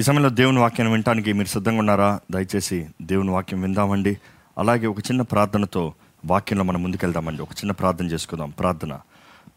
[0.00, 2.20] ఈ సమయంలో దేవుని వాక్యాన్ని వినటానికి మీరు సిద్ధంగా ఉన్నారా?
[2.30, 4.18] దయచేసి దేవుని వాక్యం విందామండి.
[4.58, 7.42] అలాగే ఒక చిన్న ప్రార్థనతో వాక్యంలో మనం ముందుకెళ్దామండి.
[7.42, 8.50] ఒక చిన్న ప్రార్థన చేసుకుందాం.
[8.50, 8.98] ప్రార్థన.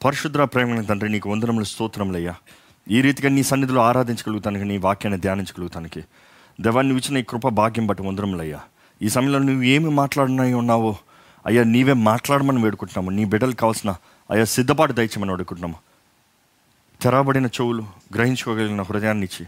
[0.06, 2.36] పరిశుద్ర ప్రేమ తండ్రి నీకు వందనములు స్తోత్రములయ్యా.
[2.92, 6.04] ఈ రీతిగా నీ సన్నిధిలో ఆరాధించగలుగుతానికి నీ వాక్యాన్ని ధ్యానించగలుగుతానికి
[6.62, 8.60] దేవాన్ని ఇచ్చిన ఈ కృప భాగ్యం బట్టి వందరములయ్యా
[9.02, 10.96] ఈ సమయంలో నువ్వు ఏమి మాట్లాడినాయి ఉన్నావో
[11.46, 13.16] అయ్యా నీవే మాట్లాడమని వేడుకుంటున్నాము.
[13.16, 13.96] నీ బిడ్డలు కావాల్సిన
[14.32, 15.76] అయ్యా సిద్ధపాటు దయచేయమని వేడుకుంటున్నాము.
[17.02, 17.86] తెరబడిన చెవులు
[18.16, 19.48] గ్రహించుకోగలిగిన హృదయాన్ని ఇచ్చి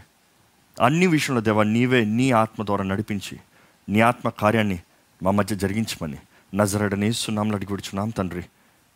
[0.82, 3.40] అన్ని విషయంలో దేవా నీవే నీ ఆత్మ ద్వారా నడిపించి
[3.88, 4.80] నీ ఆత్మ కార్యాన్ని
[5.22, 6.16] మా మధ్య జరిగించమని
[6.54, 8.44] నజరడని సున్నాంలో అడిగి విడుచున్నాం తండ్రి.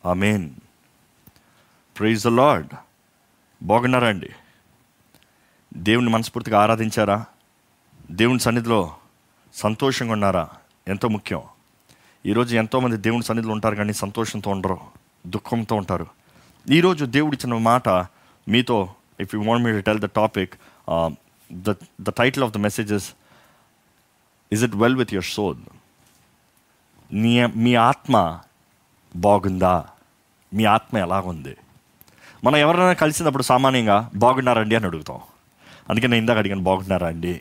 [0.06, 0.50] ఆమెన్.
[1.98, 2.69] Praise the Lord.
[3.62, 4.30] బాగున్నారా అండి?
[5.74, 7.24] దేవుని మనస్ఫూర్తిగా ఆరాధించారా?
[8.10, 8.97] దేవుని సన్నిధిలో
[9.55, 10.48] సంతోషంగా ఉన్నారా?
[10.88, 11.42] ఎంతో ముఖ్యం.
[12.27, 14.80] ఈరోజు ఎంతోమంది దేవుని సన్నిధిలో ఉంటారు కానీ సంతోషంతో ఉండరు
[15.27, 16.06] దుఃఖంతో ఉంటారు.
[16.70, 17.88] ఈరోజు దేవుడిచ్చిన మాట
[18.48, 20.55] మీతో if you want me to tell the topic
[21.52, 23.12] the the title of the messages
[24.52, 25.58] is it well with your soul
[27.12, 28.38] మీ మీ ఆత్మ
[29.16, 29.86] బాగుందా?
[30.55, 31.56] మీ ఆత్మ ఎలాగుంది?
[32.44, 35.20] మనం ఎవరైనా కలిసినప్పుడు సామాన్యంగా బాగున్నారండి అని అడుగుతాం.
[35.91, 37.41] అందుకే నేను ఇందాక అడిగాను బాగున్నారా అండి?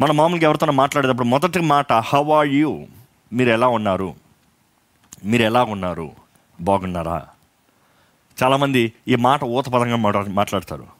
[0.00, 2.86] మనం మామూలుగా ఎవరితోనో మాట్లాడేటప్పుడు మొదటి మాట హౌ ఆర్ యూ
[3.32, 4.14] మీరు ఎలా ఉన్నారు?
[5.24, 6.12] మీరు ఎలా ఉన్నారు
[6.60, 7.26] బాగున్నారా?
[8.42, 10.97] చాలామంది ఈ మాట ఊతపదంగా మాట్లా- మాట్లాడతారు.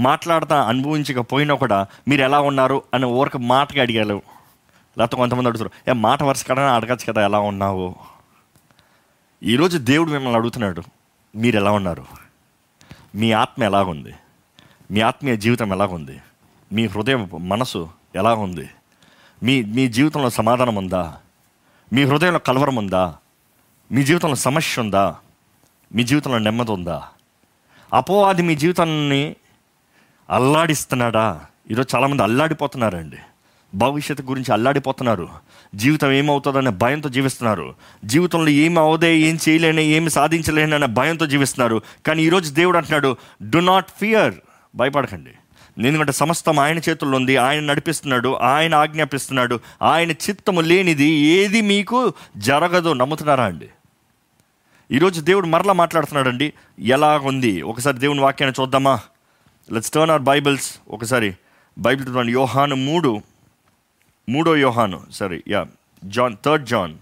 [0.00, 4.22] మాట్లాడతా అనుభవించకపోయినా కూడా మీరు ఎలా ఉన్నారు అని ఊరికి మాటగా అడిగారు.
[4.98, 7.94] లేకపోతే కొంతమంది అడుగుతారు ఏ మాట వరుస కడనే అడగచ్చు కదా ఎలా ఉన్నావు?
[9.42, 10.82] ఈరోజు దేవుడు మిమ్మల్ని అడుగుతున్నాడు
[11.36, 12.04] మీరు ఎలా ఉన్నారు?
[13.14, 14.14] మీ ఆత్మ ఎలాగుంది
[14.90, 16.20] మీ ఆత్మీయ జీవితం ఎలాగుంది
[16.72, 18.70] మీ హృదయం మనసు ఎలా ఉంది?
[19.42, 21.16] మీ మీ జీవితంలో సమాధానం ఉందా?
[21.92, 23.14] మీ హృదయంలో కలవరం ఉందా?
[23.92, 25.16] మీ జీవితంలో సమస్య ఉందా?
[25.94, 27.08] మీ జీవితంలో నెమ్మది ఉందా?
[27.92, 29.36] అపోవాది మీ జీవితాన్ని
[30.30, 31.40] అల్లాడిస్తున్నాడా?
[31.70, 33.16] ఈరోజు చాలామంది అల్లాడిపోతున్నారండి.
[33.74, 35.28] భవిష్యత్తు గురించి అల్లాడిపోతున్నారు.
[35.74, 37.74] జీవితం ఏమవుతుందనే భయంతో జీవిస్తున్నారు.
[38.04, 41.82] జీవితంలో ఏమి అవదే ఏం చేయలేని ఏమి సాధించలేని అనే భయంతో జీవిస్తున్నారు.
[42.06, 44.34] కానీ ఈరోజు దేవుడు అంటున్నాడు డు నాట్ ఫియర్
[44.74, 45.30] భయపడకండి.
[45.86, 52.92] ఎందుకంటే సమస్తం ఆయన చేతుల్లో ఉంది ఆయన నడిపిస్తున్నాడు ఆయన ఆజ్ఞాపిస్తున్నాడు ఆయన చిత్తము లేనిది ఏది మీకు జరగదు.
[52.92, 53.68] నమ్ముతున్నారా అండి?
[54.92, 57.62] ఈరోజు దేవుడు మరలా మాట్లాడుతున్నాడండి ఎలాగుంది?
[57.62, 59.00] ఒకసారి దేవుని వాక్యాన్ని చూద్దామా?
[59.72, 61.36] లెట్స్ టర్న్ అవర్ బైబిల్స్ ఒకసారి.
[61.78, 63.22] బైబిల్ చూడండి యోహాను మూడు.
[64.28, 65.10] మూడో యోహాను.
[65.10, 65.66] సరే yeah
[66.04, 66.98] John third John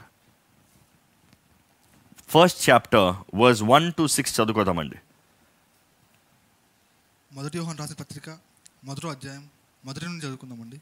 [2.29, 4.97] first chapter verse one to six చదువుకోదామండి.
[7.33, 8.39] మొదటి యోహాన్ రాసిన పత్రిక
[8.85, 9.49] మొదటి అధ్యాయం
[9.85, 10.81] మొదటి నుండి చదువుకుందామండి.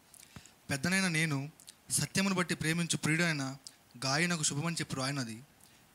[0.71, 1.51] పెద్దనైన నేను
[1.91, 3.57] సత్యమును బట్టి ప్రేమించు ప్రియుడైన
[4.05, 5.43] గాయనకు శుభమని చెప్పి రాయినది.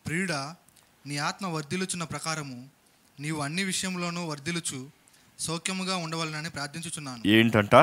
[0.05, 0.55] ప్రియుడా
[1.05, 2.69] నీ ఆత్మ వర్ధిలుచున్న ప్రకారము
[3.19, 5.00] నీవు అన్ని విషయంలోనూ వర్ధిలుచు
[5.41, 7.27] సౌఖ్యముగా ఉండవాలని ప్రార్థించుచున్నాను.
[7.27, 7.75] ఏంటంట?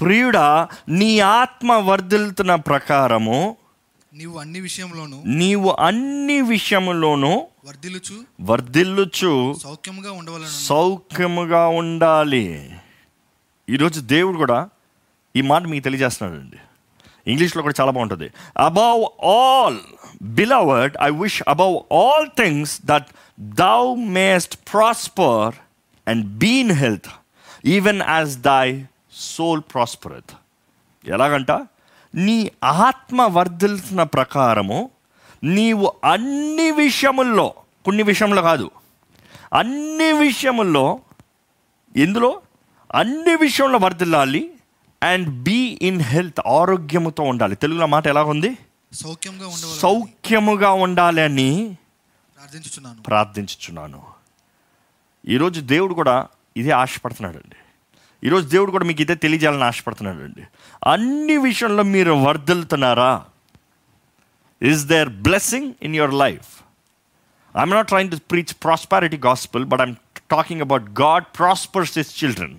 [0.00, 3.56] ప్రియుడా నీ ఆత్మ వర్ధిల్తున్న ప్రకారము
[4.14, 10.66] నీవు అన్ని విషయంలోనూ నీవు అన్ని విషయములోనూ వర్ధిల్లుచు వర్ధిల్లుచు సౌఖ్యముగా ఉండవాలని.
[10.66, 12.76] సౌఖ్యముగా ఉండాలి.
[13.70, 14.68] ఈరోజు దేవుడు కూడా
[15.36, 16.56] ఈ మాట మీకు తెలియజేస్తున్నాడండి.
[17.26, 18.30] ఇంగ్లీష్లో కూడా చాలా బాగుంటుంది.
[18.58, 19.78] Above all
[20.22, 23.06] beloved I wish above all things that
[23.40, 25.54] thou mayest prosper
[26.08, 27.10] and be in health
[27.64, 30.36] even as thy soul prospereth
[31.08, 31.50] ఎలాగంట?
[32.14, 34.90] నీ ఆత్మ వర్ధిల్సిన ప్రకారము
[35.44, 37.54] నీవు అన్ని విషయముల్లో
[37.84, 38.70] కొన్ని విషయంలో కాదు
[39.54, 41.00] అన్ని విషయముల్లో
[41.96, 42.40] ఎందులో?
[42.94, 44.50] అన్ని విషయంలో వర్ధిల్లాలి
[45.02, 47.56] అండ్ బీ ఇన్ హెల్త్ ఆరోగ్యముతో ఉండాలి.
[47.56, 48.58] తెలుగులో మాట ఎలా ఉంది
[48.92, 49.50] సౌఖ్యంగా
[49.80, 51.76] సౌఖ్యముగా ఉండాలి అని
[52.36, 53.02] ప్రార్థించుచున్నాను.
[53.02, 54.13] ప్రార్థించుచున్నాను.
[55.28, 56.26] ఈరోజు దేవుడు కూడా
[56.56, 57.56] ఇదే ఆశపడుతున్నాడండి.
[58.26, 60.42] ఈరోజు దేవుడు కూడా మీకు ఇదే తెలియజేయాలని ఆశపడుతున్నాడండి.
[60.86, 63.24] అన్ని విషయంలో మీరు వర్ధిల్తున్నారా
[64.62, 66.62] is there blessing in your life
[67.56, 69.94] I'm not trying to preach prosperity gospel but I'm
[70.30, 72.58] talking about God prospers his children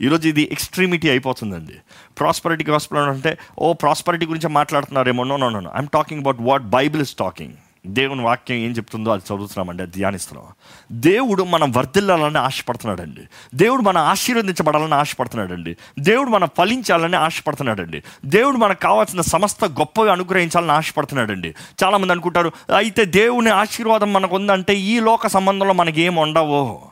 [0.00, 1.76] ఈరోజు ఇది ఎక్స్ట్రీమిటీ అయిపోతుందండి.
[2.18, 5.24] ప్రాస్పరిటీ గాస్పుల్ అంటే ఓ ప్రాస్పరిటీ గురించి మాట్లాడుతున్నారేమో?
[5.24, 7.54] No no no I'm talking about what Bible is talking
[7.86, 10.52] దేవుని వాక్యం ఏం చెప్తుందో అది చదువుతున్నామండి అది ధ్యానిస్తున్నాం.
[10.92, 13.20] దేవుడు మనం వర్ధిల్లాలని ఆశపడుతున్నాడండి.
[13.54, 15.76] దేవుడు మనం ఆశీర్వదించబడాలని ఆశపడుతున్నాడండి.
[15.98, 18.02] దేవుడు మనం ఫలించాలని ఆశపడుతున్నాడండి.
[18.24, 21.54] దేవుడు మనకు కావాల్సిన సమస్త గొప్పగా అనుగ్రహించాలని ఆశపడుతున్నాడండి.
[21.84, 26.82] చాలామంది అనుకుంటారు అయితే దేవుని ఆశీర్వాదం మనకు ఉందంటే ఈ లోక సంబంధంలో మనకి ఏం ఉండవో.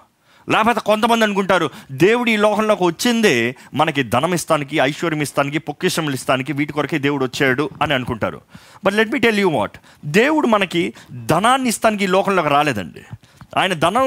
[0.49, 6.73] లేకపోతే కొంతమంది అనుకుంటారు దేవుడు ఈ లోకంలోకి వచ్చిందే మనకి ధనం ఇస్తానికి ఐశ్వర్యం ఇస్తానికి పొక్కిషములు ఇస్తానికి వీటి
[6.73, 8.41] కొరకే దేవుడు వచ్చాడు అని అనుకుంటారు.
[8.85, 10.95] But let me tell you what దేవుడు మనకి
[11.27, 13.01] ధనాన్ని ఇస్తానికి ఈ లోకంలోకి రాలేదండి.
[13.57, 14.05] ఆయన ధనం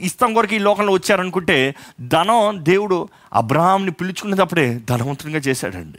[0.00, 5.98] ఇస్తాం కొరకు ఈ లోకంలో వచ్చారనుకుంటే ధనం దేవుడు అబ్రహాంని పిలుచుకునేటప్పుడే ధనవంతునిగా చేశాడండి.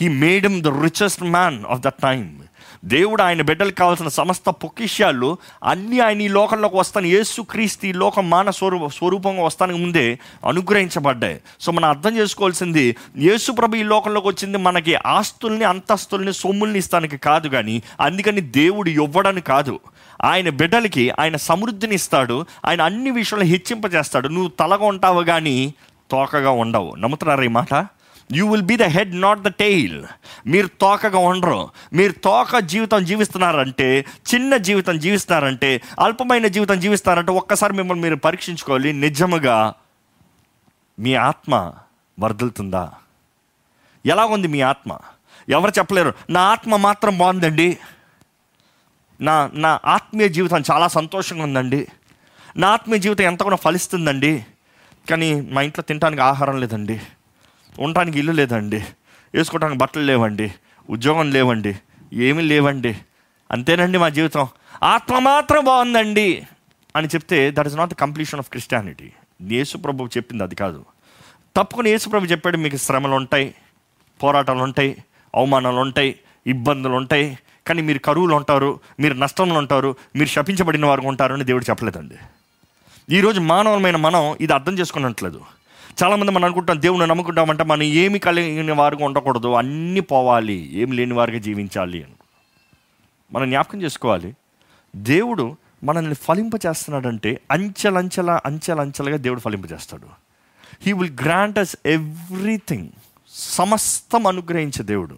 [0.00, 2.43] He made the richest man of the time
[2.84, 7.06] దేవుడు ఆయన బిడ్డలకు కావాల్సిన సమస్త పొకిష్యాలు అన్నీ ఆయన ఈ లోకంలోకి వస్తాను.
[7.06, 11.40] యేసు క్రీస్తు ఈ లోకం మాన స్వరూప స్వరూపంగా వస్తానికి ముందే అనుగ్రహించబడ్డాయి.
[11.60, 17.48] సో మనం అర్థం చేసుకోవాల్సింది యేసు ప్రభు ఈ లోకంలోకి వచ్చింది మనకి ఆస్తుల్ని అంతస్తుల్ని సొమ్ముల్ని ఇస్తానికి కాదు
[17.48, 19.80] కానీ అందుకని దేవుడు ఇవ్వడానికి కాదు.
[20.22, 24.28] ఆయన బిడ్డలకి ఆయన సమృద్ధిని ఇస్తాడు ఆయన అన్ని విషయాలు హెచ్చింపజేస్తాడు.
[24.28, 25.74] నువ్వు తలగా ఉంటావు కానీ
[26.10, 26.94] తోకగా ఉండవు.
[26.94, 27.86] నమ్ముతున్నారా ఈ మాట?
[28.32, 30.04] You will be the head not the tail
[30.46, 31.68] మీరు తోకగా ఉండరు.
[31.92, 34.04] మీరు తోక జీవితం జీవిస్తున్నారంటే
[34.34, 38.92] చిన్న జీవితం జీవిస్తున్నారంటే అల్పమైన జీవితం జీవిస్తారంటే ఒక్కసారి మిమ్మల్ని మీరు పరీక్షించుకోవాలి.
[38.92, 39.74] నిజముగా
[40.98, 41.72] మీ ఆత్మ
[42.20, 42.92] వర్దులుతుందా?
[44.06, 44.98] ఎలా ఉంది మీ ఆత్మ?
[45.48, 46.12] ఎవరు చెప్పలేరు?
[46.30, 47.78] నా ఆత్మ మాత్రం బాగుందండి.
[49.20, 51.86] నా నా ఆత్మీయ జీవితం చాలా సంతోషంగా ఉందండి.
[52.56, 54.46] నా ఆత్మీయ జీవితం ఎంత కూడా ఫలిస్తుందండి.
[55.10, 57.00] కానీ మా ఇంట్లో తినడానికి ఆహారం లేదండి.
[57.78, 58.84] ఉండటానికి ఇల్లు లేదండి.
[59.34, 60.54] వేసుకోవడానికి బట్టలు లేవండి.
[60.90, 61.76] ఉద్యోగం లేవండి.
[62.12, 62.98] ఏమీ లేవండి.
[63.50, 64.48] అంతేనండి మా జీవితం.
[64.82, 66.46] ఆత్మ మాత్రం బాగుందండి
[66.96, 69.12] అని చెప్తే that is not the completion of Christianity
[69.42, 70.84] యేసు ప్రభు చెప్పింది అది కాదు.
[71.56, 73.54] తప్పకుండా యేసు ప్రభు చెప్పాడు మీకు శ్రమలు ఉంటాయి
[74.22, 75.04] పోరాటాలు ఉంటాయి
[75.34, 77.38] అవమానాలు ఉంటాయి ఇబ్బందులు ఉంటాయి.
[77.66, 82.14] కానీ మీరు కరువులు ఉంటారు మీరు నష్టంలో ఉంటారు మీరు శపించబడిన వారు ఉంటారు అని దేవుడు చెప్పలేదండి.
[83.10, 85.40] ఈరోజు మానవమైన మనం ఇది అర్థం చేసుకున్నట్లేదు.
[86.02, 91.40] చాలామంది మనం అనుకుంటాం దేవుని నమ్ముకుంటామంటే మనం ఏమి కలిగిన వారుగా ఉండకూడదు అన్నీ పోవాలి ఏమి లేని వారికి
[91.40, 92.12] జీవించాలి అని.
[93.32, 94.36] మనం జ్ఞాపకం చేసుకోవాలి
[94.96, 100.06] దేవుడు మనల్ని ఫలింపచేస్తున్నాడంటే అంచెలంచెల అంచెలంచెలుగా దేవుడు ఫలింపజేస్తాడు
[100.82, 102.88] he will grant us everything
[103.34, 105.16] సమస్తం అనుగ్రహించే దేవుడు.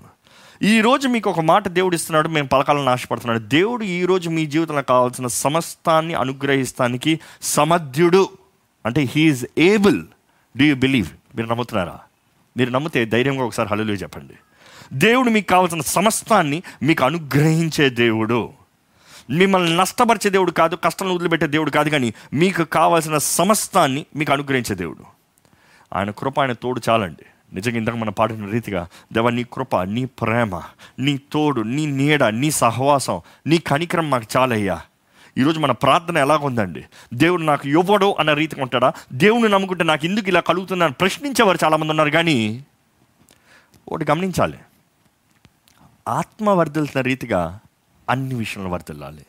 [0.63, 6.15] ఈరోజు మీకు ఒక మాట దేవుడు ఇస్తున్నాడు మేము పలకాలను ఆశపడుతున్నాడు దేవుడు ఈరోజు మీ జీవితంలో కావాల్సిన సమస్తాన్ని
[6.15, 8.29] అనుగ్రహిస్తానికి సమర్థ్యుడు
[8.87, 10.05] అంటే he is able
[10.57, 11.99] do you believe మీరు నమ్ముతున్నారా?
[12.57, 14.35] మీరు నమ్మితే ధైర్యంగా ఒకసారి హలో చెప్పండి.
[14.93, 18.53] దేవుడు మీకు కావాల్సిన సమస్తాన్ని మీకు అనుగ్రహించే దేవుడు.
[19.31, 25.05] మిమ్మల్ని నష్టపరిచే దేవుడు కాదు కష్టం వదిలిపెట్టే దేవుడు కాదు కానీ మీకు కావాల్సిన సమస్తాన్ని మీకు అనుగ్రహించే దేవుడు.
[25.93, 27.27] ఆయన కృప ఆయన తోడు చాలండి.
[27.53, 30.63] నిజంగా ఇందాక మనం పాడిన రీతిగా దేవ నీ కృప నీ ప్రేమ
[30.99, 34.81] నీ తోడు నీ నీడ నీ సహవాసం నీ కనికరం మాకు చాలయ్యా.
[35.39, 36.85] ఈరోజు మన ప్రార్థన ఎలాగుందండి?
[37.15, 38.93] దేవుడు నాకు ఇవ్వడు అన్న రీతిగా ఉంటాడా?
[39.13, 42.11] దేవుని నమ్ముకుంటే నాకు ఎందుకు ఇలా కలుగుతుందని ప్రశ్నించేవారు చాలామంది ఉన్నారు.
[42.11, 42.65] కానీ
[43.89, 44.59] ఒకటి గమనించాలి.
[46.09, 47.61] ఆత్మ వర్దిల్తున్న రీతిగా
[48.11, 49.27] అన్ని విషయంలో వర్దిల్లాలి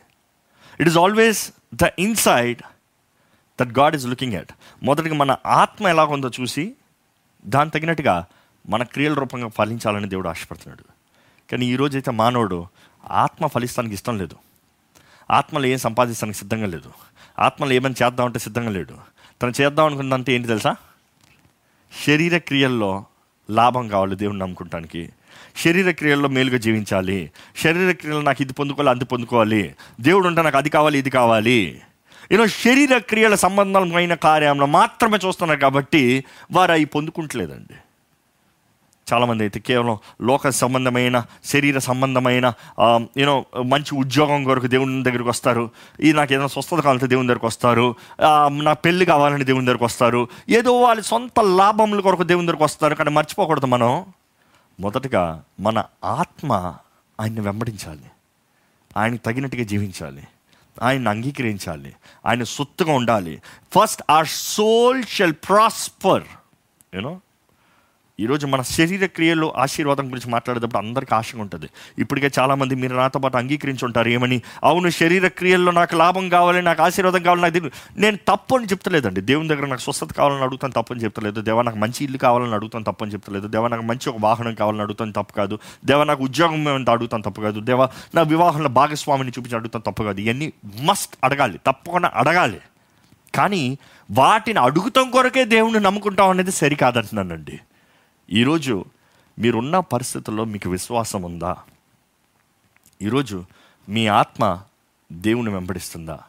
[0.80, 2.62] it is always the inside
[3.60, 4.52] that God is looking at
[4.82, 6.72] మొదటిగా మన ఆత్మ ఎలాగుందో చూసి
[7.46, 8.26] దాని తగినట్టుగా
[8.68, 10.84] మన క్రియల రూపంగా ఫలించాలని దేవుడు ఆశపడుతున్నాడు.
[11.50, 12.66] కానీ ఈరోజు అయితే మానవుడు
[13.10, 14.36] ఆత్మ ఫలిస్తానికి ఇష్టం లేదు.
[15.30, 16.90] ఆత్మలు ఏం సంపాదిస్తానికి సిద్ధంగా లేదు.
[17.38, 18.94] ఆత్మలు ఏమని చేద్దామంటే సిద్ధంగా లేడు.
[19.42, 20.76] తను చేద్దాం అనుకున్నంత ఏంటి తెలుసా?
[22.06, 23.04] శరీర క్రియల్లో
[23.50, 25.08] లాభం కావాలి దేవుణ్ణి నమ్ముకుంటానికి.
[25.56, 27.30] శరీర క్రియల్లో మేలుగా జీవించాలి.
[27.56, 29.74] శరీర క్రియలు నాకు ఇది పొందుకోవాలి అది పొందుకోవాలి.
[30.00, 31.82] దేవుడు ఉంటే నాకు అది కావాలి ఇది కావాలి.
[32.32, 37.74] ఈరోజు శరీర క్రియల సంబంధమైన కార్యంలో మాత్రమే చూస్తున్నారు కాబట్టి వారు అవి పొందుకుంటలేదండి.
[39.12, 42.52] చాలామంది అయితే కేవలం లోక సంబంధమైన శరీర సంబంధమైన
[43.18, 45.70] యూనో మంచి ఉద్యోగం కొరకు దేవుని దగ్గరికి వస్తారు.
[46.00, 47.94] ఇది నాకు ఏదైనా స్వస్థత కావాలంటే దేవుని దగ్గరికి వస్తారు.
[48.48, 50.28] నా పెళ్ళి కావాలని దేవుని దగ్గరికి వస్తారు.
[50.48, 54.04] ఏదో వాళ్ళ సొంత లాభముల కొరకు దేవుని దగ్గరికి వస్తారు కానీ మర్చిపోకూడదు మనం.
[54.80, 56.74] మొదటగా మన ఆత్మ
[57.20, 58.10] ఆయన్ని వెంబడించాలి.
[58.96, 60.22] ఆయనకు తగినట్టుగా జీవించాలి.
[60.82, 61.92] ఆయన్ని అంగీకరించాలి.
[62.26, 63.42] ఆయన సొత్తుగా ఉండాలి.
[63.74, 66.22] First our soul shall prosper
[66.94, 67.20] you know
[68.20, 71.66] ఈరోజు మన శరీర క్రియలు ఆశీర్వాదం గురించి మాట్లాడేటప్పుడు అందరికీ ఆశగా ఉంటుంది.
[71.98, 74.42] ఇప్పటికే చాలామంది మీరు నాతో పాటు అంగీకరించి ఉంటారు ఏమని?
[74.64, 79.20] అవును శరీర క్రియల్లో నాకు లాభం కావాలి నాకు ఆశీర్వాదం కావాలి నాకు నేను తప్పు అని చెప్తలేదండి.
[79.20, 81.40] దేవుని దగ్గర నాకు స్వస్థత కావాలని అడుగుతాను తప్పని చెప్తలేదు.
[81.40, 83.48] దేవా నాకు మంచి ఇల్లు కావాలని అడుగుతాను తప్పని చెప్తలేదు.
[83.48, 85.58] దేవా నాకు మంచి ఒక వాహనం కావాలని అడుగుతాను తప్పు కాదు.
[85.84, 87.60] దేవా నాకు ఉద్యోగం ఏమంటే అడుగుతాను తప్పు కాదు.
[87.60, 90.20] దేవా నా వివాహంలో భాగస్వామిని చూపించి అడుగుతాను తప్పు కాదు.
[90.20, 92.60] ఇవన్నీ మస్ట్ అడగాలి తప్పకుండా అడగాలి.
[93.34, 93.78] కానీ
[94.10, 97.60] వాటిని అడుగుతాం కొరకే దేవుణ్ణి నమ్ముకుంటాం అనేది సరికాదంటున్నానండి.
[98.32, 98.84] ఈరోజు
[99.38, 101.56] మీరున్న పరిస్థితుల్లో మీకు విశ్వాసం ఉందా?
[103.02, 103.44] ఈరోజు
[103.88, 104.62] మీ ఆత్మ
[105.12, 106.20] దేవుని వెంబడిస్తుందా?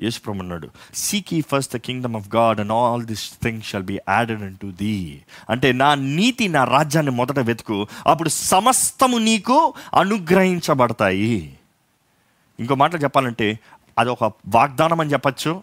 [0.00, 4.42] యేసుప్రమన్నాడు seek ye first the kingdom of God and all this thing shall be added
[4.56, 11.58] unto thee అంటే నా నీతి నా రాజ్యాన్ని మొదట వెతుకు అప్పుడు సమస్తము నీకు అనుగ్రహించబడతాయి.
[12.60, 13.60] ఇంకో మాటలు చెప్పాలంటే
[13.98, 15.62] అది ఒక వాగ్దానం అని చెప్పచ్చు.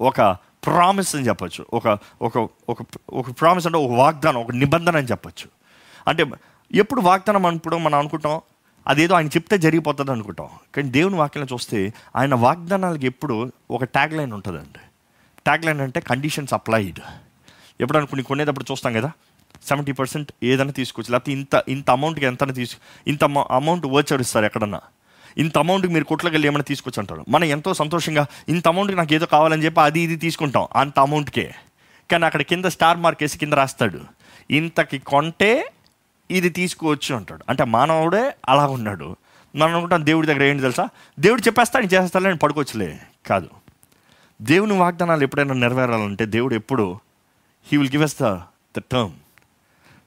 [0.00, 0.36] ఒక
[0.66, 1.66] ప్రామిస్ అని చెప్పచ్చు.
[1.72, 2.78] ఒక ఒక ఒక
[3.12, 5.48] ఒక ప్రామిస్ అంటే ఒక వాగ్దానం ఒక నిబంధన అని చెప్పచ్చు.
[6.08, 6.26] అంటే
[6.74, 8.40] ఎప్పుడు వాగ్దానం అన్నప్పుడు మనం అనుకుంటాం?
[8.86, 10.48] అదేదో ఆయన చెప్తే జరిగిపోతుంది అనుకుంటాం.
[10.76, 14.78] కానీ దేవుని వాక్యంలో చూస్తే ఆయన వాగ్దానాలకు ఎప్పుడు ఒక ట్యాగ్ లైన్ ఉంటుందండి.
[15.44, 16.98] ట్యాగ్ లైన్ అంటే కండిషన్స్ అప్లైడ్
[17.80, 19.12] ఎప్పుడు అనుకుని కొనేటప్పుడు చూస్తాం కదా?
[19.66, 24.80] సెవెంటీ పర్సెంట్ ఏదైనా తీసుకోవచ్చు లేకపోతే ఇంత ఇంత అమౌంట్కి ఎంత తీసు ఇంత అమౌంట్ వచ్చారు ఇస్తారు ఎక్కడన్నా.
[25.38, 29.26] ఇంత అమౌంట్కి మీరు కొట్లకి వెళ్ళి ఏమైనా తీసుకొచ్చి అంటారు మనం ఎంతో సంతోషంగా ఇంత అమౌంట్కి నాకు ఏదో
[29.26, 31.54] కావాలని చెప్పి అది ఇది తీసుకుంటాం అంత అమౌంట్కే.
[32.10, 34.00] కానీ అక్కడ కింద స్టార్ మార్క్ వేసి కింద రాస్తాడు.
[34.50, 35.72] ఇంతకి కొంటే
[36.30, 39.16] ఇది తీసుకోవచ్చు అంటాడు అంటే మానవుడే అలా ఉన్నాడు.
[39.56, 40.88] మనం అనుకుంటాం దేవుడి దగ్గర ఏంటి తెలుసా?
[41.20, 43.00] దేవుడు చెప్పేస్తా నేను నేను పడుకోవచ్చులే.
[43.26, 43.48] కాదు.
[44.42, 46.98] దేవుని వాగ్దానాలు ఎప్పుడైనా నెరవేరాలంటే దేవుడు ఎప్పుడు
[47.66, 48.24] he will give us the
[48.76, 49.12] the term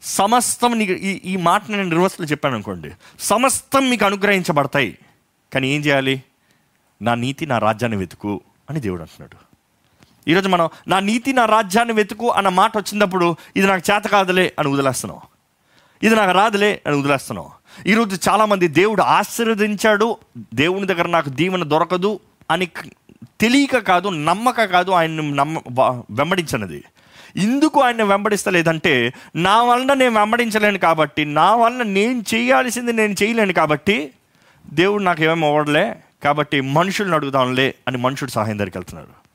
[0.03, 2.91] సమస్తం నీకు ఈ ఈ మాట నేను రివర్స్లో చెప్పాను అనుకోండి.
[3.19, 4.97] సమస్తం మీకు అనుగ్రహించబడతాయి.
[5.53, 6.23] కానీ ఏం చేయాలి?
[7.01, 9.37] నా నీతి నా రాజ్యాన్ని వెతుకు అని దేవుడు అంటున్నాడు.
[10.27, 14.69] ఈరోజు మనం నా నీతి నా రాజ్యాన్ని వెతుకు అన్న మాట వచ్చినప్పుడు ఇది నాకు చేత కాదులే అని
[14.69, 15.19] వదిలేస్తున్నాం.
[16.03, 17.47] ఇది నాకు రాదులే అని వదిలేస్తున్నాం.
[17.87, 20.17] ఈరోజు చాలామంది దేవుడు ఆశీర్వదించాడు
[20.53, 22.19] దేవుని దగ్గర నాకు దీవెన దొరకదు
[22.51, 22.67] అని
[23.41, 25.59] తెలియక కాదు నమ్మక కాదు ఆయన నమ్మ
[26.11, 26.83] వెంబడించినది.
[27.35, 33.97] ఎందుకు ఆయన వెంబడిస్తలేదంటే నా వలన నేను వెంబడించలేను కాబట్టి నా వలన నేను చేయాల్సింది నేను చేయలేను కాబట్టి
[34.67, 39.29] దేవుడు నాకు ఏమేమి అవ్వడలే కాబట్టి మనుషుల్ని అడుగుదాంలే అని మనుషుడు సహాయం దగ్గరికి వెళ్తున్నారు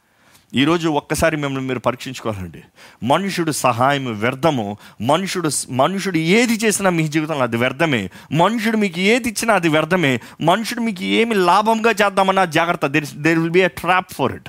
[0.55, 2.63] ఈరోజు ఒక్కసారి మిమ్మల్ని మీరు పరీక్షించుకోవాలండి.
[3.03, 4.79] మనుషుడు సహాయం వ్యర్థము.
[5.01, 8.11] మనుషుడు మనుషుడు ఏది చేసినా మీ జీవితంలో అది వ్యర్థమే.
[8.33, 10.21] మనుషుడు మీకు ఏది ఇచ్చినా అది వ్యర్థమే.
[10.41, 12.87] మనుషుడు మీకు ఏమి లాభంగా చేద్దామన్నా జాగ్రత్త.
[12.87, 14.49] There there will be a trap for it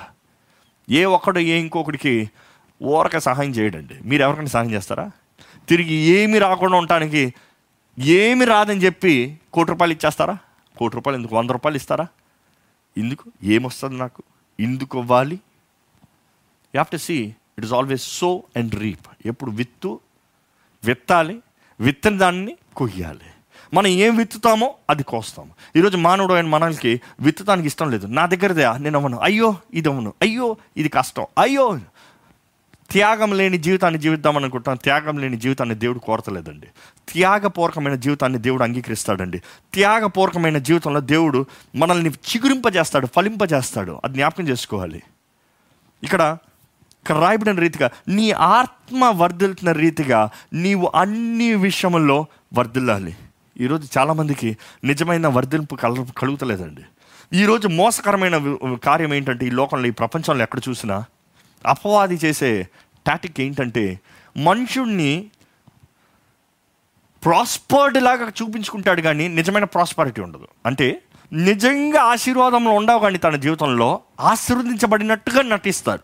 [0.89, 2.29] ఏ ఒక్కడు ఏ ఇంకొకడికి
[2.83, 3.93] ఊరక సహాయం చేయడండి.
[4.05, 5.11] మీరు ఎవరికైనా సహాయం చేస్తారా?
[5.69, 7.33] తిరిగి ఏమి రాకుండా ఉండటానికి
[7.99, 10.37] ఏమి రాదని చెప్పి కోటి రూపాయలు ఇచ్చేస్తారా?
[10.77, 11.35] కోటి రూపాయలు ఎందుకు?
[11.35, 12.07] వంద రూపాయలు ఇస్తారా?
[12.97, 13.31] ఎందుకు?
[13.43, 14.23] ఏమొస్తుంది నాకు?
[14.59, 15.35] ఎందుకు ఇవ్వాలి?
[15.35, 19.99] You have to see it is always sow and reap ఎప్పుడు విత్తు
[20.85, 21.39] విత్తాలి
[21.79, 23.19] విత్తని దాన్ని కొయ్యాలి.
[23.73, 25.53] మనం ఏం విత్తుతామో అది కోస్తాము.
[25.75, 28.07] ఈరోజు మానవుడు అయిన మనల్కి విత్తుతానికి ఇష్టం లేదు.
[28.07, 29.19] నా దగ్గరదే నేను అవ్వను.
[29.19, 30.13] అయ్యో ఇది అవ్వను.
[30.21, 31.25] అయ్యో ఇది కష్టం.
[31.39, 31.79] అయ్యో
[32.91, 36.67] త్యాగం లేని జీవితాన్ని జీవిద్దాం అనుకుంటాం త్యాగం లేని జీవితాన్ని దేవుడు కోరతలేదండి.
[37.09, 39.39] త్యాగపూర్వకమైన జీవితాన్ని దేవుడు అంగీకరిస్తాడండి.
[39.73, 44.01] త్యాగపూర్వకమైన జీవితంలో దేవుడు మనల్ని చిగురింపజేస్తాడు ఫలింపజేస్తాడు.
[44.03, 45.03] అది జ్ఞాపకం చేసుకోవాలి.
[46.03, 46.37] ఇక్కడ
[47.01, 53.15] ఇక్కడ రాయబడిన రీతిగా నీ ఆత్మ వర్ధిల్తున్న రీతిగా నీవు అన్ని విషయముల్లో వర్ధిల్లాలి.
[53.59, 56.81] ఈరోజు చాలామందికి నిజమైన వర్ధింపు కల కలుగుతలేదండి.
[57.33, 61.05] ఈరోజు మోసకరమైన కార్యం ఏంటంటే ఈ లోకంలో ఈ ప్రపంచంలో ఎక్కడ చూసినా
[61.65, 62.67] అపవాది చేసే
[63.07, 63.99] టాటిక్ ఏంటంటే
[64.37, 65.29] మనుషుణ్ణి
[67.23, 70.47] ప్రాస్పర్డ్ లాగా చూపించుకుంటాడు కానీ నిజమైన ప్రాస్పరిటీ ఉండదు.
[70.65, 71.01] అంటే
[71.33, 75.99] నిజంగా ఆశీర్వాదంలో ఉండవు కానీ తన జీవితంలో ఆశీర్వదించబడినట్టుగా నటిస్తారు.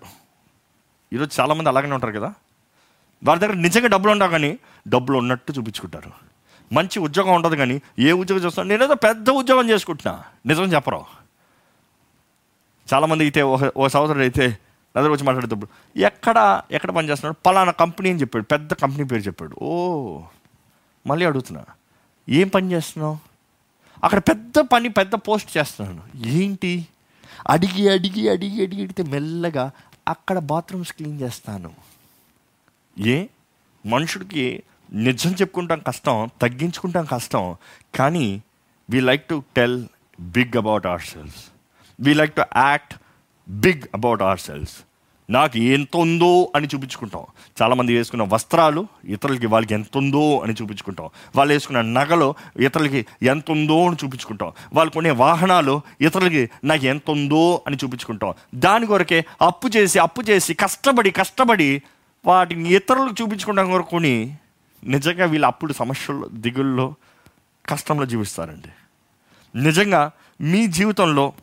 [1.13, 2.33] ఈరోజు చాలామంది అలాగనే ఉంటారు కదా?
[3.23, 6.11] వారి దగ్గర నిజంగా డబ్బులు ఉండవు కానీ డబ్బులు ఉన్నట్టు చూపించుకుంటారు.
[6.73, 10.23] మంచి ఉద్యోగం ఉండదు కానీ ఏ ఉద్యోగం చేస్తాను నేనేదో పెద్ద ఉద్యోగం చేసుకుంటున్నా.
[10.45, 11.05] నిజం చెప్పరు?
[12.93, 14.57] చాలామంది అయితే ఒక ఓ సహోదరుడు అయితే
[14.95, 17.43] నా వచ్చి మాట్లాడేటప్పుడు ఎక్కడ ఎక్కడ పని చేస్తున్నాడు?
[17.45, 18.45] పలానా కంపెనీ అని చెప్పాడు.
[18.45, 19.57] పెద్ద కంపెనీ పేరు చెప్పాడు.
[19.61, 20.21] ఓ
[21.07, 21.65] మళ్ళీ అడుగుతున్నా
[22.29, 23.17] ఏం పని చేస్తున్నావు?
[24.03, 26.27] అక్కడ పెద్ద పని పెద్ద పోస్ట్ చేస్తున్నాను.
[26.27, 26.87] ఏంటి?
[27.49, 29.71] అడిగి అడిగి అడిగి అడిగి అడిగితే మెల్లగా
[30.07, 31.73] అక్కడ బాత్రూమ్స్ క్లీన్ చేస్తాను.
[32.99, 33.27] ఏ?
[33.85, 37.55] మనుషుడికి నిజం చెప్పుకుంటాం కష్టం తగ్గించుకుంటాం కష్టం
[37.95, 38.43] కానీ
[38.89, 39.85] we like to tell
[40.19, 41.35] big about our selves
[42.01, 42.93] we like to act
[43.49, 44.77] big about our selves
[45.29, 47.25] నాకు ఎంత ఉందో అని చూపించుకుంటాం.
[47.61, 51.09] చాలామంది వేసుకున్న వస్త్రాలు ఇతరులకి వాళ్ళకి ఎంత ఉందో అని చూపించుకుంటాం.
[51.35, 54.51] వాళ్ళు వేసుకున్న నగలు ఇతరులకి ఎంత ఉందో అని చూపించుకుంటాం.
[54.73, 58.33] వాళ్ళు కొనే వాహనాలు ఇతరులకి నాకు ఎంత ఉందో అని చూపించుకుంటాం.
[58.55, 61.81] దాని కొరకే అప్పు చేసి అప్పు చేసి కష్టపడి కష్టపడి
[62.25, 66.95] వాటిని ఇతరులకు చూపించుకుంటాం కొరకు నిజంగా వీళ్ళు అప్పుడు సమస్యల్లో దిగుల్లో
[67.65, 68.69] కష్టంలో జీవిస్తారండి.
[69.63, 71.33] నిజంగా మీ జీవితంలో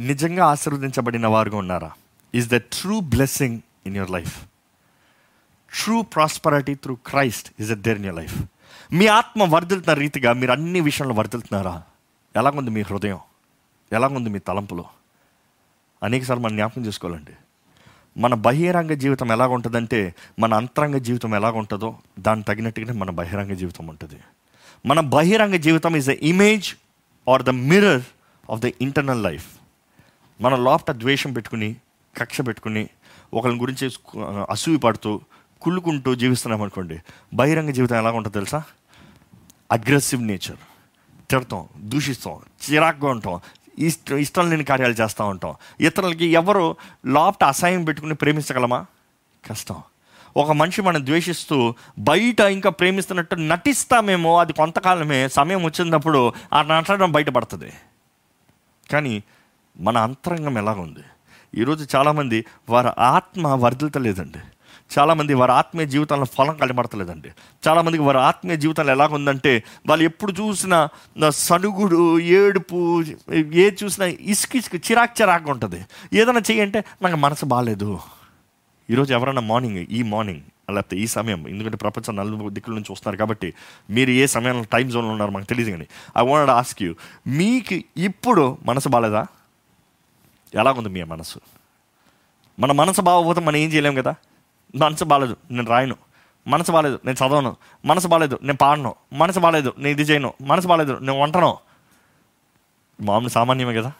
[0.00, 1.90] నిజంగా ఆశీర్వదించబడిన వారుగా ఉన్నారా?
[2.34, 4.44] Is the true blessing in your life
[5.72, 8.42] true prosperity through Christ is that there in your life
[8.92, 11.82] మీ ఆత్మ వర్ధిల్తున్న రీతిగా మీరు అన్ని విషయంలో వర్ధిల్తున్నారా
[12.36, 13.18] ఎలాగుంది మీ హృదయం?
[13.92, 14.84] ఎలాగుంది మీ తలంపులో?
[16.02, 17.32] అనేకసార్లు మనం జ్ఞాపకం చేసుకోవాలండి.
[18.16, 23.86] మన బహిరంగ జీవితం ఎలాగ ఉంటుందంటే మన అంతరంగ జీవితం ఎలాగ ఉంటుందో దానికి తగినట్టుగానే మన బహిరంగ జీవితం
[23.86, 24.20] ఉంటుంది.
[24.86, 26.74] మన బహిరంగ జీవితం is the image
[27.28, 28.02] or the mirror
[28.50, 29.59] of the internal life
[30.40, 31.76] మన లోపల ద్వేషం పెట్టుకుని
[32.18, 32.88] కక్ష పెట్టుకుని
[33.34, 33.90] ఒకరి గురించి
[34.50, 35.20] అసూయ పడుతూ
[35.62, 36.98] కుళ్ళుకుంటూ జీవిస్తున్నాం అనుకోండి
[37.34, 38.62] బహిరంగ జీవితం ఎలా ఉంటుందో తెలుసా?
[39.72, 40.56] Aggressive nature.
[41.30, 43.40] తిడతాం దూషిస్తాం చిరాక్గా ఉంటాం
[43.78, 45.54] ఇష్టం ఇష్టం లేని కార్యాలు చేస్తూ ఉంటాం.
[45.80, 48.86] ఇతరులకి ఎవరు లోపట అసహాయం పెట్టుకుని ప్రేమించగలమా?
[49.50, 49.82] కష్టం.
[50.36, 57.72] ఒక మనిషి మనం ద్వేషిస్తూ బయట ఇంకా ప్రేమిస్తున్నట్టు నటిస్తామేమో అది కొంతకాలమే సమయం వచ్చినప్పుడు ఆ నటన బయటపడుతుంది.
[58.92, 59.22] కానీ
[59.86, 61.04] మన అంతరంగం ఎలాగుంది?
[61.60, 62.38] ఈరోజు చాలామంది
[62.72, 64.40] వారి ఆత్మ వర్ధిల్తలేదండి.
[64.94, 67.30] చాలామంది వారి ఆత్మీయ జీవితంలో ఫలం కనబడతలేదండి
[67.66, 69.52] చాలామందికి వారి ఆత్మీయ జీవితంలో ఎలాగుందంటే
[69.88, 70.78] వాళ్ళు ఎప్పుడు చూసినా
[71.48, 72.00] సనుగుడు
[72.38, 72.78] ఏడుపు
[73.64, 75.80] ఏది చూసినా ఇసుక ఇసుక చిరాక్ చిరాకు ఉంటుంది.
[76.20, 77.90] ఏదైనా చేయంటే నాకు మనసు బాగాలేదు
[78.88, 80.44] ఈరోజు ఎవరైనా మార్నింగ్ ఈ మార్నింగ్
[80.76, 83.48] లేకపోతే ఈ సమయం ఎందుకంటే ప్రపంచం నలుగు దిక్కుల నుంచి వస్తున్నారు కాబట్టి
[83.96, 85.86] మీరు ఏ సమయంలో టైం జోన్లో ఉన్నారో మాకు తెలియదు కానీ
[86.18, 86.92] ఐ వాంట్ ఆస్క్ యూ
[87.40, 87.76] మీకు
[88.08, 89.22] ఇప్పుడు మనసు బాగాలేదా
[90.54, 91.38] ఎలాగుంది మీ మనసు?
[92.58, 94.14] మన మనసు బాగోపోతే మనం ఏం చేయలేం కదా?
[94.76, 95.96] మనసు బాగాలేదు నేను రాయను.
[96.46, 97.56] మనసు బాగాలేదు నేను చదవను.
[97.84, 98.94] మనసు బాగాలేదు నేను పాడను.
[99.12, 100.34] మనసు బాగాలేదు నేను ఇది చేయను.
[100.42, 101.58] మనసు బాగాలేదు నేను వంటను.
[103.00, 103.92] మామూలు సామాన్యమే కదా?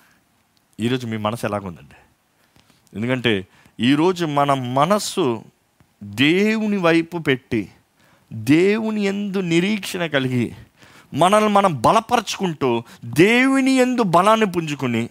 [0.80, 1.94] ఈరోజు మీ మనసు ఎలాగుందండి?
[2.96, 3.46] ఎందుకంటే
[3.80, 5.44] ఈరోజు మన మనస్సు
[6.02, 7.70] దేవుని వైపు పెట్టి
[8.32, 10.54] దేవుని ఎందు నిరీక్షణ కలిగి
[11.14, 15.10] మనల్ని మనం బలపరుచుకుంటూ దేవుని ఎందు బలాన్ని పుంజుకుని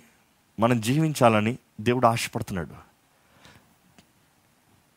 [0.60, 2.76] మనం జీవించాలని దేవుడు ఆశపడుతున్నాడు.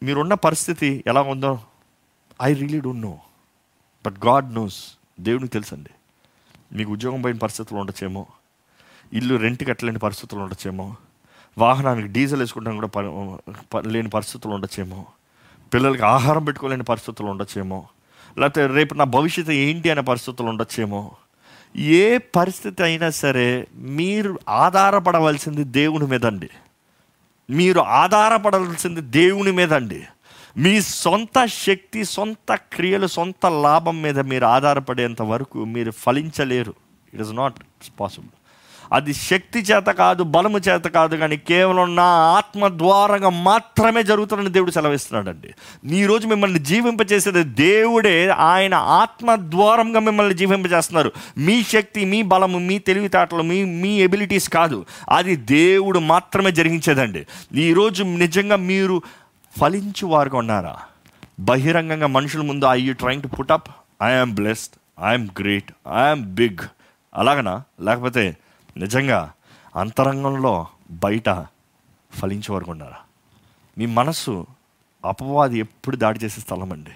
[0.05, 1.61] మీరున్న పరిస్థితి ఎలా ఉందో
[2.43, 3.19] I really don't know
[4.07, 5.91] but God knows దేవునికి తెలుసండి.
[6.73, 8.27] మీకు ఉద్యోగం పోయిన పరిస్థితులు ఉండొచ్చేమో
[9.13, 10.97] ఇల్లు రెంట్ కట్టలేని పరిస్థితులు ఉండొచ్చేమో
[11.59, 15.07] వాహనానికి డీజిల్ వేసుకుంటాం కూడా లేని పరిస్థితులు ఉండొచ్చేమో
[15.75, 17.89] పిల్లలకి ఆహారం పెట్టుకోలేని పరిస్థితులు ఉండొచ్చేమో
[18.39, 21.13] లేకపోతే రేపు నా భవిష్యత్తు ఏంటి అనే పరిస్థితులు ఉండొచ్చేమో
[21.77, 26.51] ఏ పరిస్థితి అయినా సరే మీరు ఆధారపడవలసింది దేవుని మీద అండి
[27.51, 30.03] మీరు ఆధారపడాల్సింది దేవుని మీద అండి
[30.57, 36.75] మీ సొంత శక్తి సొంత క్రియలు సొంత లాభం మీద మీరు ఆధారపడేంత వరకు మీరు ఫలించలేరు.
[37.15, 37.55] ఇట్ ఇస్ నాట్
[38.01, 38.42] పాసిబుల్
[38.93, 44.71] అది శక్తి చేత కాదు బలము చేత కాదు కానీ కేవలం నా ఆత్మ ద్వారంగా మాత్రమే జరుగుతుందని దేవుడు
[44.71, 45.49] సెలవిస్తున్నాడండి.
[45.97, 52.79] ఈరోజు రోజు మిమ్మల్ని జీవింపచేసేది దేవుడే ఆయన ఆత్మ ద్వారంగా మిమ్మల్ని జీవింపజేస్తున్నారు మీ శక్తి మీ బలము మీ
[52.79, 54.87] తెలివితేటలు మీ మీ ఎబిలిటీస్ కాదు.
[55.09, 57.27] అది దేవుడు మాత్రమే జరిగించేదండి.
[57.55, 59.03] ఈరోజు నిజంగా మీరు
[59.61, 60.77] ఫలించు వారుగా ఉన్నారా?
[61.41, 63.69] బహిరంగంగా మనుషుల ముందు I you trying to put up
[64.03, 66.65] I'm blessed I'm great I'm big
[67.15, 67.63] అలాగనా?
[67.81, 68.37] లేకపోతే
[68.77, 69.33] నిజంగా
[69.77, 71.47] అంతరంగంలో బయట
[72.13, 72.97] ఫలించే వరకు ఉన్నారా
[73.79, 74.47] మీ మనస్సు
[75.05, 76.91] అపవాది ఎప్పుడు దాడి చేసే స్థలం అండి.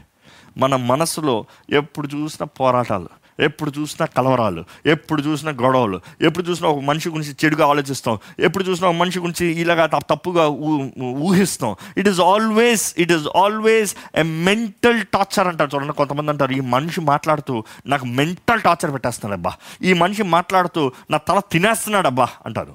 [0.59, 3.09] మన మనస్సులో ఎప్పుడు చూసినా పోరాటాలు.
[3.41, 8.89] ఎప్పుడు చూసినా కలవరాలు ఎప్పుడు చూసినా గొడవలు ఎప్పుడు చూసినా ఒక మనిషి గురించి చెడుగా ఆలోచిస్తాం ఎప్పుడు చూసినా
[8.89, 11.77] ఒక మనిషి గురించి ఇలాగా తప్పుగా ఊ- ఊహిస్తాం.
[11.97, 17.01] It is always it is always a mental torture అంటారు చూడండి కొంతమంది అంటారు ఈ మనిషి
[17.01, 22.75] మాట్లాడుతూ నాకు మెంటల్ టార్చర్ పెట్టేస్తున్నాడబ్బా ఈ మనిషి మాట్లాడుతూ నా తల తినేస్తున్నాడబ్బా అంటారు.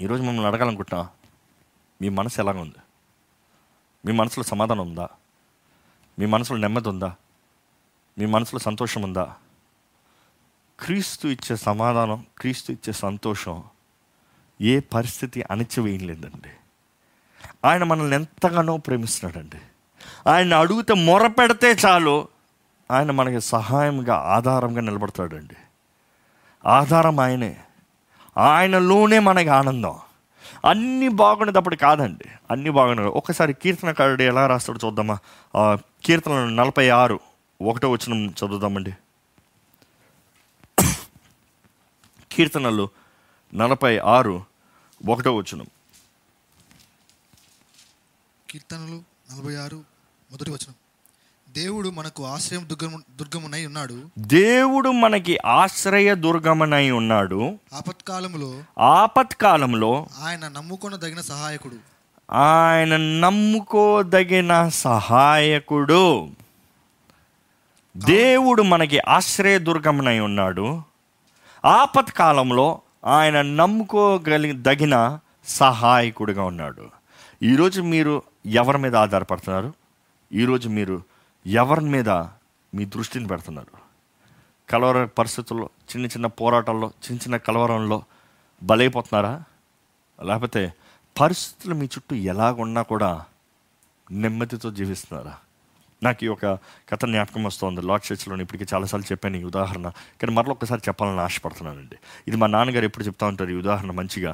[0.00, 1.08] ఈరోజు మిమ్మల్ని అడగాలనుకుంటున్నా
[2.02, 2.74] మీ మనసు ఎలాగ ఉంది
[4.06, 5.08] మీ మనసులో సమాధానం ఉందా?
[6.18, 7.14] మీ మనసులో నెమ్మది ఉందా?
[8.18, 9.34] మీ మనసులో సంతోషం ఉందా?
[10.80, 13.62] క్రీస్తు ఇచ్చే సమాధానం క్రీస్తు ఇచ్చే సంతోషం
[14.60, 16.48] ఏ పరిస్థితి అణచివేయలేదండి.
[17.64, 19.56] ఆయన మనల్ని ఎంతగానో ప్రేమిస్తున్నాడండి.
[20.30, 22.28] ఆయన అడిగితే మొర పెడితే చాలు
[22.90, 25.56] ఆయన మనకి సహాయంగా ఆధారంగా నిలబడతాడండి.
[26.66, 27.56] ఆధారం ఆయనే.
[28.38, 29.98] ఆయనలోనే మనకి ఆనందం.
[30.64, 32.24] అన్నీ బాగుండేటప్పుడు కాదండి.
[32.50, 35.14] అన్నీ బాగున్నాయి ఒకసారి కీర్తనకారుడు ఎలా రాస్తాడో చూద్దామా?
[35.14, 37.20] కీర్తనలు కీర్తన నలభై ఆరు.
[37.62, 38.94] ఒకటో వచ్చిన చదువుదామండి.
[42.32, 42.88] కీర్తనలు
[43.54, 44.44] నలభై ఆరు
[45.08, 45.66] ఒకటో వచనం.
[48.50, 49.84] కీర్తనలు నలభై ఆరు
[50.30, 50.74] మొదటి వచనం.
[51.48, 54.10] దేవుడు మనకు ఆశ్రయం దుర్గము దుర్గమునై ఉన్నాడు.
[54.18, 57.58] దేవుడు మనకి ఆశ్రయ దుర్గమనై ఉన్నాడు.
[57.72, 61.76] ఆపత్కాలములో ఆపత్కాలంలో ఆయన నమ్ముకొనదగిన సహాయకుడు.
[62.34, 66.30] ఆయన నమ్ముకోదగిన సహాయకుడు.
[67.96, 70.82] దేవుడు మనకి ఆశ్రయ దుర్గమనై ఉన్నాడు.
[71.64, 76.90] ఆపత్కాలంలో ఆయన నమ్ముకోగలి దగిన సహాయకుడిగా ఉన్నాడు.
[77.42, 79.72] ఈరోజు మీరు ఎవరి మీద ఆధారపడుతున్నారు?
[80.32, 81.02] ఈరోజు మీరు
[81.46, 82.08] ఎవరి మీద
[82.74, 83.78] మీ దృష్టిని పెడుతున్నారు?
[84.70, 88.02] కలవర పరిస్థితుల్లో చిన్న చిన్న పోరాటాల్లో చిన్న చిన్న కలవరంలో
[88.62, 89.42] బలైపోతున్నారా?
[90.24, 90.72] లేకపోతే
[91.20, 93.24] పరిస్థితులు మీ చుట్టూ ఎలాగున్నా కూడా
[94.10, 95.36] నెమ్మదితో జీవిస్తున్నారా?
[96.04, 96.46] నాకు ఈ ఒక
[96.90, 97.82] కథ జ్ఞాపకం వస్తుంది.
[97.88, 99.86] లార్డ్ చర్చ్లో ఇప్పటికి చాలాసార్లు చెప్పాను ఈ ఉదాహరణ.
[100.20, 101.96] కానీ మరలా ఒకసారి చెప్పాలని ఆశపడుతున్నానండి.
[102.28, 104.32] ఇది మా నాన్నగారు ఎప్పుడు చెప్తా ఉంటారు ఈ ఉదాహరణ మంచిగా.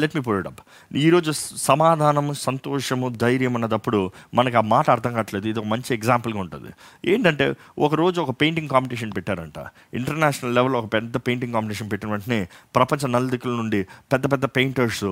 [0.00, 0.60] లెట్ మీ పోయడ్ డబ్
[1.06, 1.30] ఈరోజు
[1.68, 4.00] సమాధానము సంతోషము ధైర్యం అన్నదప్పుడు
[4.38, 5.46] మనకు ఆ మాట అర్థం కావట్లేదు.
[5.52, 6.70] ఇది ఒక మంచి ఎగ్జాంపుల్గా ఉంటుంది.
[7.12, 7.46] ఏంటంటే
[7.86, 9.58] ఒక రోజు ఒక పెయింటింగ్ కాంపిటీషన్ పెట్టారంట.
[9.94, 12.40] ఇంటర్నేషనల్ లెవెల్లో ఒక పెద్ద పెయింటింగ్ కాంపిటీషన్ పెట్టిన వెంటనే
[12.76, 13.80] ప్రపంచ నలుదిక్కుల నుండి
[14.12, 15.04] పెద్ద పెద్ద పెయింటర్స్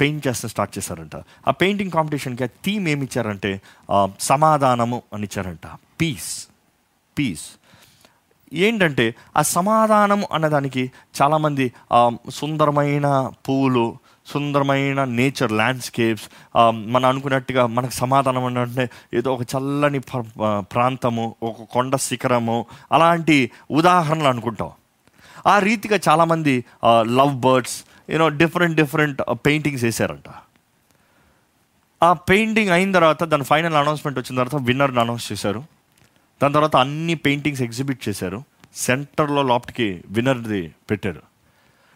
[0.00, 1.16] పెయింట్ చేస్తే స్టార్ట్ చేశారంట.
[1.48, 3.52] ఆ పెయింటింగ్ కాంపిటీషన్కి థీమ్ ఏమి ఇచ్చారంటే
[4.20, 5.66] సమా సమాధానము అని ఇచ్చారంట.
[6.00, 6.48] పీస్
[7.18, 7.46] పీస్
[8.52, 9.06] ఏంటంటే
[9.36, 10.82] ఆ సమాధానం అన్నదానికి
[11.18, 11.64] చాలామంది
[12.30, 13.06] సుందరమైన
[13.44, 13.84] పువ్వులు
[14.26, 16.26] సుందరమైన నేచర్ ల్యాండ్స్కేప్స్
[16.92, 20.00] మనం అనుకున్నట్టుగా మనకు సమాధానం అంటే ఏదో ఒక చల్లని
[20.72, 22.58] ప్రాంతము ఒక కొండ శిఖరము
[22.92, 23.38] అలాంటి
[23.70, 24.70] ఉదాహరణలు అనుకుంటాం.
[25.46, 26.64] ఆ రీతిగా చాలామంది
[27.20, 27.78] love birds
[28.10, 30.28] you know different different paintings వేసారంట
[32.02, 35.64] ఆ పెయింటింగ్ అయిన తర్వాత దాని ఫైనల్ అనౌన్స్మెంట్ వచ్చిన తర్వాత విన్నర్ని అనౌన్స్ చేశారు.
[36.42, 38.42] దాని తర్వాత అన్ని పెయింటింగ్స్ ఎగ్జిబిట్ చేశారు.
[38.74, 41.22] సెంటర్లో లాప్ట్కి విన్నర్ది పెట్టారు.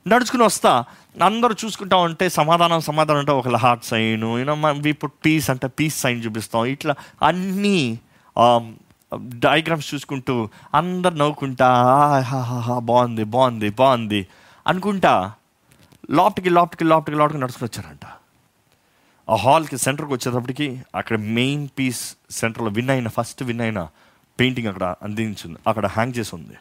[0.08, 0.84] నడుచుకుని వస్తా
[1.22, 6.00] అందరూ చూసుకుంటా ఉంటే సమాధానం సమాధానం అంటే ఒక heart sign you know we put peace అంటే పీస్
[6.00, 6.64] సైన్ చూపిస్తాం.
[6.64, 7.98] ఇట్లా అన్నీ
[9.44, 11.68] డయాగ్రామ్స్ చూసుకుంటూ అందరు నవ్వుకుంటా
[12.82, 14.26] బాగుంది బాగుంది బాగుంది
[14.66, 15.32] అనుకుంటా
[16.10, 18.06] లాప్ట్కి లాప్ట్కి లోపటికి లాప్ట్కి నడుచుకుని వచ్చారంట.
[19.28, 23.88] ఆ హాల్కి సెంటర్కి వచ్చేటప్పటికి అక్కడ మెయిన్ పీస్ సెంటర్లో విన్ అయిన ఫస్ట్ విన్ అయిన
[24.38, 26.56] పెయింటింగ్ అక్కడ అందించింది అక్కడ హ్యాంగ్ చేసి ఉంది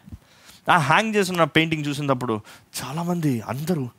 [0.71, 2.41] ఆ హ్యాంగ్ చేసిన పెయింటింగ్ చూసినప్పుడు
[2.84, 3.89] చాలామంది అందరూ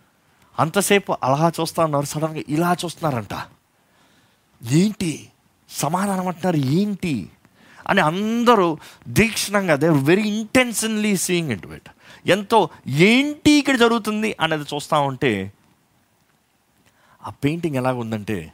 [0.58, 3.34] అంతసేపు అలా చూస్తా ఉన్నారు సడన్గా ఇలా చూస్తున్నారంట.
[4.62, 5.28] ఏంటి?
[5.70, 7.30] సమాధానం అంటున్నారు ఏంటి?
[7.88, 11.88] అని అందరూ దీక్షణంగా they very intentionally seeing it wet
[12.26, 15.52] ఎంతో ఏంటి ఇక్కడ జరుగుతుంది అనేది చూస్తూ ఉంటే
[17.24, 18.52] ఆ పెయింటింగ్ ఎలాగ ఉందంటే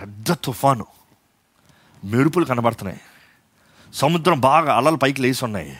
[0.00, 0.86] పెద్ద తుఫాను.
[2.04, 3.00] మెరుపులు కనబడుతున్నాయి.
[3.94, 5.78] సముద్రం బాగా అలలు పైకి లేచి ఉన్నాయి.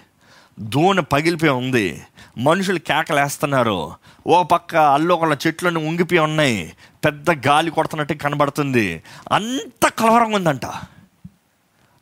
[0.60, 2.02] దోణి పగిలిపోయి ఉంది.
[2.38, 3.92] మనుషులు కేకలేస్తున్నారు.
[4.26, 6.76] ఓ పక్క అల్లోకొల్ల చెట్లన్నీ ఉంగిపోయి ఉన్నాయి.
[7.04, 9.02] పెద్ద గాలి కొడుతున్నట్టు కనబడుతుంది.
[9.32, 10.66] అంత కలవరంగా ఉందంట.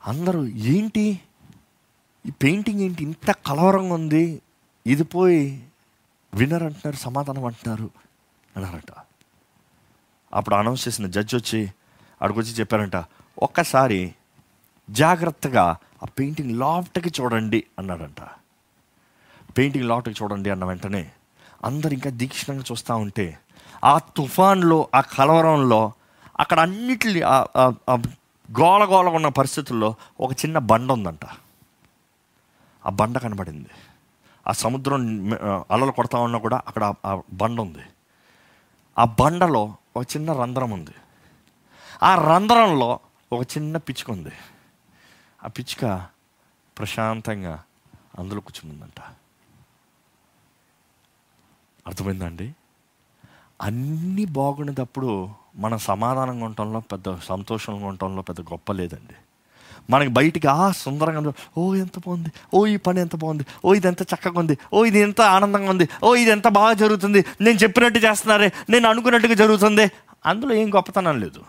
[0.07, 1.19] అందరూ ఏంటి?
[2.25, 3.03] ఈ పెయింటింగ్ ఏంటి?
[3.03, 4.41] ఇంత కలవరంగా ఉంది.
[4.87, 5.63] ఇది పోయి
[6.33, 7.89] వినర్ అంటున్నారు సమాధానం అంటున్నారు
[8.57, 9.10] అన్నారట.
[10.33, 11.71] అప్పుడు అనౌన్స్ చేసిన జడ్జి వచ్చి
[12.21, 12.95] అక్కడికి చెప్పారంట
[13.41, 14.15] ఒక్కసారి
[14.89, 18.21] జాగ్రత్తగా ఆ పెయింటింగ్ లాఫ్ట్కి చూడండి అన్నాడంట.
[19.57, 21.11] పెయింటింగ్ లాఫ్ట్కి చూడండి అన్న వెంటనే
[21.63, 23.37] అందరు ఇంకా దీక్షణంగా చూస్తూ ఉంటే
[23.83, 25.91] ఆ తుఫాన్లో ఆ కలవరంలో
[26.39, 27.21] అక్కడ అన్నిటి
[28.59, 31.25] గోల గోల ఉన్న పరిస్థితుల్లో ఒక చిన్న బండ ఉందంట.
[32.85, 33.69] ఆ బండ కనబడింది.
[34.47, 35.33] ఆ సముద్రం
[35.71, 37.85] అలలు కొడతా ఉన్నా కూడా అక్కడ ఆ బండ ఉంది.
[38.97, 40.91] ఆ బండలో ఒక చిన్న రంధ్రం ఉంది.
[42.03, 42.99] ఆ రంధ్రంలో
[43.33, 44.31] ఒక చిన్న పిచ్చుక ఉంది.
[45.43, 46.07] ఆ పిచ్చుక
[46.77, 47.63] ప్రశాంతంగా
[48.19, 49.01] అందులో కూర్చుందంట.
[51.87, 52.55] అర్థమైందండి?
[53.61, 59.13] అన్నీ బాగున్నప్పుడు మన సమాధానంగా ఉండటంలో పెద్ద సంతోషంగా ఉండటంలో పెద్ద గొప్ప లేదండి.
[59.91, 62.31] మనకి బయటికి ఆ సుందరంగా ఓ ఎంత బాగుంది.
[62.53, 63.45] ఓ ఈ పని ఎంత బాగుంది.
[63.65, 64.57] ఓ ఇది ఎంత చక్కగా ఉంది.
[64.73, 65.89] ఓ ఇది ఎంత ఆనందంగా ఉంది.
[66.03, 67.25] ఓ ఇది ఎంత బాగా జరుగుతుంది.
[67.41, 68.51] నేను చెప్పినట్టు చేస్తున్నారే.
[68.69, 69.91] నేను అనుకున్నట్టుగా జరుగుతుంది.
[70.25, 71.41] అందులో ఏం గొప్పతనం లేదు.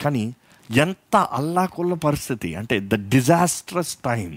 [0.00, 0.24] కానీ
[0.70, 4.30] ఎంత అల్లాకుల్ల పరిస్థితి అంటే ద డిజాస్ట్రస్ టైం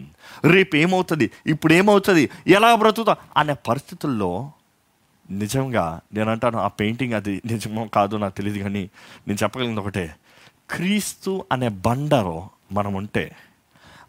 [0.46, 1.32] రేపు ఏమవుతుంది?
[1.48, 2.30] ఇప్పుడు ఏమవుతుంది?
[2.48, 3.16] ఎలా బ్రతుకుతా?
[3.38, 4.52] అనే పరిస్థితుల్లో
[5.32, 8.90] నిజంగా నేను అంటాను ఆ పెయింటింగ్ అది నిజమో కాదో నాకు తెలియదు కానీ
[9.28, 10.06] నేను చెప్పగలిగింది ఒకటే.
[10.72, 12.38] క్రీస్తు అనే బండలో
[12.72, 13.36] మనం ఉంటే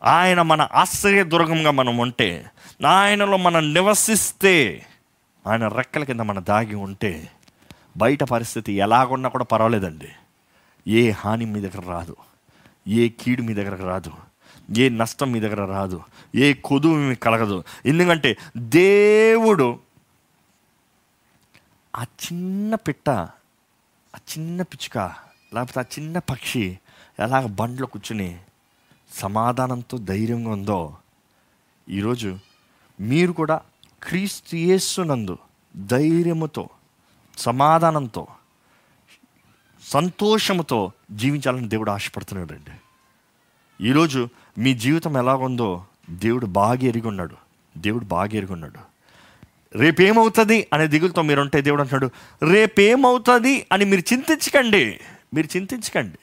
[0.04, 2.50] ఆయన మన ఆశ్రయ దుర్గంగా మనం ఉంటే
[2.86, 4.86] ఆయనలో మనం నివసిస్తే
[5.46, 7.30] ఆయన రెక్కల కింద మన దాగి ఉంటే
[7.96, 10.08] బయట పరిస్థితి ఎలాగున్నా కూడా పర్వాలేదండి.
[10.88, 12.16] ఏ హాని మీ దగ్గర రాదు.
[12.88, 14.12] ఏ కీడు మీ దగ్గర రాదు.
[14.78, 16.02] ఏ నష్టం మీ దగ్గర రాదు.
[16.34, 17.64] ఏ కొదువు మీకు కలగదు.
[17.86, 19.78] ఎందుకంటే దేవుడు
[21.96, 23.10] ఆ చిన్న పిట్ట
[24.16, 24.98] ఆ చిన్న పిచ్చుక
[25.54, 26.78] లేకపోతే ఆ చిన్న పక్షి
[27.18, 28.38] ఎలాగ బండ్లో కూర్చుని
[29.12, 30.96] సమాధానంతో ధైర్యంగా ఉందో
[31.88, 32.38] ఈరోజు
[33.00, 33.60] మీరు కూడా
[34.02, 35.38] క్రీస్తు యేస్సునందు
[35.86, 36.68] ధైర్యముతో
[37.38, 38.26] సమాధానంతో
[39.82, 42.70] సంతోషముతో జీవించాలని దేవుడు ఆశపడుతున్నాడు అండి
[43.88, 47.36] ఈరోజు మీ జీవితం ఎలాగుందో దేవుడు బాగా ఎరుగున్నాడు.
[47.78, 48.78] దేవుడు బాగా ఎరిగి ఉన్నాడు
[49.78, 52.10] రేపేమవుతుంది అనే దిగులతో మీరు ఉంటే దేవుడు అంటున్నాడు
[52.52, 55.00] రేపేమవుతుంది అని మీరు చింతించకండి.
[55.34, 56.18] మీరు చింతించకండి.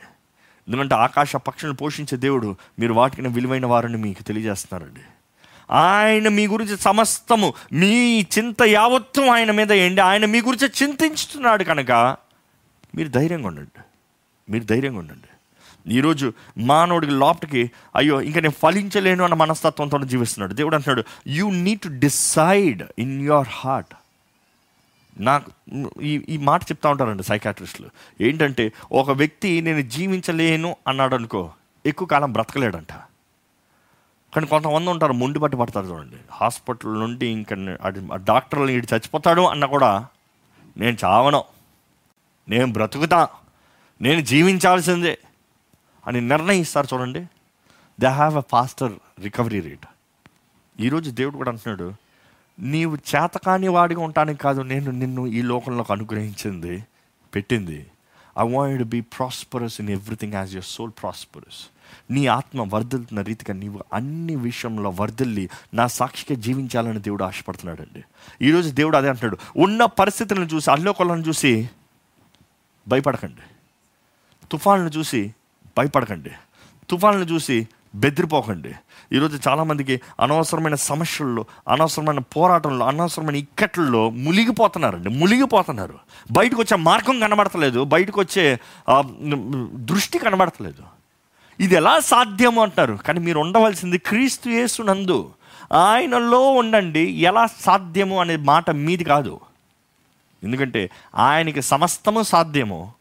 [0.67, 4.99] ఎందుకంటే ఆకాశ పక్షులను పోషించే దేవుడు మీరు వాటికి విలువైన వారని మీకు తెలియజేస్తున్నారండి.
[5.71, 11.91] ఆయన మీ గురించి సమస్తము మీ చింత యావత్వం ఆయన మీద ఏంటి ఆయన మీ గురించి చింతించుతున్నాడు కనుక
[12.95, 13.82] మీరు ధైర్యంగా ఉండండి.
[14.51, 15.28] మీరు ధైర్యంగా ఉండండి.
[15.93, 20.54] ఈరోజు మానవుడికి లోపటికి అయ్యో ఇంకా నేను ఫలించలేను అన్న మనస్తత్వంతో జీవిస్తున్నాడు.
[20.54, 23.95] దేవుడు అంటున్నాడు you need to decide in your heart
[25.17, 25.51] నాకు
[26.01, 27.89] ఈ ఈ మాట చెప్తా ఉంటారండి సైకాట్రిస్టులు.
[28.21, 31.51] ఏంటంటే ఒక వ్యక్తి నేను జీవించలేను అన్నాడు అనుకో
[31.86, 32.91] ఎక్కువ కాలం బ్రతకలేడంట.
[34.36, 36.15] కానీ కొంతమంది ఉంటారు మొండి పట్టి పడతారు చూడండి.
[36.32, 37.56] హాస్పిటల్ నుండి ఇంకా
[38.15, 40.08] డాక్టర్లు ఇటు చచ్చిపోతాడు అన్న కూడా
[40.78, 41.43] నేను చావను.
[42.49, 43.30] నేను బ్రతుకుతా.
[44.01, 45.17] నేను జీవించాల్సిందే
[46.08, 47.25] అని నిర్ణయిస్తారు చూడండి.
[47.99, 49.88] They have a faster recovery rate
[50.80, 51.93] ఈరోజు దేవుడు కూడా అంటున్నాడు
[52.60, 56.84] నీవు చేతకాని వాడిగా ఉండటానికి కాదు నేను నిన్ను ఈ లోకంలోకి అనుగ్రహించింది
[57.36, 57.88] పెట్టింది.
[58.39, 61.68] I want be prosperous in everything as your soul prosperous
[62.12, 68.04] నీ ఆత్మ వర్ధిల్తున్న రీతిగా నీవు అన్ని విషయంలో వర్ధిల్లి నా సాక్షిగా జీవించాలని దేవుడు ఆశపడుతున్నాడండి.
[68.41, 69.38] ఈరోజు దేవుడు అదే అంటున్నాడు.
[69.60, 71.70] ఉన్న పరిస్థితులను చూసి అల్లోకొలను చూసి
[72.88, 73.41] భయపడకండి.
[74.52, 75.34] తుఫాన్లను చూసి
[75.78, 76.32] భయపడకండి.
[76.89, 78.71] తుఫాన్లను చూసి బెదిరిపోకండి.
[79.13, 85.97] ఈరోజు చాలామందికి అనవసరమైన సమస్యల్లో అనవసరమైన పోరాటంలో అనవసరమైన ఇక్కట్లలో మునిగిపోతున్నారండి మునిగిపోతున్నారు.
[86.31, 88.60] బయటకు వచ్చే మార్గం కనబడతలేదు బయటకు వచ్చే
[89.91, 90.84] దృష్టి కనబడతలేదు.
[91.60, 95.29] ఇది ఎలా సాధ్యము అంటారు కానీ మీరు ఉండవలసింది క్రీస్తు యేసునందు
[95.73, 99.39] ఆయనలో ఉండండి ఎలా సాధ్యము అనే మాట మీది కాదు.
[100.43, 102.91] ఎందుకంటే ఆయనకి సమస్తము సాధ్యము.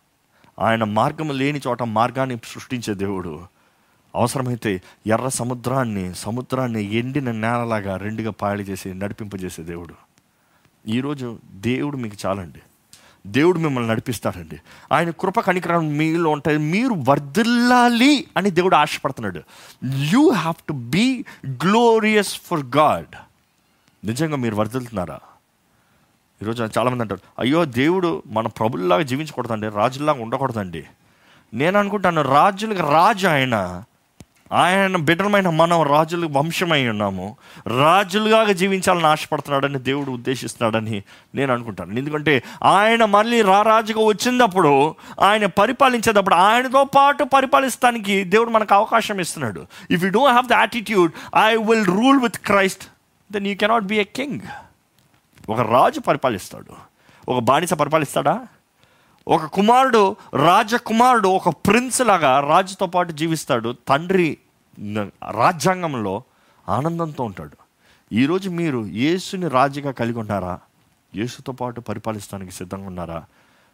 [0.60, 3.53] ఆయన మార్గము లేని చోట మార్గాన్ని సృష్టించే దేవుడు.
[4.14, 9.94] అవసరమైతే ఎర్ర సముద్రాన్ని సముద్రాన్ని ఎండిన నేలలాగా రెండుగా పాయలు చేసి నడిపింపజేసే దేవుడు.
[10.88, 12.58] ఈరోజు దేవుడు మీకు చాలండి.
[13.26, 14.60] దేవుడు మిమ్మల్ని నడిపిస్తాడండి.
[14.92, 16.58] ఆయన కృప కనికరం మీలో ఉంటాయి.
[16.58, 19.40] మీరు వర్ధిల్లాలి అని దేవుడు ఆశపడుతున్నాడు.
[19.84, 23.16] You have to be glorious for God
[24.06, 25.18] నిజంగా మీరు వర్ధిల్తున్నారా
[26.42, 30.84] ఈరోజు చాలామంది అంటారు అయ్యో దేవుడు మన ప్రభుల్లాగా జీవించకూడదండి రాజుల్లాగా ఉండకూడదండి.
[31.54, 33.82] నేను అనుకుంటాను రాజులకు రాజు ఆయన
[34.54, 37.36] ఆయన బిడ్డలమైన మనం రాజులు వంశమై ఉన్నాము.
[37.66, 41.02] రాజులుగా జీవించాలని ఆశపడుతున్నాడని దేవుడు ఉద్దేశిస్తున్నాడని
[41.34, 41.98] నేను అనుకుంటాను.
[41.98, 49.66] ఎందుకంటే ఆయన మళ్ళీ రారాజుగా వచ్చినప్పుడు ఆయన పరిపాలించేటప్పుడు ఆయనతో పాటు పరిపాలిస్తానికి దేవుడు మనకు అవకాశం ఇస్తున్నాడు.
[49.90, 52.84] If you don't have the attitude I will rule with Christ
[53.32, 54.40] then you cannot be a king
[55.50, 56.94] ఒక రాజు పరిపాలిస్తాడు.
[57.30, 58.46] ఒక బానిస పరిపాలిస్తాడా?
[59.28, 63.74] ఒక కుమారుడు రాజకుమారుడు ఒక ప్రిన్స్ లాగా రాజుతో పాటు జీవిస్తాడు.
[63.88, 64.38] తండ్రి
[65.30, 66.22] రాజ్యాంగంలో
[66.68, 67.56] ఆనందంతో ఉంటాడు.
[68.14, 70.60] ఈరోజు మీరు యేసుని రాజుగా కలిగి ఉన్నారా?
[71.16, 73.24] యేసుతో పాటు పరిపాలిస్తానికి సిద్ధంగా ఉన్నారా?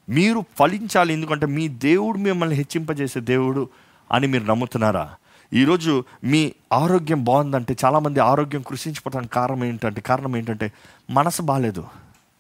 [0.08, 3.68] మీరు ఫలించాలి ఎందుకంటే మీ దేవుడు మిమ్మల్ని హెచ్చింపజేసే దేవుడు
[4.12, 5.14] అని మీరు నమ్ముతున్నారా?
[5.52, 10.72] ఈరోజు మీ ఆరోగ్యం బాగుందంటే చాలామంది ఆరోగ్యం కృషించిపోవడానికి కారణం ఏంటంటే కారణం ఏంటంటే
[11.10, 11.86] మనసు బాగాలేదు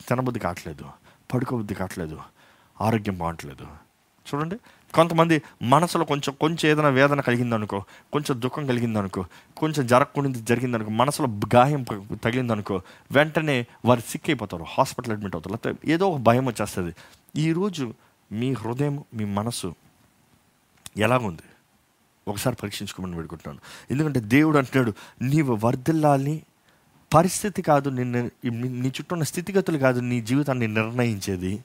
[0.08, 0.84] తినబుద్ధి కావట్లేదు
[1.34, 2.18] పడుకోబుద్ధి కావట్లేదు
[2.80, 3.89] ఆరోగ్యం బాగట్లేదు.
[4.34, 4.56] చూడండి.
[4.94, 9.24] కొంతమంది మనసులో కొంచెం కొంచెం ఏదైనా వేదన కలిగిందనుకో కొంచెం దుఃఖం కలిగిందనుకో
[9.56, 11.82] కొంచెం జరగకుండా జరిగిందనుకో మనసులో గాయం
[12.24, 15.54] తగిలిందనుకో వెంటనే వారు సిక్ అయిపోతారు హాస్పిటల్ అడ్మిట్ అవుతారు.
[15.54, 16.94] లేకపోతే ఏదో ఒక భయం వచ్చేస్తుంది.
[17.36, 17.94] ఈరోజు
[18.32, 19.74] మీ హృదయం మీ మనసు
[20.96, 21.42] ఎలాగుంది?
[22.28, 26.42] ఒకసారి పరీక్షించుకోమని పెడుకుంటున్నాను ఎందుకంటే దేవుడు అంటున్నాడు నీవు వర్ధిల్లాలని
[27.14, 31.64] పరిస్థితి కాదు నిన్ను నీ చుట్టూ ఉన్న స్థితిగతులు కాదు నీ జీవితాన్ని నిర్ణయించేది.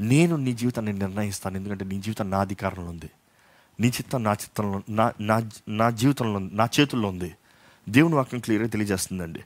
[0.00, 1.56] నేను నీ జీవితాన్ని నిర్ణయిస్తాను.
[1.56, 3.10] ఎందుకంటే నీ జీవితం నా అధికారంలో ఉంది.
[3.80, 7.34] నీ చిత్తం నా చిత్తంలో నా నా నా జీవితంలో నా చేతుల్లో ఉంది.
[7.88, 9.40] దేవుని వాక్యం క్లియర్గా తెలియజేస్తుందండి.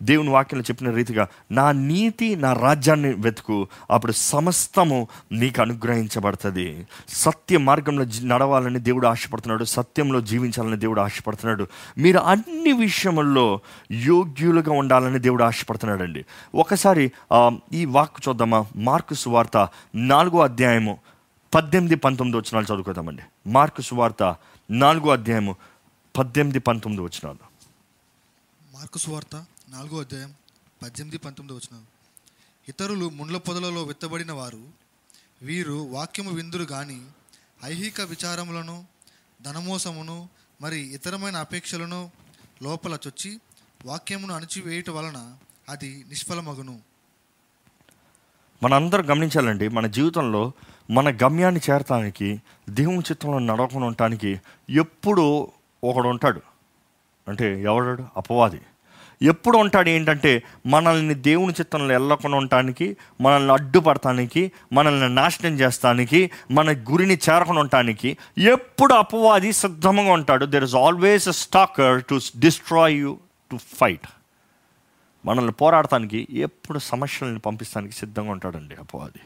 [0.00, 6.86] దేవుని వాక్యం చెప్పిన రీతిగా నా నీతి నా రాజ్యాన్ని వెతుకు అప్పుడు సమస్తము నీకు అనుగ్రహించబడుతుంది.
[7.08, 11.66] సత్య మార్గంలో నడవాలని దేవుడు ఆశపడుతున్నాడు సత్యంలో జీవించాలని దేవుడు ఆశపడుతున్నాడు.
[11.98, 13.60] మీరు అన్ని విషయముల్లో
[13.92, 16.24] యోగ్యులుగా ఉండాలని దేవుడు ఆశపడుతున్నాడండి.
[16.54, 17.12] ఒకసారి
[17.72, 18.66] ఈ వాక్ చూద్దామా?
[18.76, 20.98] మార్కు సువార్త నాలుగో అధ్యాయము
[21.54, 23.22] పద్దెనిమిది పంతొమ్మిది వచ్చినాలు చదువుకుందామండి.
[23.46, 24.36] మార్కు సువార్త
[24.70, 25.56] నాలుగో అధ్యాయము
[26.18, 27.38] పద్దెనిమిది పంతొమ్మిది వచ్చినాలు
[28.74, 30.34] మార్కు సువార్త నాలుగో అధ్యాయం
[30.82, 31.84] పద్దెనిమిది పంతొమ్మిది వచ్చిన
[32.68, 34.60] ఇతరులు ముండ్ల పొదలలో విత్తబడిన వారు
[35.42, 37.02] వీరు వాక్యము విందురు కానీ
[37.64, 38.84] ఐహిక విచారములను
[39.42, 40.28] ధనమోసమును
[40.60, 42.10] మరి ఇతరమైన అపేక్షలను
[42.62, 43.40] లోపల చొచ్చి
[43.86, 45.36] వాక్యమును అణిచివేయుట వలన
[45.68, 46.80] అది నిష్ఫలమగును.
[48.62, 50.52] మనందరం గమనించాలండి మన జీవితంలో
[50.90, 55.52] మన గమ్యాన్ని చేరటానికి దేవుని చిత్తంలో నడవకుండా ఉండటానికి ఎప్పుడు
[55.84, 56.40] ఒకడు ఉంటాడు.
[57.28, 58.06] అంటే ఎవడాడు?
[58.16, 58.60] అపవాది.
[59.22, 67.14] ఎప్పుడు ఉంటాడు ఏంటంటే మనల్ని దేవుని చిత్తంలో వెళ్ళకుండా ఉండటానికి మనల్ని అడ్డుపడటానికి మనల్ని నాశనం చేస్తానికి మన గురిని
[67.14, 70.46] చేరకుండా ఉండటానికి ఎప్పుడు అపవాది సిద్ధంగా ఉంటాడు.
[70.46, 73.18] There is always a stalker to destroy you
[73.50, 74.08] to fight
[75.26, 79.20] మనల్ని పోరాడటానికి ఎప్పుడు సమస్యలను పంపిస్తానికి సిద్ధంగా ఉంటాడండి అపవాది.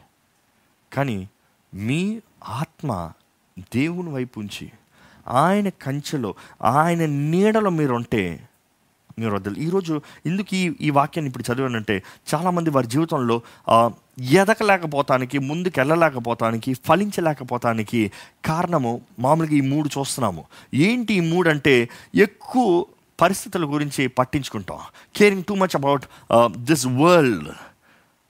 [0.93, 1.29] కానీ
[1.75, 3.13] మీ ఆత్మ
[3.59, 4.71] దేవుని వైపు ఉంచి
[5.29, 8.49] ఆయన కంచెలో ఆయన నీడలో మీరుంటే
[9.21, 12.03] మీరు వద్దలు ఈరోజు ఎందుకు ఈ ఈ వాక్యాన్ని ఇప్పుడు చదివానంటే
[12.35, 18.13] చాలామంది వారి జీవితంలో ఆ, ఎదగలేకపోతానికి ముందుకు వెళ్ళలేకపోతానికి ఫలించలేకపోతానికి
[18.45, 20.45] కారణము మామూలుగా ఈ మూడు చూస్తున్నాము.
[20.75, 22.85] ఏంటి ఈ మూడు అంటే ఎక్కువ
[23.21, 24.79] పరిస్థితుల గురించి పట్టించుకుంటాం.
[25.17, 26.05] Caring too much about
[26.57, 27.49] this world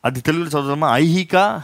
[0.05, 0.97] అది తెలుగులో చదువుదామా?
[0.97, 1.63] ఐహిక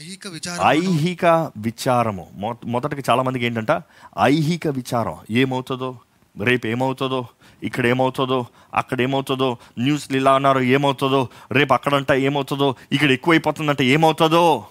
[0.00, 2.26] ఐహిక విచారం ఐహిక విచారము.
[2.34, 3.82] మొ- మొదటగా చాలా మందికి ఏంటంట?
[4.20, 5.14] ఐహిక విచారం.
[5.30, 5.98] ఏమవుతుందో?
[6.42, 7.26] రేపు ఏమవుతుందో?
[7.62, 14.66] ఇక్కడ ఏమవుతుందో అక్కడ ఏమవుతుందో న్యూస్లు ఇలా అన్నారు ఏమవుతుందో రేపు అక్కడంట ఏమవుతుందో ఇక్కడ ఎక్కువైపోతుందంటే ఏమవుతుందో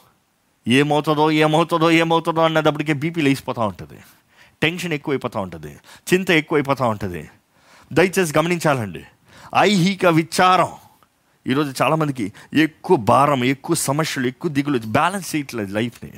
[0.67, 3.99] ఏమవుతుందో ఏమవుతుందో ఏమవుతుందో అన్నదప్పటికే బీపీ లేచిపోతూ ఉంటుంది.
[4.62, 5.78] టెన్షన్ ఎక్కువైపోతూ ఉంటుంది.
[6.13, 7.30] చింత ఎక్కువైపోతూ ఉంటుంది.
[7.93, 9.04] దయచేసి గమనించాలండి.
[9.58, 10.67] ఐహిక విచారం.
[11.47, 16.12] ఈరోజు చాలామందికి ఎక్కువ భారం ఎక్కువ సమస్యలు ఎక్కువ దిగులు బ్యాలెన్స్ చేయట్లేదు లైఫ్ని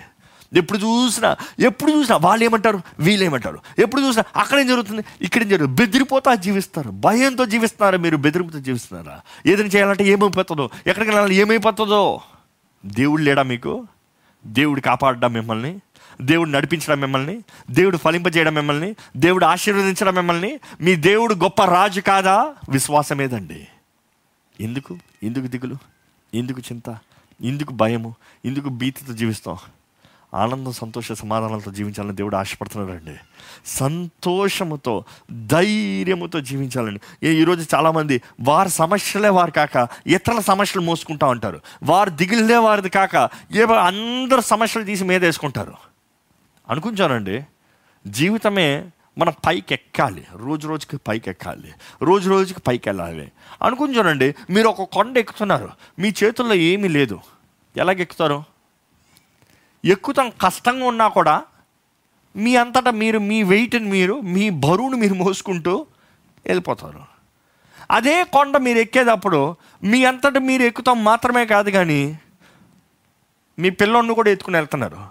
[0.53, 5.03] ఎప్పుడు చూసినా ఎప్పుడు చూసినా వాళ్ళు ఏమంటారు వీళ్ళు ఏమంటారు ఎప్పుడు చూసినా అక్కడేం జరుగుతుంది?
[5.21, 5.81] ఇక్కడేం జరుగుతుంది?
[5.81, 6.89] బెదిరిపోతా జీవిస్తారు.
[6.89, 8.17] భయంతో జీవిస్తున్నారా మీరు?
[8.17, 9.21] బెదిరిపోతూ జీవిస్తున్నారా?
[9.45, 10.69] ఏదైనా చేయాలంటే ఏమైపోతుందో?
[10.87, 12.21] ఎక్కడికి వెళ్ళాలి ఏమైపోతుందో?
[12.85, 13.87] దేవుడు లేడా మీకు?
[14.45, 15.79] దేవుడు కాపాడడం మిమ్మల్ని?
[16.21, 17.43] దేవుడు నడిపించడం మిమ్మల్ని?
[17.71, 18.95] దేవుడు ఫలింపజేయడం మిమ్మల్ని?
[19.17, 20.59] దేవుడు ఆశీర్వదించడం మిమ్మల్ని?
[20.81, 22.53] మీ దేవుడు గొప్ప రాజు కాదా?
[22.69, 23.67] విశ్వాసమేదండి
[24.61, 24.97] ఎందుకు?
[25.23, 25.75] ఎందుకు దిగులు?
[26.33, 26.97] ఎందుకు చింత?
[27.41, 28.15] ఎందుకు భయము?
[28.45, 29.57] ఎందుకు భీతితో జీవిస్తాం?
[30.33, 33.19] ఆనందం సంతోష సమాధానాలతో జీవించాలని దేవుడు ఆశపడుతున్నాడండి.
[33.65, 35.03] సంతోషముతో
[35.45, 41.61] ధైర్యముతో జీవించాలని ఈ- ఈరోజు చాలామంది వారి సమస్యలే వారు కాక ఇతరుల సమస్యలు మోసుకుంటా ఉంటారు.
[41.83, 45.73] వారు దిగులే వారిది కాక ఏవో అందరు సమస్యలు తీసి మీద వేసుకుంటారు.
[46.69, 47.43] అనుకుంటానండి
[48.07, 48.85] జీవితమే
[49.17, 53.31] మనం పైకి ఎక్కాలి రోజు రోజుకి పైకి ఎక్కాలి రోజు రోజుకి పైకి వెళ్ళాలి
[53.63, 55.69] అనుకుని చూడండి మీరు ఒక కొండ ఎక్కుతున్నారు.
[55.99, 57.19] మీ చేతుల్లో ఏమీ లేదు.
[57.77, 58.43] ఎలాగ ఎక్కుతారు
[59.85, 61.43] ఎక్కుతాం కష్టంగా ఉన్నా కూడా
[62.35, 65.85] మీ అంతటా మీరు మీ వెయిట్ని మీరు మీ బరువును మీరు మోసుకుంటూ
[66.45, 67.03] వెళ్ళిపోతారు.
[67.91, 72.19] అదే కొండ మీరు ఎక్కేటప్పుడు మీ అంతటా మీరు ఎక్కుతాం మాత్రమే కాదు కానీ
[73.59, 75.07] మీ పిల్లోడిని కూడా ఎత్తుకుని వెళ్తున్నారు.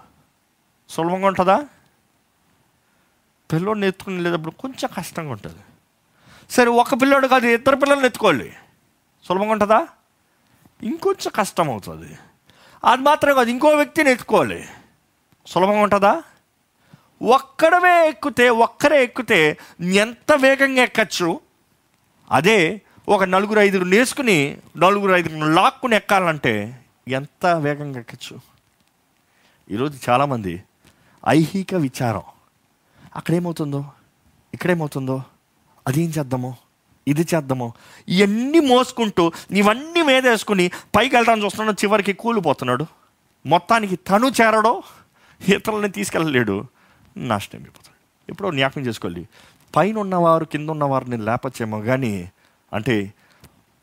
[0.89, 1.67] సులభంగా ఉంటుందా?
[3.51, 5.59] పిల్లోడిని ఎత్తుకుని వెళ్ళేటప్పుడు కొంచెం కష్టంగా ఉంటుంది.
[6.49, 8.53] సరే ఒక పిల్లోడు కాదు ఇద్దరు పిల్లల్ని ఎత్తుకోవాలి.
[9.23, 9.87] సులభంగా ఉంటుందా?
[10.83, 12.17] ఇంకొంచెం కష్టం అవుతుంది.
[12.83, 14.67] అది మాత్రం కాదు ఇంకో వ్యక్తిని ఎత్తుకోవాలి.
[15.47, 16.23] సులభంగా ఉంటుందా?
[17.21, 21.39] ఒక్కడమే ఎక్కితే ఒక్కరే ఎక్కితే ఎంత వేగంగా ఎక్కచ్చు?
[22.31, 28.39] అదే ఒక నలుగురు ఐదుగురు నేసుకుని నలుగురు ఐదుగురు లాక్కుని ఎక్కాలంటే ఎంత వేగంగా ఎక్కచ్చు?
[29.71, 30.63] ఈరోజు చాలామంది
[31.29, 32.21] ఐహిక విచారం.
[33.15, 33.85] అక్కడేమవుతుందో?
[34.53, 35.23] ఇక్కడేమవుతుందో?
[35.87, 36.55] అదేం చేద్దామో?
[37.07, 37.73] ఇది చేద్దామో.
[38.07, 42.85] ఇవన్నీ మోసుకుంటూ ఇవన్నీ మీద వేసుకుని పైకి వెళ్ళడానికి చూస్తున్నాడు చివరికి కూలిపోతున్నాడు.
[43.45, 44.83] మొత్తానికి తను చేరడో
[45.49, 46.65] ఇతరులని తీసుకెళ్ళలేడు.
[47.17, 47.95] నాశనం అయిపోతాడు.
[48.31, 49.27] ఎప్పుడో జ్ఞాపకం చేసుకోవాలి.
[49.75, 52.31] పైన ఉన్నవారు కింద ఉన్నవారిని లేపచ్చేమో కానీ
[52.73, 53.13] అంటే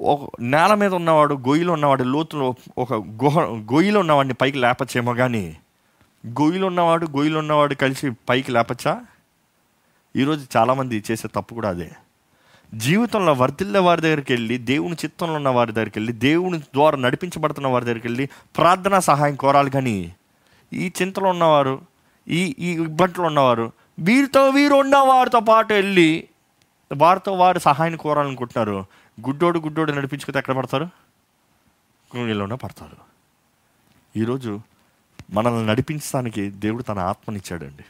[0.01, 5.57] ఒక నేల మీద ఉన్నవాడు గొయ్యిలో ఉన్నవాడు లోతులో ఒక గుహ గొయ్యిలో ఉన్నవాడిని పైకి లేపచ్చేమో కానీ
[6.27, 9.05] గొయ్యిలో ఉన్నవాడు గొయ్యిలో ఉన్నవాడు కలిసి పైకి లేపచ్చా?
[10.17, 11.91] ఈరోజు చాలామంది చేసే తప్పు కూడా అదే.
[12.75, 17.85] జీవితంలో వర్ధిల్ల వారి దగ్గరికి వెళ్ళి దేవుని చిత్తంలో ఉన్న వారి దగ్గరికి వెళ్ళి దేవుని ద్వారా నడిపించబడుతున్న వారి
[17.85, 20.15] దగ్గరికి వెళ్ళి ప్రార్థనా సహాయం కోరాలి కానీ
[20.73, 21.81] ఈ చింతలో ఉన్నవారు
[22.29, 26.29] ఈ ఈ ఇబ్బందులు ఉన్నవారు వీరితో వీరు ఉన్న వారితో పాటు వెళ్ళి
[26.97, 28.87] వారితో వారు సహాయం కోరాలనుకుంటున్నారు.
[29.27, 30.89] గుడ్డోడు గుడ్డోడు నడిపించుకుంటే ఎక్కడ పడతారు?
[32.15, 32.97] వీళ్ళలోనే పడతారు.
[34.19, 34.61] ఈరోజు
[35.31, 37.85] మనల్ని నడిపించడానికి దేవుడు తన ఆత్మనిచ్చాడండి.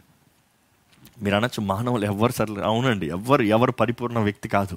[1.22, 4.76] మీరు అనొచ్చు మానవులు ఎవ్వరు సర్లే అవునండి ఎవ్వరు ఎవరు పరిపూర్ణ వ్యక్తి కాదు.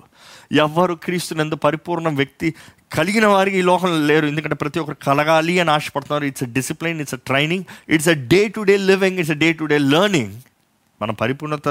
[0.52, 2.54] ఎవ్వరు క్రీస్తునందు పరిపూర్ణ వ్యక్తి
[2.94, 4.26] కలిగిన వారికి ఈ లోకంలో లేరు.
[4.26, 6.26] ఎందుకంటే ప్రతి ఒక్కరు కలగాలి అని ఆశపడుతున్నారు.
[6.26, 9.64] It's discipline it's a training it's a day to day living it's a day to
[9.64, 10.34] day learning
[11.02, 11.68] మన పరిపూర్ణత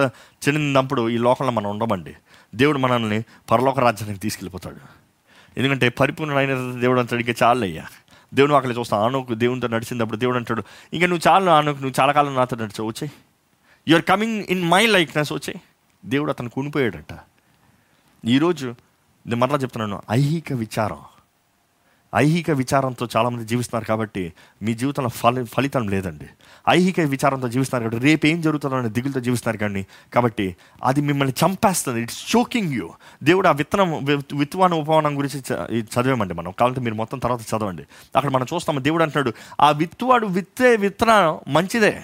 [0.49, 2.15] చెందినప్పుడు ఈ లోకంలో మనం ఉండమండి.
[2.55, 4.77] దేవుడు మనల్ని పరలోక రాజ్యానికి తీసుకెళ్ళిపోతాడు.
[5.57, 7.87] ఎందుకంటే పరిపూర్ణమైన దేవుడు అంటాడు ఇంకా చాలు అయ్యా
[8.35, 12.35] దేవుడు అక్కడ చూస్తాను ఆనోకు దేవునితో నడిచినప్పుడు దేవుడు అంటాడు ఇంకా నువ్వు చాలు ఆనోకు నువ్వు చాలా కాలం
[12.35, 12.89] నాతో నడిచావు.
[12.89, 13.13] వచ్చాయి.
[13.95, 15.61] Are coming in my likeness వచ్చాయి
[16.05, 17.19] దేవుడు అతను కొనిపోయాడట.
[18.25, 18.67] ఈరోజు
[19.27, 20.99] నేను మరలా చెప్తున్నాను ఐహిక విచారం.
[22.17, 26.29] ఐహిక విచారంతో చాలామంది జీవిస్తున్నారు కాబట్టి మీ జీవితంలో ఫలి ఫలితం లేదండి.
[26.69, 32.03] ఐహిక విచారంతో జీవిస్తున్నారు కాబట్టి రేపు ఏం జరుగుతుందో అనే దిగులతో జీవిస్తున్నారు కానీ కాబట్టి అది మిమ్మల్ని చంపేస్తుంది.
[32.03, 32.91] ఇట్స్ షోకింగ్ యూ
[33.23, 35.41] దేవుడు ఆ విత్తనం విత్వాన ఉపవనం గురించి
[35.81, 36.51] చదివామండి మనం.
[36.51, 37.83] కావాలంటే మీరు మొత్తం తర్వాత చదవండి.
[38.17, 42.03] అక్కడ మనం చూస్తాము దేవుడు అంటున్నాడు ఆ విత్తువాడు విత్తే విత్తనం మంచిదే.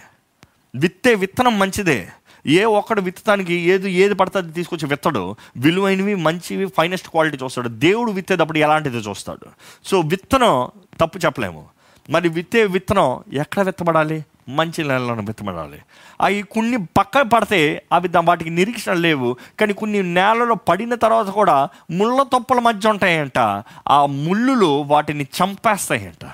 [0.77, 2.09] విత్తే విత్తనం మంచిదే.
[2.47, 5.37] ఏ ఒక్కడు విత్తడానికి ఏది ఏది పడితే అది తీసుకొచ్చి విత్తడు.
[5.57, 7.69] విలువైనవి మంచివి ఫైనెస్ట్ క్వాలిటీ చూస్తాడు.
[7.69, 9.47] దేవుడు విత్తేటప్పుడు ఎలాంటిది చూస్తాడు?
[9.85, 10.69] సో విత్తనం
[11.01, 11.65] తప్పు చెప్పలేము.
[12.11, 14.25] మరి విత్తే విత్తనం ఎక్కడ విత్తబడాలి?
[14.49, 15.79] మంచి నేలలో విత్తబడాలి.
[16.21, 19.37] అవి కొన్ని పక్క పడితే అవి వాటికి నిరీక్షణ లేవు.
[19.61, 23.65] కానీ కొన్ని నేలలో పడిన తర్వాత కూడా ముళ్ళ తొప్పల మధ్య ఉంటాయంట.
[23.89, 26.31] ఆ ముళ్ళులు వాటిని చంపేస్తాయంట.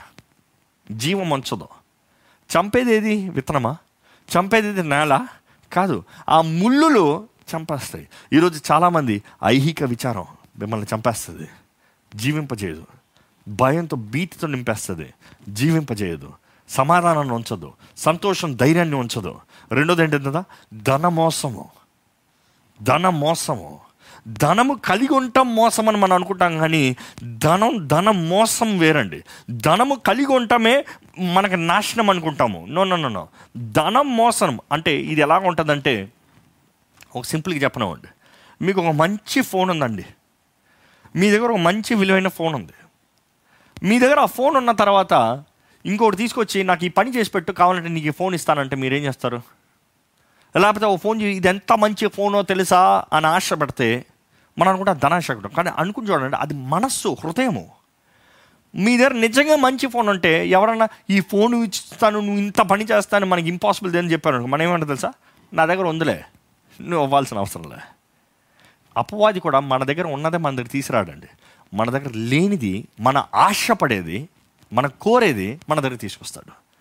[0.93, 1.69] జీవం ఉంచదు.
[2.57, 3.31] చంపేది ఏది?
[3.31, 3.77] విత్తనమా?
[4.39, 5.27] చంపేది నేల
[5.73, 8.09] కాదు ఆ ముళ్ళులు చంపేస్తాయి.
[8.33, 10.25] ఈరోజు చాలామంది ఐహిక విచారం
[10.59, 11.49] మిమ్మల్ని చంపేస్తుంది.
[12.15, 12.87] జీవింపజేయదు.
[13.49, 15.15] భయంతో భీతితో నింపేస్తుంది.
[15.49, 16.33] జీవింపజేయదు.
[16.69, 17.73] సమాధానాన్ని ఉంచదు.
[17.97, 19.41] సంతోషం ధైర్యాన్ని ఉంచదు.
[19.73, 20.43] రెండోది ఏంటంటే
[20.75, 21.71] ధన మోసము
[22.83, 23.81] ధన మోసము
[24.29, 29.25] ధనము కలిగి ఉండటం మోసం అని మనం అనుకుంటాం కానీ ధనం ధన మోసం వేరండి.
[29.51, 30.85] ధనము కలిగి ఉండటమే
[31.19, 32.67] మనకు నాశనం అనుకుంటాము.
[32.69, 34.61] నో నో నో ధనం మోసం.
[34.73, 36.09] అంటే ఇది ఎలా ఉంటుందంటే
[37.17, 38.09] ఒక సింపుల్గా చెప్పనివ్వండి.
[38.65, 40.05] మీకు ఒక మంచి ఫోన్ ఉందండి.
[41.17, 42.73] మీ దగ్గర ఒక మంచి విలువైన ఫోన్ ఉంది.
[43.83, 45.45] మీ దగ్గర ఆ ఫోన్ ఉన్న తర్వాత
[45.87, 49.43] ఇంకోటి తీసుకొచ్చి నాకు ఈ పని చేసి పెట్టు కావాలంటే నీకు ఈ ఫోన్ ఇస్తానంటే మీరేం చేస్తారు?
[50.59, 53.05] లేకపోతే ఓ ఫోన్ ఇది ఎంత మంచి ఫోనో తెలుసా?
[53.13, 54.05] అని ఆశ పెడితే
[54.59, 57.71] మనం అనుకుంటే ధనాశ కానీ అనుకుని చూడండి అది మనస్సు హృదయము.
[58.75, 63.49] మీ దగ్గర నిజంగా మంచి ఫోన్ ఉంటే ఎవరన్నా ఈ ఫోన్ ఇస్తాను నువ్వు ఇంత పని చేస్తాను మనకి
[63.49, 65.13] ఇంపాసిబుల్ అని చెప్పారు మనం ఏమంటే తెలుసా?
[65.55, 66.25] నా దగ్గర ఉందిలే
[66.81, 67.77] నువ్వు అవ్వాల్సిన అవసరం లే.
[68.97, 71.27] అపవాది కూడా మన దగ్గర ఉన్నదే మన దగ్గర తీసుకురాడండి.
[71.75, 74.29] మన దగ్గర లేనిది మన ఆశపడేది
[74.73, 76.72] మన కోరేది మన దగ్గర తీసుకొస్తాడు.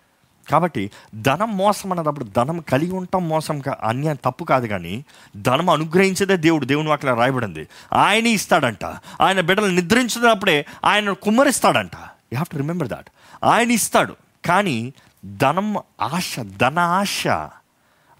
[0.50, 5.04] కాబట్టి ధనం మోసం అన్నప్పుడు ధనం కలిగి ఉంటాం మోసం అన్య తప్పు కాదు కానీ
[5.36, 6.64] ధనం అనుగ్రహించేదే దేవుడు.
[6.64, 7.68] దేవుని వాక్యం రాయబడింది.
[7.92, 8.84] ఆయన ఇస్తాడంట.
[9.20, 11.94] ఆయన బిడ్డలు నిద్రించినప్పుడే ఆయన కుమ్మరిస్తాడంట.
[11.94, 13.06] You have to remember that
[13.44, 14.16] ఆయన ఇస్తాడు.
[14.44, 14.92] కానీ
[15.24, 17.26] ధనం ఆశ ధన ఆశ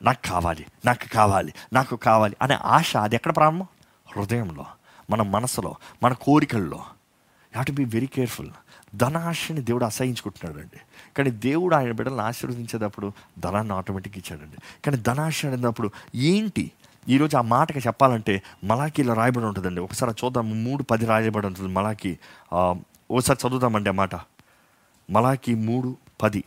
[0.03, 3.67] నాకు కావాలి నాకు కావాలి నాకు కావాలి అనే ఆశ అది ఎక్కడ ప్రారంభం?
[4.17, 4.65] హృదయంలో
[5.11, 6.81] మన మనసులో మన కోరికల్లో.
[7.57, 8.51] You to be very careful
[8.95, 10.81] ధనాశని దేవుడు అసహించుకుంటున్నాడండి
[11.17, 14.57] కానీ దేవుడు ఆయన బిడ్డలను ఆశీర్వదించేటప్పుడు ధనాన్ని ఆటోమేటిక్ ఇచ్చాడండి.
[14.85, 16.71] కానీ ధనాశ అనేటప్పుడు ఏంటి?
[17.09, 19.81] ఈరోజు ఆ మాటకి చెప్పాలంటే మలాకీలో రాయబడి ఉంటుందండి.
[19.81, 20.65] ఒకసారి చూద్దాం.
[20.65, 22.19] మూడు పది రాయబడి ఉంటుంది మలాకి
[23.11, 24.15] ఒకసారి చదువుదామండి ఆ మాట.
[25.11, 26.45] మలాకి మూడు పది.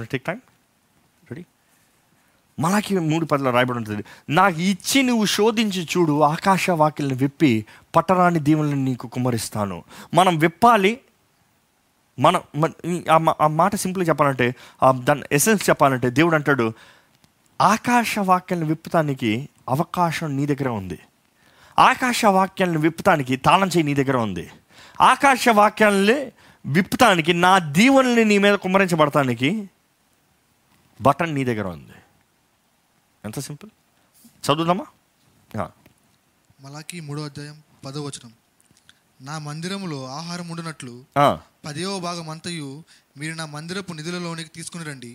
[0.00, 0.40] ఇట్స్ టేక్ టైం
[1.30, 1.44] రెడీ
[2.58, 4.04] మనకి మూడు పదుల రాయబడి ఉంటుంది.
[4.28, 7.66] నాకు ఇచ్చి నువ్వు శోధించి చూడు ఆకాశ వాకిల్ని విప్పి
[7.96, 9.84] పట్టరాని దీవులను నీకు కుమ్మరిస్తాను.
[10.14, 11.00] మనం విప్పాలి.
[12.18, 16.72] మనం మన- ఆ మాట సింపుల్గా చెప్పాలంటే ఆ దాని ఎసెన్స్ చెప్పాలంటే దేవుడు అంటాడు
[17.60, 20.98] ఆకాశ వాక్యాలను విప్పుతానికి అవకాశం నీ దగ్గర ఉంది.
[21.78, 24.50] ఆకాశ వాక్యాలను విప్పుతానికి తాళం చేయి నీ దగ్గర ఉంది.
[25.00, 26.32] ఆకాశ వాక్యాలని
[26.66, 29.70] విప్పుతానికి నా దీవెనల్ని నీ మీద కుమ్మరించబడటానికి
[31.00, 31.96] బటన్ నీ దగ్గర ఉంది
[33.24, 33.70] ఎంత సింపుల్
[34.44, 34.86] చదువుదామా.
[36.64, 38.32] మలాకి మూడో అధ్యాయం పదో వచనం
[39.28, 40.94] నా మందిరములో ఆహారం ఉండునట్లు.
[41.66, 42.68] పదవ భాగం అంతయు
[43.20, 45.12] మీరు నా మందిరపు నిధులలోనికి తీసుకుని రండి.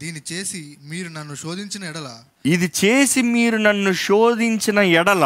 [0.00, 2.08] దీన్ని చేసి మీరు నన్ను శోధించిన ఎడల
[2.54, 5.24] ఇది చేసి మీరు నన్ను శోధించిన ఎడల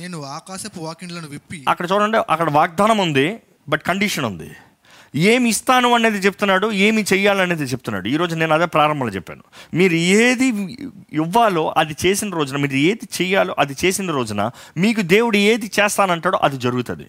[0.00, 3.26] నేను ఆకాశపు వాకిండ్లను విప్పి అక్కడ చూడండి అక్కడ వాగ్దానం ఉంది
[3.72, 4.50] బట్ కండిషన్ ఉంది
[5.14, 8.08] ఏమి ఇస్తాను అనేది చెప్తున్నాడు ఏమి చేయాలనేది చెప్తున్నాడు.
[8.08, 9.42] ఈరోజు నేను అదే ప్రారంభంలో చెప్పాను.
[9.74, 10.46] మీరు ఏది
[11.12, 16.58] ఇవ్వాలో అది చేసిన రోజున మీరు ఏది చేయాలో అది చేసిన రోజున మీకు దేవుడు ఏది చేస్తానంటాడో అది
[16.58, 17.06] జరుగుతుంది.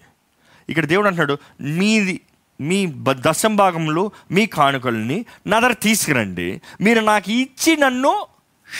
[0.68, 2.20] ఇక్కడ దేవుడు అంటాడు మీది
[2.60, 6.60] మీ దశం భాగంలో మీ కానుకల్ని నా దగ్గర తీసుకురండి.
[6.80, 8.26] మీరు నాకు ఇచ్చి నన్ను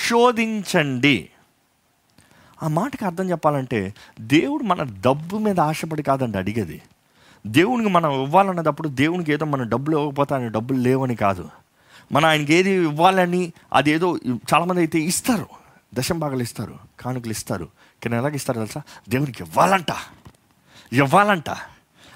[0.08, 1.28] శోధించండి.
[2.62, 6.82] ఆ మాటకి అర్థం చెప్పాలంటే దేవుడు మన డబ్బు మీద ఆశపడి కాదండి అడిగేది.
[7.46, 11.48] దేవునికి మనం ఇవ్వాలన్నప్పుడు దేవునికి ఏదో మన డబ్బులు ఇవ్వకపోతే ఆయన డబ్బులు లేవని కాదు.
[12.12, 15.46] మన ఆయనకి ఏది ఇవ్వాలని అదేదో చాలామంది అయితే ఇస్తారు.
[15.94, 17.68] దశంభాగాలు ఇస్తారు కానుకలు ఇస్తారు.
[18.04, 18.82] కానీ ఎలాగ ఇస్తారు తెలుసా?
[19.08, 19.86] దేవునికి ఇవ్వాలంట.
[20.92, 21.50] ఇవ్వాలంట.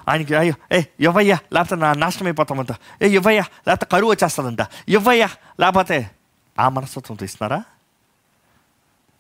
[0.08, 2.68] ఆయనకి అయ్యో ఏ ఇవ్వయ్యా లేకపోతే నా నాశనం అయిపోతామంట.
[3.02, 4.66] ఏ ఇవ్వయ్యా లేకపోతే కరువు వచ్చేస్తుందంట.
[4.88, 5.28] ఇవ్వయ్యా
[5.60, 6.10] లేకపోతే
[6.58, 7.64] ఆ మనస్తత్వంతో ఇస్తున్నారా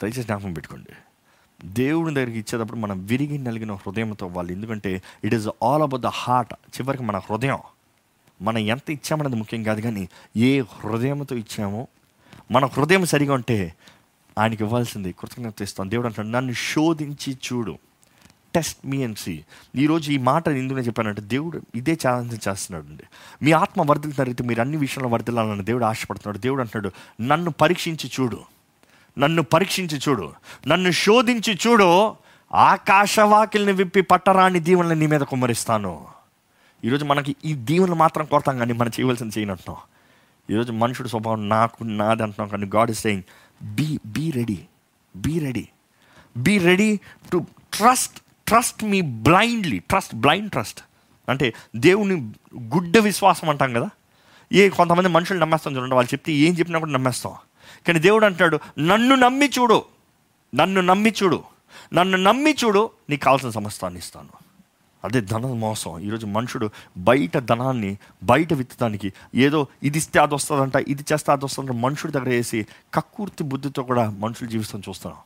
[0.02, 0.92] దయచేసి జ్ఞాపకం పెట్టుకోండి.
[1.64, 4.52] దేవుని దగ్గరికి ఇచ్చేటప్పుడు మనం విరిగి నలిగిన హృదయంతో వాళ్ళు.
[4.52, 7.58] ఎందుకంటే it is all about the heart చివరికి మన హృదయం.
[8.42, 11.88] మనం ఎంత ఇచ్చామన్నది ముఖ్యం కాదు కానీ ఏ హృదయంతో ఇచ్చామో
[12.50, 13.74] మన హృదయం సరిగా ఉంటే
[14.38, 15.90] ఆయనకి ఇవ్వాల్సింది కృతజ్ఞత ఇస్తాం.
[15.90, 17.78] దేవుడు అంటాడు నన్ను శోధించి చూడు.
[18.54, 19.44] టెస్ట్ మీ అండ్ సీ
[19.76, 23.02] ఈరోజు ఈ మాట ఎందుకు నేను చెప్పానంటే దేవుడు ఇదే ఛాలెంజ్ చేస్తున్నాడు అండి.
[23.42, 26.38] మీ ఆత్మ వర్ధిల్తున్న రీతి మీరు అన్ని విషయంలో వర్ధిల్లాలని దేవుడు ఆశపడుతున్నాడు.
[26.38, 28.53] దేవుడు అంటున్నాడు నన్ను పరీక్షించి చూడు.
[29.18, 30.32] నన్ను పరీక్షించి చూడు
[30.66, 32.16] నన్ను శోధించి చూడు
[32.54, 36.06] ఆకాశవాకిల్ని విప్పి పట్టరాని దీవెనలు నీ మీద కుమ్మరిస్తాను.
[36.84, 39.76] ఈరోజు మనకి ఈ దీవెనలు మాత్రం కొడతాం కానీ మనం చేయవలసింది చేయనంటున్నాం.
[40.50, 43.22] ఈరోజు మనుషుడు స్వభావం నాకు నాది అంటున్నాం కానీ God is saying
[43.62, 44.60] be be ready
[45.16, 45.68] be ready
[46.36, 47.00] be ready
[47.32, 50.80] to trust trust me blindly trust blind trust
[51.28, 53.90] అంటే దేవుని గుడ్డ విశ్వాసం అంటాం కదా?
[54.52, 57.32] ఏ కొంతమంది మనుషులు నమ్మేస్తాం చూడండి వాళ్ళు చెప్తే ఏం చెప్పినా కూడా నమ్మేస్తాం.
[57.86, 59.84] కానీ దేవుడు అంటాడు నన్ను నమ్మి చూడు
[60.54, 61.44] నన్ను నమ్మి చూడు
[61.94, 64.28] నన్ను నమ్మి చూడు నీకు కావాల్సిన సమస్తాన్ని ఇస్తాను.
[65.04, 65.98] అదే ధన మోసం.
[65.98, 71.76] ఈరోజు మనుషుడు బయట ధనాన్ని బయట విత్తడానికి ఏదో ఇది ఇస్తే అది వస్తుందంట ఇది చేస్తే అది వస్తుందంట
[71.76, 75.22] మనుషుడి దగ్గర వేసి కక్కుర్తి బుద్ధితో కూడా మనుషులు జీవితం చూస్తున్నాం.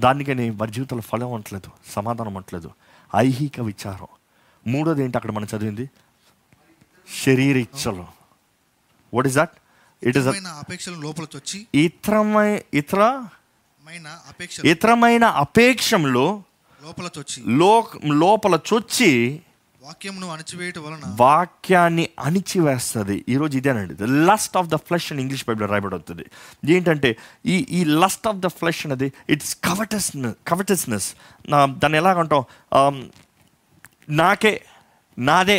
[0.00, 2.70] దానికని వారి జీవితంలో ఫలం అంటలేదు సమాధానం అంటలేదు.
[3.16, 4.06] ఐహిక విచారం.
[4.66, 5.90] మూడోది ఏంటి అక్కడ మనం చదివింది?
[7.24, 8.06] శరీర ఇచ్చలు
[9.14, 9.50] what is that
[10.02, 13.00] it is ఇతరమైన అపేక్షలు లోపల చొచ్చి ఇతరమై ఇతర?
[14.30, 16.26] అపేక్ష ఇతరమైన అపేక్షంలో
[16.82, 17.72] లోపల చొచ్చి లో
[18.22, 19.10] లోపల చొచ్చి
[19.82, 23.24] వాక్యమును అణచివేయటం వలన వాక్యాన్ని అణిచివేస్తుంది.
[23.28, 26.24] ఈరోజు ఇదేనండి the lust of the flesh అని ఇంగ్లీష్ బైబిల్ రాయబడి అవుతుంది
[26.74, 27.10] ఏంటంటే
[27.46, 30.10] ఈ ఈ లస్ట్ ఆఫ్ ద ఫ్లెష్ అనేది ఇట్స్ కవటస్
[30.48, 31.08] కవటస్నెస్
[31.78, 32.42] దాన్ని ఎలాగంటాం?
[34.10, 34.52] నాకే
[35.18, 35.58] నాదే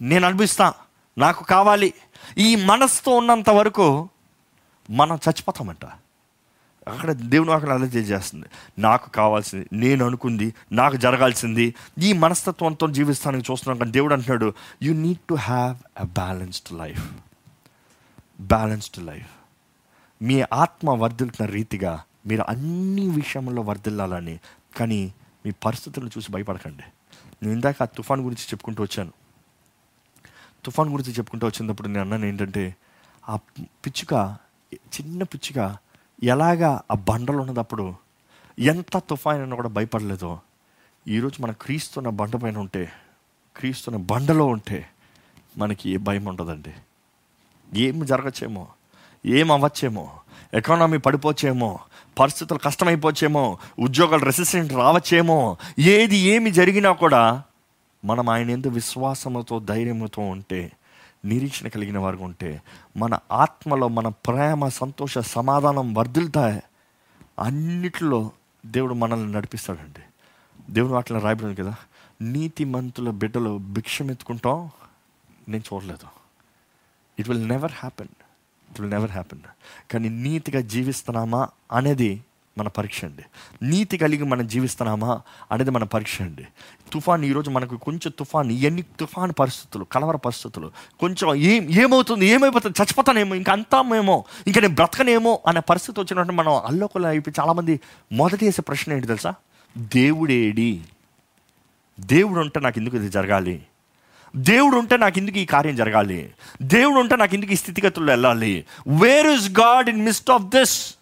[0.00, 0.66] నేను అనిపిస్తా
[1.18, 1.94] నాకు కావాలి
[2.38, 4.08] ఈ మనసుతో ఉన్నంత వరకు
[4.90, 5.84] మనం చచ్చిపోతామంట.
[6.88, 8.46] అక్కడ దేవుడు అక్కడ అలా చేస్తుంది
[8.78, 15.18] నాకు కావాల్సింది నేను అనుకుంది నాకు జరగాల్సింది ఈ మనస్తత్వంతో జీవిస్తానికి చూస్తున్నాం కానీ దేవుడు అంటున్నాడు you need
[15.18, 17.10] to have a balanced life
[18.40, 19.28] balanced life
[20.22, 24.38] మీ ఆత్మ వర్ధిల్తున్న రీతిగా మీరు అన్ని విషయంలో వర్ధిల్లాలని
[24.76, 25.14] కానీ
[25.46, 26.82] మీ పరిస్థితులను చూసి భయపడకండి.
[27.42, 29.12] నేను ఇందాక ఆ తుఫాన్ గురించి చెప్పుకుంటూ వచ్చాను.
[30.64, 32.76] తుఫాన్ గురించి చెప్పుకుంటూ వచ్చినప్పుడు నేను అన్నాను ఏంటంటే
[33.28, 34.36] ఆ పిచ్చుక
[34.74, 35.76] చిన్న పిచ్చుక
[36.24, 37.94] ఎలాగా ఆ బండలు ఉన్నదప్పుడు
[38.58, 40.38] ఎంత తుఫాన్ అయినా కూడా భయపడలేదో.
[41.08, 42.92] ఈరోజు మన క్రీస్తున్న బండ పైన ఉంటే
[43.56, 44.86] క్రీస్తున్న బండలో ఉంటే
[45.58, 46.74] మనకి ఏ భయం ఉండదండి.
[47.74, 48.68] ఏం జరగచ్చేమో
[49.26, 50.10] ఏం అవ్వచ్చేమో
[50.54, 51.78] ఎకానమీ పడిపోచేమో
[52.20, 57.42] పరిస్థితులు కష్టమైపోవచ్చేమో ఉద్యోగాలు రెసిస్టెంట్ రావచ్చేమో ఏది ఏమి జరిగినా కూడా
[58.04, 60.72] మనం ఆయన ఎందుకు విశ్వాసముతో ధైర్యముతో ఉంటే
[61.24, 62.62] నిరీక్షణ కలిగిన వారు ఉంటే
[62.96, 66.62] మన ఆత్మలో మన ప్రేమ సంతోష సమాధానం వర్ధిల్తాయి
[67.38, 68.30] అన్నిటిలో
[68.66, 70.00] దేవుడు మనల్ని నడిపిస్తాడండి.
[70.72, 71.74] దేవుడు అట్లా రాయబడింది కదా?
[72.22, 74.70] నీతి మంతుల బిడ్డలు భిక్షం ఎత్తుకుంటాం
[75.48, 76.06] నేను చూడలేదు.
[77.18, 78.08] It will never happen
[78.70, 79.40] it will never happen
[79.92, 82.24] కానీ నీతిగా జీవిస్తున్నామా అనేది
[82.60, 83.22] మన పరీక్ష అండి.
[83.62, 85.20] నీతి కలిగి మనం జీవిస్తున్నామా
[85.52, 86.46] అనేది మన పరీక్ష అండి.
[86.92, 93.34] తుఫాన్ ఈరోజు మనకు కొంచెం తుఫాన్ ఇవన్నీ తుఫాన్ పరిస్థితులు కలవర పరిస్థితులు కొంచెం ఏం ఏమవుతుంది ఏమైపోతుంది చచ్చిపోతానేమో
[93.34, 97.80] ఇంకా అంతామేమో ఇంకా నేను బ్రతకనేమో అనే పరిస్థితి వచ్చినట్టు మనం అల్లోకలు అయిపోయి చాలామంది
[98.12, 99.34] మొదటి వేసే ప్రశ్న ఏంటి తెలుసా?
[99.78, 100.80] దేవుడేడి.
[102.00, 103.62] దేవుడు ఉంటే నాకు ఎందుకు ఇది జరగాలి?
[104.36, 106.32] దేవుడు ఉంటే నాకు ఎందుకు ఈ కార్యం జరగాలి?
[106.62, 108.64] దేవుడు ఉంటే నాకు ఎందుకు ఈ స్థితిగతుల్లో వెళ్ళాలి?
[108.88, 110.94] Where is God in midst of this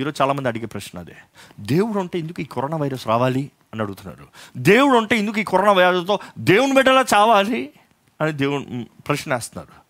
[0.00, 1.16] ఈరోజు చాలామంది అడిగే ప్రశ్న అదే.
[1.60, 3.50] దేవుడు ఉంటే ఎందుకు ఈ కరోనా వైరస్ రావాలి?
[3.72, 4.28] అని అడుగుతున్నారు.
[4.56, 7.72] దేవుడు ఉంటే ఎందుకు ఈ కరోనా వైరస్తో దేవుని బిడ్డలా చావాలి?
[8.20, 9.84] అని దేవుడు ప్రశ్న వేస్తున్నారు.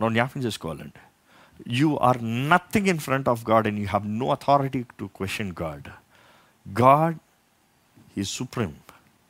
[0.00, 1.00] మనం జ్ఞాపకం చేసుకోవాలండి
[1.74, 2.18] you are
[2.48, 5.88] nothing in front of God and you have no authority to question God
[6.82, 7.16] God
[8.16, 8.68] he supreme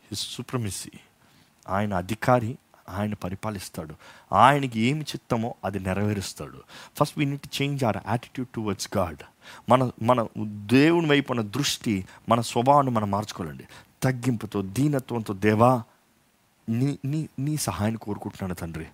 [0.04, 0.90] his supremacy
[1.68, 2.58] ఆయన అధికారి
[2.88, 3.94] ఆయన పరిపాలిస్తాడు.
[4.32, 6.62] ఆయనకి ఏమి చిత్తమో అది నెరవేరుస్తాడు.
[6.96, 9.22] First we need change our attitude towards God
[9.68, 10.26] మన మన
[10.66, 13.64] దేవుని వైపు ఉన్న దృష్టి మన స్వభావాన్ని మనం మార్చుకోవాలండి.
[14.02, 15.82] తగ్గింపుతో దీనత్వంతో దేవా
[16.68, 18.86] నీ నీ నీ సహాయాన్ని కోరుకుంటున్నాను తండ్రి.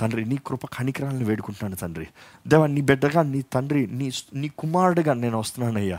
[0.00, 2.06] తండ్రి నీ కృప కనికరాలను వేడుకుంటున్నాను తండ్రి.
[2.48, 5.98] దేవా నీ బిడ్డగా నీ తండ్రి నీ నీ కుమారుడిగా నేను వస్తున్నానయ్యా.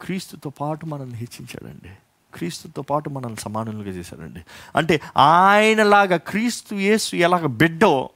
[0.00, 1.90] క్రీస్తుతో పాటు మనల్ని హెచ్చించాడండి.
[2.34, 4.40] క్రీస్తుతో పాటు మనల్ని సమానులుగా చేశాడండి.
[4.76, 8.10] అంటే ఆయనలాగా క్రీస్తు యేసు ఎలాగ బిడ్డో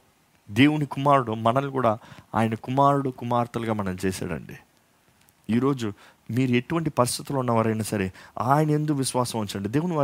[0.51, 1.97] దేవుని కుమారుడు మనల్ని కూడా
[2.35, 4.57] ఆయన కుమారుడు కుమార్తెలుగా మనం చేశాడండి.
[5.49, 5.93] ఈరోజు
[6.31, 9.69] మీరు ఎటువంటి పరిస్థితుల్లో ఉన్నవారైనా సరే ఆయన ఎందుకు విశ్వాసం ఉంచండి.
[9.69, 9.95] దేవుని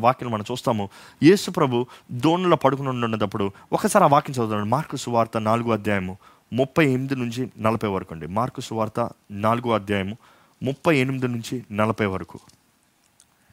[0.00, 0.88] వాక్యం మనం చూస్తాము.
[1.22, 6.16] యేసు ప్రభు దోణులో పడుకుని ఉండేటప్పుడు ఒకసారి ఆ వాక్యం చదువుతాడు మార్కు సువార్త నాలుగో అధ్యాయము
[6.52, 8.26] ముప్పై ఎనిమిది నుంచి నలభై వరకు అండి.
[8.26, 10.16] మార్కు సువార్త నాలుగో అధ్యాయము
[10.62, 12.38] ముప్పై ఎనిమిది నుంచి నలభై వరకు.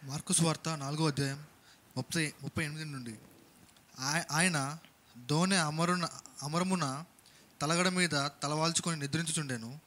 [0.05, 1.43] మార్కుస్ వార్త నాలుగో అధ్యాయం
[1.97, 3.15] ముప్పై ముప్పై ఎనిమిది నుండి.
[3.99, 4.77] ఆయ- ఆయన
[5.17, 6.07] దోనె అమరున
[6.43, 7.03] అమరమున
[7.61, 8.09] తలగడ మీద
[8.43, 9.79] తలవాల్చుకొని నిద్రించుచుండెను.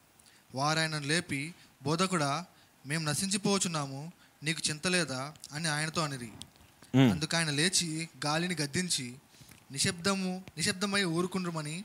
[0.54, 2.44] వారాయన లేపి బోధకుడా
[2.86, 4.12] మేము నశించిపోవచున్నాము
[4.42, 6.30] నీకు చింత లేదా అని ఆయనతో అనిరి.
[7.10, 9.14] అందుకు ఆయన లేచి గాలిని గద్దించి
[9.72, 11.84] నిశ్శబ్దము నిశ్శబ్దమై ఊరుకుండ్రమని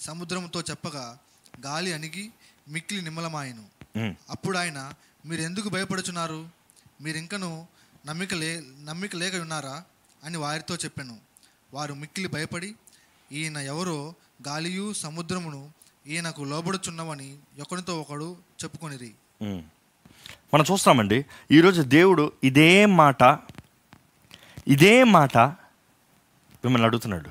[0.00, 1.18] సముద్రముతో చెప్పగా
[1.66, 2.30] గాలి అణిగి
[2.68, 3.64] మిక్కిలి నిమ్మలమాయను.
[3.96, 4.14] మ్మ్.
[4.30, 4.92] అప్పుడు ఆయన
[5.26, 6.63] మీరు ఎందుకు భయపడుచున్నారు?
[7.04, 7.66] మీరు ఇంకను
[8.06, 9.82] నమ్మిక లే నమ్మిక లేక ఉన్నారా
[10.24, 11.16] అని వారితో చెప్పాను.
[11.74, 12.74] వారు మిక్కిలి భయపడి
[13.32, 14.14] ఈయన ఎవరో
[14.48, 15.60] గాలియు సముద్రమును
[16.06, 19.12] ఈయనకు లోబడుచున్నవని ఒకరితో ఒకడు చెప్పుకొనిరి.
[20.54, 23.22] మనం చూస్తామండి ఈరోజు దేవుడు ఇదే మాట
[24.68, 25.36] ఇదే మాట
[26.64, 27.30] మిమ్మల్ని అడుగుతున్నాడు.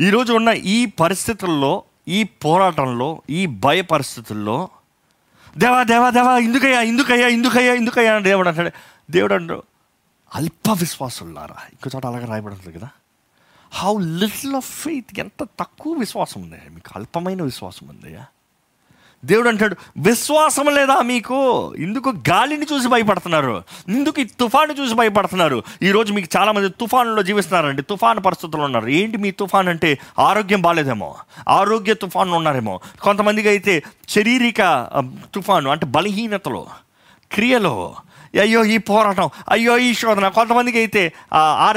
[0.00, 1.72] ఈరోజు ఉన్న ఈ పరిస్థితుల్లో
[2.08, 4.56] ఈ పోరాటంలో ఈ భయ పరిస్థితుల్లో
[5.56, 8.70] దేవా దేవా దేవా ఎందుకయ్యా ఎందుకయ్యా ఎందుకయ్యా ఎందుకయ్యా అని దేవుడు అంటాడు.
[9.10, 9.62] దేవుడు అంటాడు
[10.34, 12.88] అల్ప విశ్వాసులారా ఇంకో చోట అలాగే రాయబడుతుంది కదా?
[13.72, 18.24] హౌ లిటిల్ ఆఫ్ ఫెయిత్ ఎంత తక్కువ విశ్వాసం ఉంది మీకు అల్పమైన విశ్వాసం ఉందయ్యా.
[19.26, 21.72] దేవుడు అంటాడు విశ్వాసం లేదా మీకు?
[21.78, 23.62] ఎందుకు గాలిని చూసి భయపడుతున్నారు.
[23.88, 25.62] ఎందుకు ఈ తుఫాను చూసి భయపడుతున్నారు.
[25.82, 27.82] ఈరోజు మీకు చాలామంది తుఫానులో జీవిస్తున్నారండి.
[27.82, 28.86] తుఫాను పరిస్థితులు ఉన్నారు.
[28.86, 31.16] ఏంటి మీ తుఫాన్ అంటే ఆరోగ్యం బాగాలేదేమో
[31.48, 32.80] ఆరోగ్య తుఫాను ఉన్నారేమో?
[33.02, 34.88] కొంతమందికి అయితే శారీరక
[35.34, 36.66] తుఫాను అంటే బలహీనతలో
[37.32, 37.94] క్రియలో.
[38.40, 39.30] అయ్యో ఈ పోరాటం.
[39.50, 40.28] అయ్యో ఈ శోధన.
[40.28, 41.72] కొంతమందికి అయితే ఆ,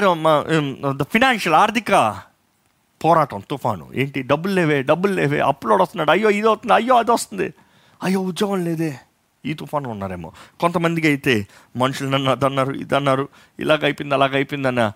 [0.89, 2.18] ద ఫినాన్షియల్ ఆర్థిక
[3.04, 3.89] పోరాటం తుఫాను.
[3.93, 4.22] ఏంటి?
[4.22, 5.39] డబ్బులు లేవే డబ్బులు లేవే.
[5.39, 6.12] అప్లోడ్ వస్తున్నాడు.
[6.12, 7.54] అయ్యో ఇది అవుతుంది అయ్యో అది వస్తుంది.
[8.04, 9.00] అయ్యో ఉద్యోగం లేదే.
[9.45, 10.32] ఈ తుఫాను ఉన్నారేమో.
[10.60, 13.30] కొంతమందికి అయితే మనుషులు నన్ను అది అన్నారు ఇది అన్నారు
[13.60, 14.91] ఇలాగ అయిపోయింది అలాగ అయిపోయింది అన్న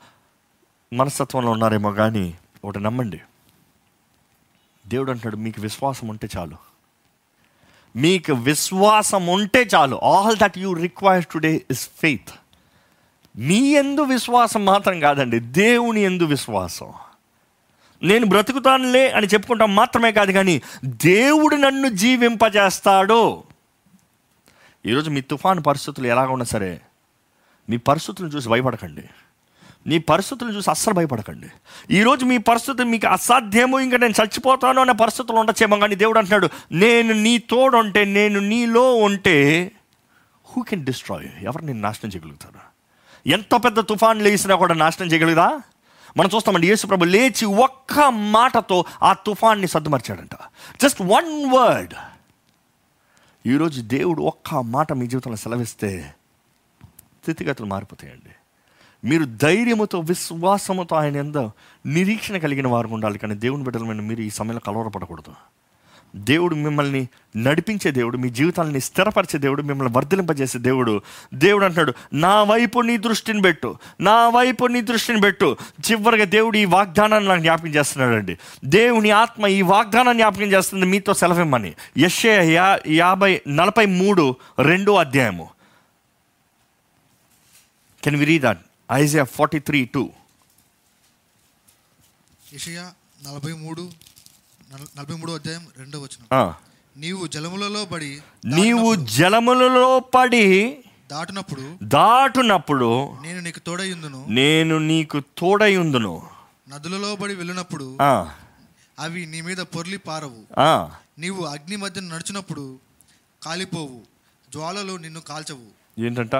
[0.93, 2.33] మనస్తత్వంలో ఉన్నారేమో కానీ
[2.65, 3.21] ఒకటి నమ్మండి.
[4.87, 6.55] దేవుడు అంటాడు మీకు విశ్వాసం ఉంటే చాలు.
[7.95, 9.95] మీకు విశ్వాసం ఉంటే చాలు.
[10.03, 12.29] All that you require today is faith
[13.37, 16.93] మీ ఎందు విశ్వాసం మాత్రం కాదండి దేవుని ఎందు విశ్వాసం.
[18.03, 23.43] నేను బ్రతుకుతానులే అని చెప్పుకుంటాం మాత్రమే కాదు కానీ దేవుడు నన్ను జీవింపజేస్తాడు.
[24.85, 26.81] ఈరోజు మీ తుఫాను పరిస్థితులు ఎలాగ ఉన్నా సరే
[27.69, 29.03] మీ పరిస్థితులను చూసి భయపడకండి.
[29.87, 31.47] మీ పరిస్థితులను చూసి అస్సలు భయపడకండి.
[31.91, 37.13] ఈరోజు మీ పరిస్థితి మీకు అసాధ్యము ఇంకా నేను చచ్చిపోతాను అనే పరిస్థితులు ఉండొచ్చేమో కానీ దేవుడు అంటున్నాడు నేను
[37.13, 39.71] నీ తోడు ఉంటే నేను నీలో ఉంటే
[40.45, 42.73] హూ కెన్ డిస్ట్రాయ్ ఎవరు నేను నాశనం చేయగలుగుతారు?
[43.27, 45.61] ఎంత పెద్ద తుఫాన్ వేసినా కూడా నాశనం చేయగలుగుదా
[46.17, 50.35] మనం చూస్తామండి యేసుప్రభు లేచి ఒక్క మాటతో ఆ తుఫాన్ని సర్దుమర్చాడంట.
[50.81, 51.93] జస్ట్ వన్ వర్డ్
[53.45, 56.13] ఈరోజు దేవుడు ఒక్క మాట మీ జీవితంలో సెలవిస్తే
[57.21, 58.35] స్థితిగతులు మారిపోతాయండి.
[59.07, 61.51] మీరు ధైర్యముతో విశ్వాసముతో ఆయన ఎందు
[61.85, 65.33] నిరీక్షణ కలిగిన వారు ఉండాలి కానీ దేవుని బిడ్డలమైన మీరు ఈ సమయంలో కలవరపడకూడదు.
[66.15, 67.07] దేవుడు మిమ్మల్ని
[67.37, 71.01] నడిపించే దేవుడు మీ జీవితాలని స్థిరపరిచే దేవుడు మిమ్మల్ని వర్ధలింపజేసే దేవుడు.
[71.33, 75.57] దేవుడు అంటున్నాడు నా వైపు నీ దృష్టిని పెట్టు నా వైపు నీ దృష్టిని పెట్టు.
[75.91, 78.37] చివరిగా దేవుడు ఈ వాగ్దానాన్ని నాకు జ్ఞాపకం చేస్తున్నాడండి.
[78.65, 81.73] దేవుని ఆత్మ ఈ వాగ్దానాన్ని జ్ఞాపకం చేస్తుంది మీతో సెలవిమ్మని.
[81.97, 85.49] యశ్య యా యాభై నలభై మూడు రెండో అధ్యాయము.
[88.03, 88.59] Can we read that
[88.91, 90.09] Isaiah forty three two
[93.23, 93.91] నలభై మూడు
[94.73, 96.39] నలభై మూడో అధ్యాయం రెండో వచనం.
[96.39, 96.53] ఆ.
[96.97, 100.77] నీవు జలములలో పడి నీవు జలములలో పడి
[101.11, 106.21] దాటినప్పుడు దాటునప్పుడు నేను నీకు తోడయుందును నేను నీకు తోడయుందును
[106.69, 107.97] నదులలో పడి వెళ్ళినప్పుడు
[108.99, 110.61] అవి నీ మీద పొర్లి పారవు.
[111.19, 112.79] నీవు అగ్ని మధ్య నడిచినప్పుడు
[113.43, 114.01] కాలిపోవు.
[114.51, 116.01] జ్వాలలు నిన్ను కాల్చవు.
[116.01, 116.35] ఏంటంట?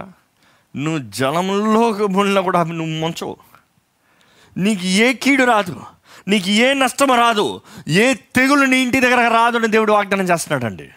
[0.76, 3.38] నువ్వు జలంలో ముళ్ళ కూడా అవి నువ్వు ముంచవు.
[4.58, 5.82] నీకు ఏ కీడు రాదు.
[6.28, 7.62] నీకు ఏ నష్టం రాదు.
[7.88, 10.90] ఏ తెగులు నీ ఇంటి దగ్గర రాదు అని దేవుడు వాగ్దానం చేస్తున్నాడండి.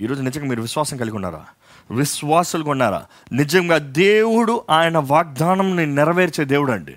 [0.00, 1.44] ఈరోజు నిజంగా మీరు విశ్వాసం కలిగి ఉన్నారా?
[1.90, 3.06] విశ్వాసులు ఉన్నారా?
[3.32, 6.96] నిజంగా దేవుడు ఆయన వాగ్దానంని నెరవేర్చే దేవుడు అండి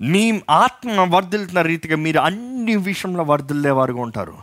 [0.00, 4.34] మీ ఆత్మ వర్ధిల్తున్న రీతిగా మీరు అన్ని విషయంలో వర్ధిల్లేవారుగా ఉంటారు.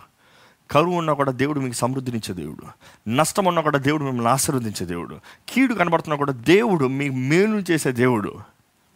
[0.72, 2.64] కరువు ఉన్నా కూడా దేవుడు మీకు సమృద్ధినిచ్చే దేవుడు.
[3.10, 5.20] నష్టం ఉన్నా కూడా దేవుడు మిమ్మల్ని ఆశీర్వదించే దేవుడు.
[5.50, 8.55] కీడు కనబడుతున్నా కూడా దేవుడు మీకు మేలు చేసే దేవుడు.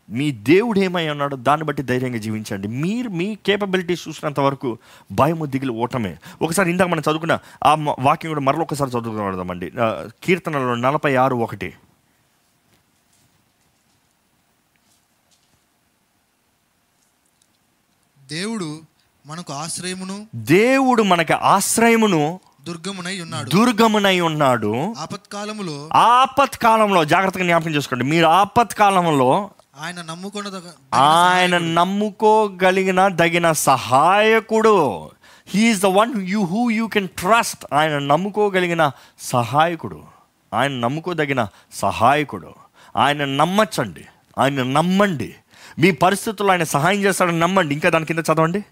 [0.09, 2.67] మీ దేవుడు ఏమై ఉన్నాడో దాన్ని బట్టి ధైర్యంగా జీవించండి.
[2.67, 4.77] మీరు మీ కేపబిలిటీస్ చూసినంత వరకు
[5.11, 6.17] భయము దిగులు ఓటమే.
[6.41, 9.71] ఒకసారి ఇందాక మనం చదువుకున్న ఆ వాక్యం కూడా మరొకసారి ఒకసారి చదువుకోవడమండి
[10.23, 11.73] కీర్తనలో నలభై ఆరు ఒకటి.
[18.29, 18.79] దేవుడు
[19.25, 23.49] మనకు ఆశ్రయమును దేవుడు మనకి ఆశ్రయమును దుర్గమునై ఉన్నాడు.
[23.49, 24.93] దుర్గమునై ఉన్నాడు.
[24.97, 28.05] ఆపత్కాలములో ఆపత్ కాలంలో జాగ్రత్తగా జ్ఞాపకం చేసుకోండి.
[28.05, 29.49] మీరు ఆపత్ కాలంలో
[29.79, 30.61] ఆయన నమ్ముకున్న
[30.93, 35.09] ఆయన నమ్ముకోగలిగిన దగిన సహాయకుడు.
[35.47, 40.03] He is the one you who you can trust ఆయన నమ్ముకోగలిగిన సహాయకుడు.
[40.53, 42.53] ఆయన నమ్ముకోదగిన సహాయకుడు.
[42.97, 44.05] ఆయన నమ్మచ్చండి.
[44.37, 45.35] ఆయన నమ్మండి.
[45.79, 47.73] మీ పరిస్థితుల్లో ఆయన సహాయం చేస్తాడని నమ్మండి.
[47.73, 48.65] ఇంకా దాని కింద చదవండి.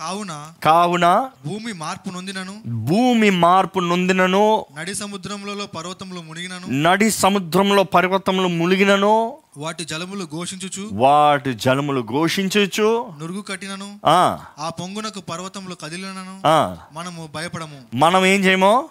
[0.00, 8.48] కావున కావున భూమి మార్పు నొందినను భూమి మార్పు నొందినను నడి సముద్రములలో పర్వతములు మునిగినను నడి సముద్రంలో పర్వతములు
[8.48, 16.76] ములిగినను వాటి జలములు ఘోషించుచు వాటి జలములు ఘోషించచ్చు నురుగు కట్టినను ఆ, ఆ పొంగునకు పర్వతములు కదిలినను ఆ.
[16.92, 17.80] మనము భయపడము.
[17.94, 18.88] మనం ఏం చేయమో?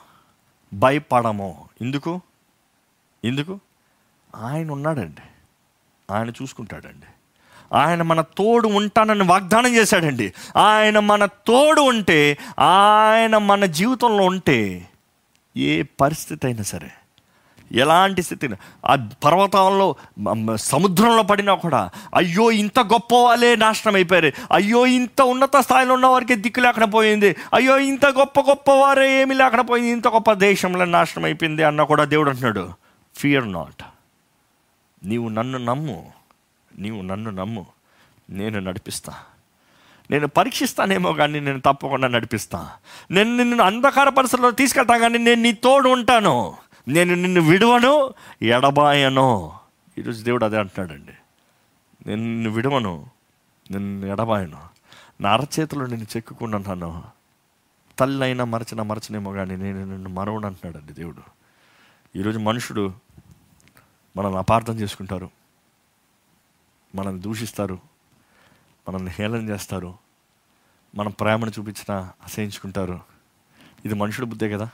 [0.74, 1.70] భయపడము.
[1.82, 2.22] ఎందుకు?
[3.24, 3.60] ఎందుకు?
[4.36, 5.22] ఆయన ఉన్నాడండి.
[6.14, 7.06] ఆయన చూసుకుంటాడండి.
[7.74, 10.34] ఆయన మన తోడు ఉంటానని వాగ్దానం చేశాడండి.
[10.58, 14.90] ఆయన మన తోడు ఉంటే ఆయన మన జీవితంలో ఉంటే
[15.58, 16.92] ఏ పరిస్థితి అయినా సరే
[17.72, 18.50] ఎలాంటి స్థితి
[18.86, 18.96] ఆ
[19.26, 19.96] పర్వతాల్లో
[20.56, 24.32] సముద్రంలో పడినా కూడా అయ్యో ఇంత గొప్ప వాళ్ళే నాశనం అయిపోయారు.
[24.52, 27.36] అయ్యో ఇంత ఉన్నత స్థాయిలో ఉన్న వారికి దిక్కు లేకుండా పోయింది.
[27.54, 29.90] అయ్యో ఇంత గొప్ప గొప్ప వారే ఏమి లేకుండా పోయింది.
[29.90, 32.70] ఇంత గొప్ప దేశంలో నాశనం అయిపోయింది అన్న కూడా దేవుడు అంటున్నాడు.
[33.16, 33.84] ఫియర్ నాట్
[35.04, 36.19] నీవు నన్ను నమ్ము.
[36.80, 37.66] నీవు నన్ను నమ్ము
[38.30, 39.14] నేను నడిపిస్తా.
[40.12, 42.70] నేను పరీక్షిస్తానేమో కానీ నేను తప్పకుండా నడిపిస్తా.
[43.12, 46.58] నేను నిన్ను అంధకార పరిస్థితుల్లో తీసుకెళ్తా కానీ నేను నీ తోడు ఉంటాను.
[46.88, 49.52] నేను నిన్ను విడువను ఎడబాయను.
[49.98, 51.12] ఈరోజు దేవుడు అదే అంటున్నాడండి.
[52.06, 53.10] నేను నిన్ను విడవను
[53.72, 54.58] నిన్ను ఎడబాయను.
[55.22, 57.04] నా అరచేతిలో నేను చెక్కుకున్నాను
[58.00, 61.40] తల్లి అయినా మరచిన మరచనేమో కానీ నేను నిన్ను మరవను అంటున్నాడండి దేవుడు.
[62.20, 62.94] ఈరోజు మనుషుడు
[64.18, 65.39] మనల్ని అపార్థం చేసుకుంటారు.
[66.96, 67.80] మనల్ని దూషిస్తారు
[68.90, 69.98] మనల్ని హేళన చేస్తారు
[70.96, 73.00] మన ప్రేమను చూపించిన అసహించుకుంటారు.
[73.86, 74.70] ఇది మనుషుల బుద్ధే కదా.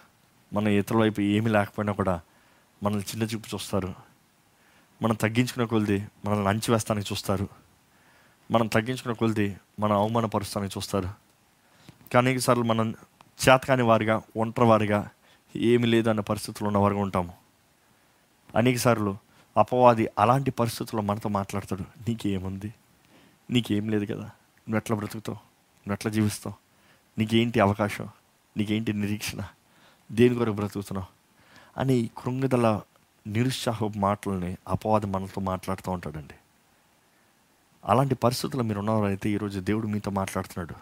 [0.54, 2.22] మన ఇతరుల వైపు ఏమీ లేకపోయినా కూడా
[2.84, 3.94] మనల్ని చిన్న చూపు చూస్తారు.
[5.02, 7.50] మనం తగ్గించుకునే కొలిది మనల్ని అంచివేస్తానికి చూస్తారు.
[8.52, 11.10] మనం తగ్గించుకునే కొలిది మనం అవమానపరుస్తానికి చూస్తారు.
[12.14, 12.90] కానీ సార్లు మనం
[13.50, 15.10] చేతకాని వారిగా ఒంటరి వారిగా
[15.56, 17.34] ఏమి లేదు అన్న పరిస్థితుల్లో ఉన్న వారుగా ఉంటాము.
[18.56, 19.18] అనేక సార్లు
[19.58, 21.82] అపవాది అలాంటి పరిస్థితుల్లో మనతో మాట్లాడతాడు.
[21.82, 22.74] నీకేముంది?
[23.52, 24.24] నీకేం లేదు కదా.
[24.24, 25.36] నువ్వు ఎట్లా బ్రతుకుతావు?
[25.36, 26.56] నువ్వు ఎట్లా జీవిస్తావు?
[27.20, 28.10] నీకేంటి అవకాశం?
[28.58, 29.40] నీకేంటి నిరీక్షణ?
[30.12, 31.08] దేని కొరకు బ్రతుకుతున్నావు?
[31.80, 32.82] అని కృంగిదల
[33.28, 36.34] నిరుత్సాహ మాటలని అపవాది మనతో మాట్లాడుతూ ఉంటాడండి.
[37.86, 40.76] అలాంటి పరిస్థితుల్లో మీరు ఉన్నవారైతే ఈరోజు దేవుడు మీతో మాట్లాడుతున్నాడు.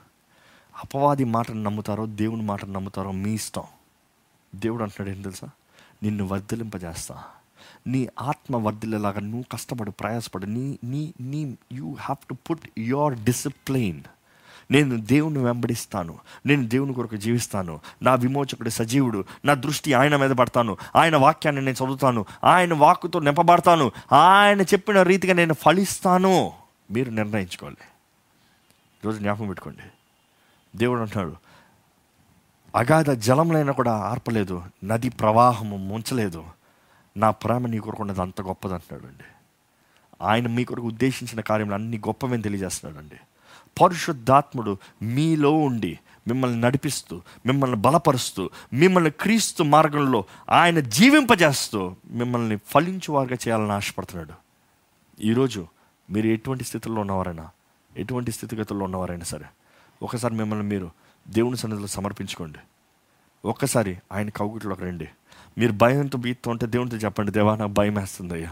[0.84, 3.64] అపవాది మాటను నమ్ముతారో దేవుని మాటను నమ్ముతారో మీ ఇష్టం.
[4.56, 5.50] దేవుడు అంటున్నాడు ఏం తెలుసా?
[6.04, 7.24] నిన్ను వర్ధలింపజేస్తా.
[7.88, 10.46] నీ ఆత్మ వర్ధిల్లేలాగా నువ్వు కష్టపడు ప్రయాసపడు.
[10.46, 14.02] నీ నీ నీ you have to put your discipline
[14.72, 16.20] నేను దేవుని వెంబడిస్తాను.
[16.46, 17.80] నేను దేవుని కొరకు జీవిస్తాను.
[18.02, 19.26] నా విమోచకుడు సజీవుడు.
[19.46, 20.78] నా దృష్టి ఆయన మీద పడతాను.
[20.96, 22.26] ఆయన వాక్యాన్ని నేను చదువుతాను.
[22.44, 23.92] ఆయన వాక్కుతో నింపబడతాను.
[24.14, 26.52] ఆయన చెప్పిన రీతిగా నేను ఫలిస్తాను.
[26.92, 27.78] మీరు నిర్ణయించుకోవాలి.
[29.04, 29.82] ఈరోజు జ్ఞాపకం పెట్టుకోండి.
[30.78, 31.36] దేవుడు అంటున్నాడు
[32.76, 34.64] అగాధ జలంలైనా కూడా ఆర్పలేదు.
[34.84, 36.46] నది ప్రవాహము ముంచలేదు.
[37.18, 39.24] నా ప్రేమ నీ కొరకు ఉన్నది అంత గొప్పది అంటున్నాడండి.
[40.22, 43.16] ఆయన మీ కొరకు ఉద్దేశించిన కార్యములు అన్ని గొప్పవని తెలియజేస్తున్నాడండి.
[43.82, 53.72] పరిశుద్ధాత్ముడు మీలో ఉండి మిమ్మల్ని నడిపిస్తూ మిమ్మల్ని బలపరుస్తూ మిమ్మల్ని క్రీస్తు మార్గంలో ఆయన జీవింపజేస్తూ మిమ్మల్ని ఫలించువారుగా చేయాలని
[53.72, 54.34] ఆశపడుతున్నాడు.
[55.22, 55.68] ఈరోజు
[56.09, 57.49] మీరు ఎటువంటి స్థితిలో ఉన్నవారైనా
[57.97, 59.45] ఎటువంటి స్థితిగతుల్లో ఉన్నవారైనా సరే
[60.01, 60.91] ఒకసారి మిమ్మల్ని మీరు
[61.28, 62.59] దేవుని సన్నిధిలో సమర్పించుకోండి.
[63.46, 65.10] ఒక్కసారి ఆయన కౌగుట్లోకి రండి.
[65.58, 68.52] మీరు భయంతో బీత్తో ఉంటే దేవునితో చెప్పండి దేవా నాకు భయం వేస్తుంది అయ్యా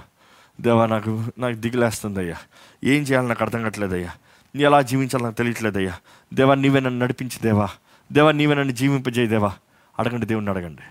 [0.62, 2.36] దేవా నాకు నాకు దిగులేస్తుంది అయ్యా
[2.84, 4.12] ఏం చేయాలి నాకు అర్థం కావట్లేదయ్యా.
[4.56, 5.94] నీ ఎలా జీవించాలో నాకు తెలియట్లేదయ్యా.
[6.34, 7.70] దేవా నీవే నన్ను నడిపించి దేవా.
[8.12, 9.54] దేవా నీవే నన్ను జీవింపజేయ దేవా.
[10.00, 10.82] అడగండి దేవుణ్ణి అడగండి.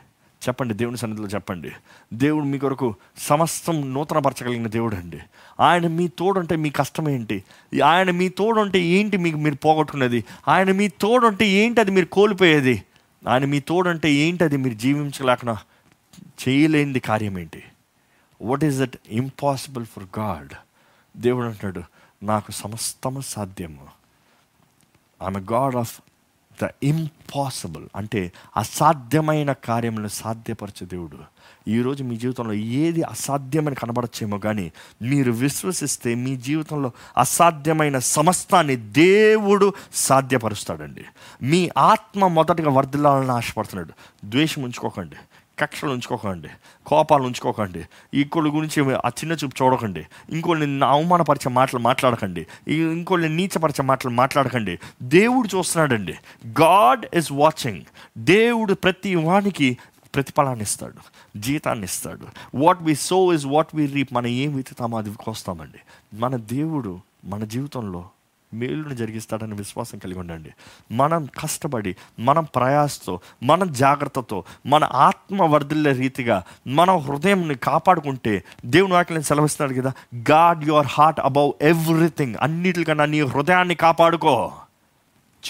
[0.48, 1.72] చెప్పండి దేవుని సన్నిధిలో చెప్పండి.
[2.14, 5.18] దేవుడు మీ కొరకు సమస్తం నూతనపరచగలిగిన దేవుడు అండి.
[5.60, 7.44] ఆయన మీ తోడుంటే మీ కష్టం ఏంటి?
[7.84, 10.24] ఆయన మీ తోడుంటే ఏంటి మీకు మీరు పోగొట్టుకునేది?
[10.48, 12.82] ఆయన మీ తోడుంటే ఏంటి అది మీరు కోల్పోయేది?
[13.28, 15.56] ఆయన మీ తోడంటే ఏంటి అది మీరు జీవించలేక
[16.48, 17.62] చేయలేనిది కార్యం ఏంటి?
[18.42, 20.54] What is that impossible for God
[21.16, 21.82] దేవుడు అంటున్నాడు
[22.24, 23.86] నాకు సమస్తము సాధ్యము.
[25.22, 26.00] ఆమె గాడ్ ఆఫ్
[26.62, 31.18] ద ఇంపాసిబుల్ అంటే అసాధ్యమైన కార్యములను సాధ్యపరచే దేవుడు.
[31.68, 41.04] ఈరోజు మీ జీవితంలో ఏది అసాధ్యమని కనబడచ్చేమో కానీ మీరు విశ్వసిస్తే మీ జీవితంలో అసాధ్యమైన సమస్తాన్ని దేవుడు సాధ్యపరుస్తాడండి.
[41.42, 43.92] మీ ఆత్మ మొదటగా వర్ధిల్లాలని ఆశపడుతున్నాడు.
[44.24, 45.16] ద్వేషం ఉంచుకోకండి
[45.58, 46.48] కక్షలు ఉంచుకోకండి
[46.86, 47.84] కోపాలు ఉంచుకోకండి
[48.14, 54.78] ఇంకోళ్ళ గురించి ఆ చిన్న చూపు చూడకండి ఇంకోళ్ళని అవమానపరిచే మాటలు మాట్లాడకండి ఇంకోళ్ళని నీచపరిచే మాటలు మాట్లాడకండి.
[55.02, 56.14] దేవుడు చూస్తున్నాడండి.
[56.46, 57.82] God is watching.
[58.18, 59.78] దేవుడు ప్రతి వానికి
[60.14, 62.26] ప్రతిఫలాన్ని ఇస్తాడు జీతాన్ని ఇస్తాడు.
[62.54, 65.78] What we sow is what we reap మనం ఏం విత్తుతామో అది కోస్తామండి.
[66.16, 68.04] మన దేవుడు మన జీవితంలో
[68.54, 70.50] మేలును జరిగిస్తాడని విశ్వాసం కలిగి ఉండండి.
[70.92, 79.22] మనం కష్టపడి మనం ప్రయాసతో మన జాగ్రత్తతో మన ఆత్మ వర్ధిల్లే రీతిగా మన హృదయంని కాపాడుకుంటే దేవుని వాక్యం
[79.22, 79.92] సెలవిస్తున్నాడు కదా
[80.30, 84.52] God your heart above everything అన్నిటికన్నా నీ హృదయాన్ని కాపాడుకో.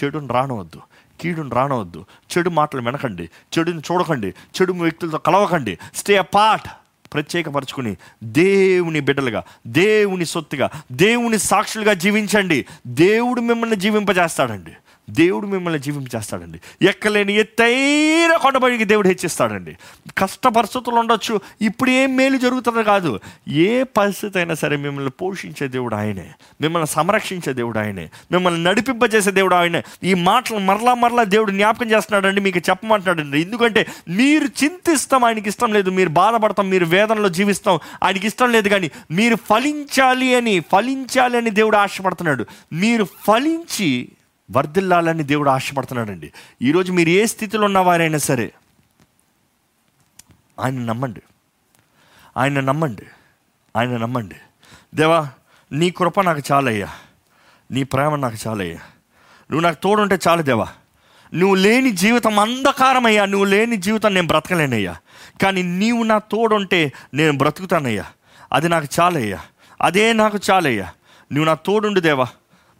[0.03, 0.81] చెడుని రానవద్దు.
[1.21, 2.05] కీడును రానవద్దు.
[2.37, 3.29] చెడు మాటలు వినకండి.
[3.59, 4.27] చెడుని చూడకండి.
[4.27, 5.77] చెడు వ్యక్తులతో కలవకండి.
[5.95, 6.67] స్టే పార్ట్
[7.13, 12.65] ప్రత్యేకపరచుకుని దేవుని బిడ్డలుగా దేవుని సొత్తుగా దేవుని సాక్షులుగా జీవించండి.
[12.87, 14.71] దేవుడు మిమ్మల్ని జీవింపజేస్తాడండి.
[15.11, 19.77] దేవుడు మిమ్మల్ని జీవించేస్తాడండి ఎక్కలేని ఎత్తైన కొండపైకి దేవుడు హెచ్చిస్తాడండి.
[20.17, 23.19] కష్ట పరిస్థితులు ఉండొచ్చు ఇప్పుడు ఏం మేలు జరుగుతుందో కాదు.
[23.47, 26.29] ఏ పరిస్థితి అయినా సరే మిమ్మల్ని పోషించే దేవుడు ఆయనే.
[26.61, 28.09] మిమ్మల్ని సంరక్షించే దేవుడు ఆయనే.
[28.31, 29.83] మిమ్మల్ని నడిపింపజేసే దేవుడు ఆయనే.
[30.03, 33.41] ఈ మాటలు మరలా మరలా దేవుడు జ్ఞాపకం చేస్తున్నాడండి మీకు చెప్పమంటున్నాడండి.
[33.41, 35.89] ఎందుకంటే మీరు చింతిస్తాం ఆయనకి ఇష్టం లేదు.
[35.89, 41.77] మీరు బాధపడతాం మీరు వేదనలో జీవిస్తాం ఆయనకి ఇష్టం లేదు కానీ మీరు ఫలించాలి అని ఫలించాలి అని దేవుడు
[41.77, 42.45] ఆశపడుతున్నాడు.
[42.73, 44.09] మీరు ఫలించి
[44.51, 46.31] వర్ధిల్లాలని దేవుడు ఆశపడుతున్నాడండి.
[46.61, 48.53] ఈరోజు మీరు ఏ స్థితిలో ఉన్నవారైనా సరే
[50.59, 51.21] ఆయన నమ్మండి.
[52.37, 53.03] ఆయన నమ్మండి.
[53.77, 54.35] ఆయన నమ్మండి.
[54.95, 55.29] దేవా
[55.71, 56.89] నీ కృప నాకు చాలయ్యా.
[57.71, 58.75] నీ ప్రేమ నాకు చాలయ్యా.
[59.51, 60.67] నువ్వు నాకు తోడుంటే చాలు దేవా.
[61.33, 63.25] నువ్వు లేని జీవితం అంధకారమయ్యా.
[63.25, 64.97] నువ్వు లేని జీవితం నేను బ్రతకలేనయ్యా.
[65.41, 68.05] కానీ నీవు నా తోడుంటే నేను బ్రతుకుతానయ్యా.
[68.53, 69.39] అది నాకు చాలయ్యా.
[69.81, 70.85] అదే నాకు చాలయ్యా.
[71.31, 72.27] నువ్వు నా తోడుండు దేవా.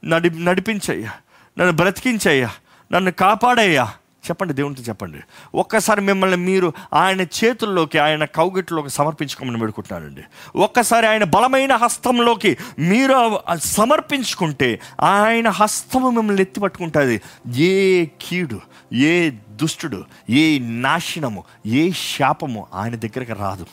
[0.06, 1.14] నడి నడిపించయ్యా.
[1.60, 2.50] నన్ను బ్రతికించయ్యా
[2.92, 3.86] నన్ను కాపాడయ్యా.
[4.22, 5.18] చెప్పండి దేవునితో చెప్పండి.
[5.56, 10.22] ఒక్కసారి మిమ్మల్ని మీరు ఆయన చేతుల్లోకి ఆయన కౌగిట్లోకి సమర్పించుకోమని వేడుకుంటున్నానండి.
[10.56, 17.22] ఒక్కసారి ఆయన బలమైన హస్తంలోకి మీరు సమర్పించుకుంటే ఆయన హస్తము మిమ్మల్ని ఎత్తి పట్టుకుంటుంది.
[17.56, 18.60] ఏ కీడు
[18.94, 23.66] ఏ దుష్టుడు ఏ నాశనము ఏ శాపము ఆయన దగ్గరికి రాదు.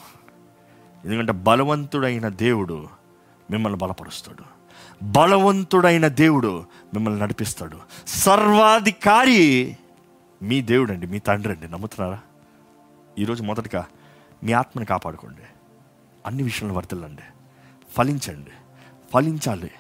[1.05, 2.89] ఎందుకంటే బలవంతుడైన దేవుడు
[3.51, 4.59] మిమ్మల్ని బలపరుస్తాడు.
[5.03, 6.65] బలవంతుడైన దేవుడు
[6.95, 7.79] మిమ్మల్ని నడిపిస్తాడు.
[8.07, 9.77] సర్వాధికారి
[10.43, 12.21] మీ దేవుడు అండి మీ తండ్రి అండి నమ్ముతున్నారా?
[13.19, 13.87] ఈరోజు మొదటగా
[14.45, 15.43] మీ ఆత్మని కాపాడుకోండి.
[16.27, 17.23] అన్ని విషయాలను వర్తిల్లండి
[17.97, 18.51] ఫలించండి.
[19.15, 19.71] ఫలించాలి.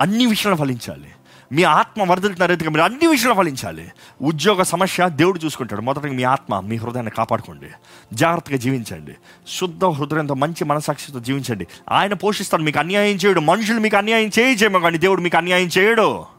[0.00, 1.10] అన్ని విషయాలు ఫలించాలి.
[1.52, 3.92] మీ ఆత్మ వర్ధిల్తున్న రీతిగా మీరు అన్ని విషయాలు ఫలించాలి.
[4.22, 5.80] ఉద్యోగ సమస్య దేవుడు చూసుకుంటాడు.
[5.80, 7.66] మొదటగా మీ ఆత్మ మీ హృదయాన్ని కాపాడుకోండి.
[8.12, 9.16] జాగ్రత్తగా జీవించండి.
[9.48, 11.66] శుద్ధ హృదయంతో మంచి మనసాక్షితో జీవించండి.
[11.88, 13.40] ఆయన పోషిస్తాడు మీకు అన్యాయం చేయడు.
[13.40, 16.37] మనుషులు మీకు అన్యాయం చేయచేమో కానీ దేవుడు మీకు అన్యాయం చేయడు.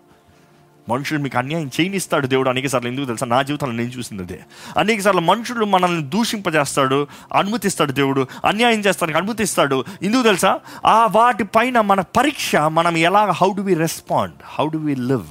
[0.89, 2.49] మనుషులు మీకు అన్యాయం చేయనిస్తాడు దేవుడు.
[2.49, 3.25] అనేకసార్లు ఎందుకు తెలుసా?
[3.25, 4.45] నా జీవితంలో నేను చూసింది అదే.
[4.77, 8.27] అనేకసార్లు మనుషులు మనల్ని దూషింపజేస్తాడు అనుమతిస్తాడు దేవుడు.
[8.45, 9.85] అన్యాయం చేస్తానికి అనుమతిస్తాడు.
[10.01, 10.59] ఎందుకు తెలుసా?
[10.85, 15.27] ఆ వాటి పైన మన పరీక్ష మనం ఎలాగ how do we respond how do we live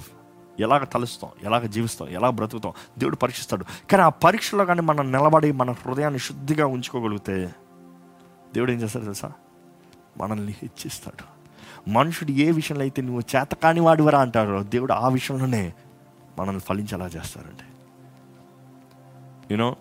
[0.61, 1.31] ఎలాగ తలుస్తాం?
[1.45, 2.09] ఎలాగ జీవిస్తాం?
[2.09, 2.73] ఎలా బ్రతుకుతాం?
[2.99, 3.65] దేవుడు పరీక్షిస్తాడు.
[3.91, 7.51] కానీ ఆ పరీక్షలో కానీ మనం నిలబడి మన హృదయాన్ని శుద్ధిగా ఉంచుకోగలిగితే
[8.55, 9.33] దేవుడు ఏం చేస్తాడు తెలుసా?
[10.19, 11.38] మనల్ని హెచ్చిస్తాడు.
[11.89, 15.73] మనుషుడు ఏ విషయంలో అయితే నువ్వు చేతకాని వాడివరా అంటారో దేవుడు ఆ విషయంలోనే
[16.39, 17.63] మనల్ని ఫలించేలా చేస్తారండి.
[19.51, 19.77] యూనో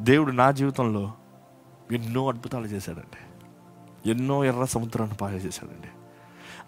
[0.00, 1.12] దేవుడు నా జీవితంలో
[1.92, 3.16] ఎన్నో అద్భుతాలు చేశాడండి.
[4.10, 5.88] ఎన్నో ఎర్ర సముద్రాన్ని పాలు చేశాడండి.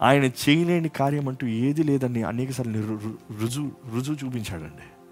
[0.02, 5.02] ఆయన చేయలేని కార్యం అంటూ ఏది లేదని అనేకసార్లు రు- రుజువు రుజువు చూపించాడండి.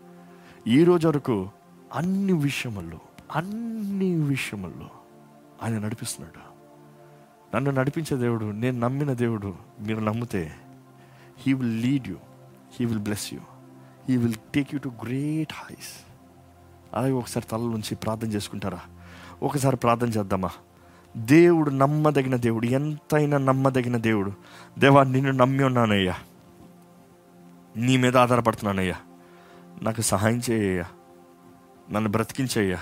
[0.70, 1.48] ఈ రోజు వరకు
[1.94, 3.00] అన్ని విషయముల్లో
[3.34, 4.90] అన్ని విషయముల్లో
[5.62, 6.51] ఆయన నడిపిస్తున్నాడు.
[7.54, 10.54] నన్ను నడిపించే దేవుడు నేను నమ్మిన దేవుడు మీరు నమ్మితే
[11.38, 12.16] he will lead you
[12.80, 13.40] he will bless you
[14.08, 16.12] he will take you to great heights
[16.94, 18.80] అలాగే ఒకసారి తల నుంచి ప్రార్థన చేసుకుంటారా?
[19.42, 20.50] ఒకసారి ప్రార్థన చేద్దామా?
[21.16, 24.32] దేవుడు నమ్మదగిన దేవుడు ఎంతైనా నమ్మదగిన దేవుడు.
[24.78, 26.14] దేవా నిన్ను నమ్మి ఉన్నానయ్యా.
[27.76, 28.94] నీ మీద ఆధారపడుతున్నానయ్యా.
[29.82, 30.84] నాకు సహాయం చేయ్యా
[31.92, 32.78] నన్ను బ్రతికించేయ్యా.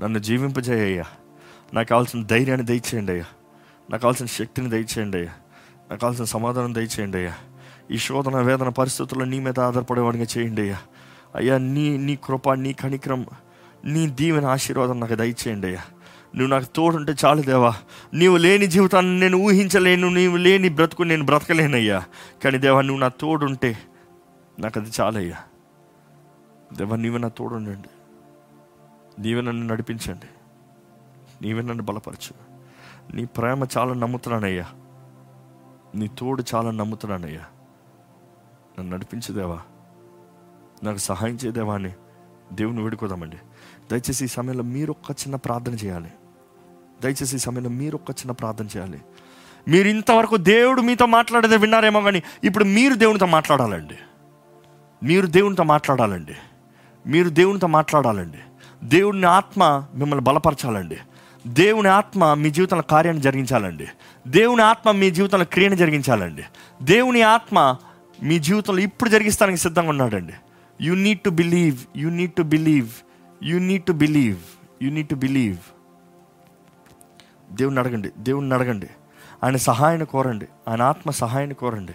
[0.00, 1.04] నన్ను జీవింపజేయ్యా
[1.74, 3.24] నాకు కావాల్సిన ధైర్యాన్ని దయచేయండి అయ్యా.
[3.92, 5.32] నాకు కావాల్సిన శక్తిని దయచేయండి అయ్యా.
[5.90, 7.34] నాకు కావాల్సిన సమాధానం దయచేయండి అయ్యా.
[7.90, 10.78] ఈ శోధన వేదన పరిస్థితుల్లో నీ మీద ఆధారపడేవాడిగా చేయండి అయ్యా.
[11.34, 13.24] అయ్యా నీ నీ కృప నీ కనిక్రమ
[13.84, 15.80] నీ దీవెన ఆశీర్వాదం నాకు దయచేయండి అయ్యా.
[16.36, 17.74] నువ్వు నాకు తోడుంటే చాలు దేవా.
[18.14, 22.04] నీవు లేని జీవితాన్ని నేను ఊహించలేను నీవు లేని బ్రతుకు నేను బ్రతకలేనయ్యా
[22.44, 23.78] కానీ దేవా నువ్వు నా తోడుంటే
[24.60, 25.36] నాకు అది చాలయ్యా
[26.72, 27.88] దేవా నీవే నా తోడుండండి.
[29.22, 30.26] నీవే నన్ను నడిపించండి.
[31.42, 32.51] నీవే నన్ను బలపరచు.
[33.14, 34.66] నీ ప్రేమ చాలా నమ్ముతున్నానయ్యా.
[35.94, 37.40] నీ తోడు చాలా నమ్ముతున్నానయ్యా.
[38.78, 39.60] నన్ను నడిపించేదేవా?
[40.82, 41.92] నాకు సహాయం చేయదేవా అని
[42.52, 43.36] దేవుని వేడుకోదామండి.
[43.90, 46.12] దయచేసి ఈ సమయంలో మీరు ఒక్క చిన్న ప్రార్థన చేయాలి.
[47.02, 49.02] దయచేసి ఈ సమయంలో మీరు ఒక్క చిన్న ప్రార్థన చేయాలి.
[49.68, 53.98] మీరు ఇంతవరకు దేవుడు మీతో మాట్లాడేది విన్నారేమో కానీ ఇప్పుడు మీరు దేవునితో మాట్లాడాలండి.
[55.02, 56.34] మీరు దేవునితో మాట్లాడాలండి.
[57.06, 58.38] మీరు దేవునితో మాట్లాడాలండి.
[58.84, 60.98] దేవుని ఆత్మ మిమ్మల్ని బలపరచాలండి.
[61.46, 63.86] దేవుని ఆత్మ మీ జీవితంలో కార్యాన్ని జరిగించాలండి.
[64.28, 66.42] దేవుని ఆత్మ మీ జీవితంలో క్రియను జరిగించాలండి.
[66.82, 67.76] దేవుని ఆత్మ
[68.22, 70.32] మీ జీవితంలో ఇప్పుడు జరిగిస్తానికి సిద్ధంగా ఉన్నాడండి.
[70.80, 72.88] You need to believe you need to believe
[73.42, 74.36] you need to believe
[74.82, 75.56] you need to believe
[77.52, 78.88] దేవుని అడగండి దేవుణ్ణి అడగండి.
[79.44, 81.92] ఆయన సహాయాన్ని కోరండి ఆయన ఆత్మ సహాయాన్ని కోరండి.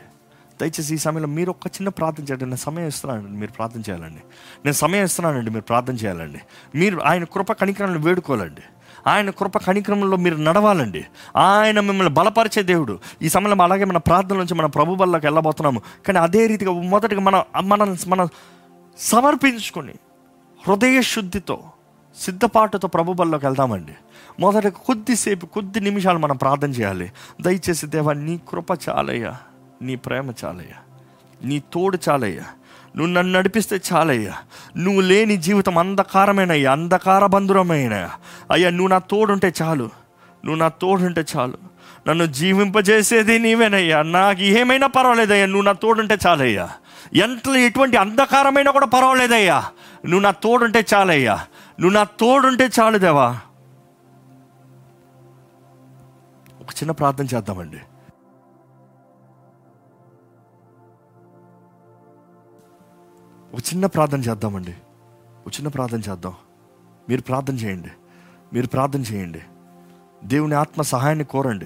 [0.61, 2.45] దయచేసి ఈ సమయంలో మీరు ఒక చిన్న ప్రార్థన చేయండి.
[2.45, 4.19] నేను సమయం ఇస్తున్నానండి మీరు ప్రార్థన చేయాలండి.
[4.65, 6.39] నేను సమయం ఇస్తున్నానండి మీరు ప్రార్థన చేయాలండి.
[6.75, 8.61] మీరు ఆయన కృప కనికరాలను వేడుకోవాలండి.
[9.07, 11.05] ఆయన కృప కణిక్రమంలో మీరు నడవాలండి.
[11.37, 12.99] ఆయన మిమ్మల్ని బలపరిచే దేవుడు.
[13.21, 15.81] ఈ సమయంలో అలాగే మన ప్రార్థన నుంచి మన ప్రభు బల్లోకి వెళ్ళబోతున్నాము.
[16.07, 18.27] కానీ అదే రీతిగా మొదటిగా మన మన మన
[18.97, 19.93] సమర్పించుకొని
[20.67, 21.59] హృదయ శుద్ధితో
[22.19, 23.93] సిద్ధపాటుతో ప్రభు బల్లోకి వెళ్దామండి.
[24.39, 27.11] మొదట కొద్దిసేపు కొద్ది నిమిషాలు మనం ప్రార్థన చేయాలి.
[27.41, 29.37] దయచేసి దేవా నీ కృప చాలయ్యా.
[29.81, 30.75] నీ ప్రేమ చాలయ్యా.
[31.43, 32.43] నీ తోడు చాలయ్యా.
[32.97, 34.33] నువ్వు నన్ను నడిపిస్తే చాలయ్యా.
[34.77, 38.09] నువ్వు లేని జీవితం అంధకారమైనయ్యా అంధకార బంధురమైన
[38.51, 39.83] అయ్యా నువ్వు నా తోడుంటే చాలు.
[40.45, 41.57] నువ్వు నా తోడుంటే చాలు.
[42.07, 44.01] నన్ను జీవింపజేసేది నీవేనయ్యా.
[44.01, 46.69] నాకు ఏమైనా పర్వాలేదయ్యా నువ్వు నా తోడుంటే చాలయ్యా.
[47.13, 49.63] ఎంత ఎటువంటి అంధకారమైనా కూడా పర్వాలేదయ్యా.
[50.05, 51.35] నువ్వు నా తోడుంటే చాలయ్యా.
[51.79, 53.29] నువ్వు నా తోడుంటే చాలు దేవా.
[56.61, 57.77] ఒక చిన్న ప్రార్థన చేద్దామండి.
[63.57, 64.75] ఒక చిన్న ప్రార్థన చేద్దామండి.
[65.47, 66.33] ఒక చిన్న ప్రార్థన చేద్దాం.
[67.09, 67.89] మీరు ప్రార్థన చేయండి.
[68.53, 69.41] మీరు ప్రార్థన చేయండి.
[70.23, 71.65] దేవుని ఆత్మ సహాయాన్ని కోరండి.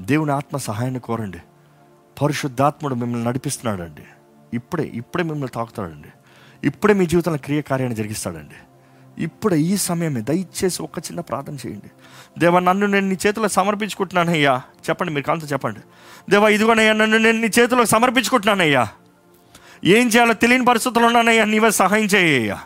[0.00, 1.38] దేవుని ఆత్మ సహాయాన్ని కోరండి.
[2.22, 4.02] పరిశుద్ధాత్ముడు మిమ్మల్ని నడిపిస్తున్నాడండి.
[4.54, 6.08] ఇప్పుడే ఇప్పుడే మిమ్మల్ని తాకుతాడండి.
[6.64, 8.54] ఇప్పుడే మీ జీవితంలో క్రియకార్యాన్ని జరిగిస్తాడండి.
[9.22, 11.90] ఇప్పుడే ఈ సమయమే దయచేసి ఒక చిన్న ప్రార్థన చేయండి.
[12.38, 14.62] దేవా నన్ను నేను నీ చేతిలో సమర్పించుకుంటున్నానయ్యా.
[14.90, 15.80] చెప్పండి మీరు కాంత చెప్పండి.
[16.30, 18.88] దేవా ఇదిగోనయ్యా నన్ను నేను నీ చేతిలో సమర్పించుకుంటున్నానయ్యా.
[19.84, 22.58] ఏం చేయాలో తెలియని పరిస్థితుల్లో ఉన్నానయ్యా నీవే సహాయం చేయ్యా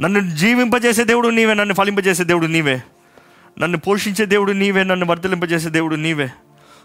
[0.00, 2.82] నన్ను జీవింపజేసే దేవుడు నీవే నన్ను ఫలింపజేసే దేవుడు నీవే.
[3.58, 6.32] నన్ను పోషించే దేవుడు నీవే నన్ను వర్ధలింపజేసే దేవుడు నీవే.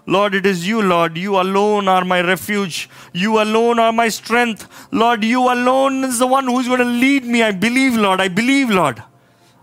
[0.09, 4.59] Lord it is you Lord you alone are my refuge you alone are my strength
[4.95, 8.71] Lord you alone is the one who's God lead me I believe Lord I believe
[8.71, 8.99] Lord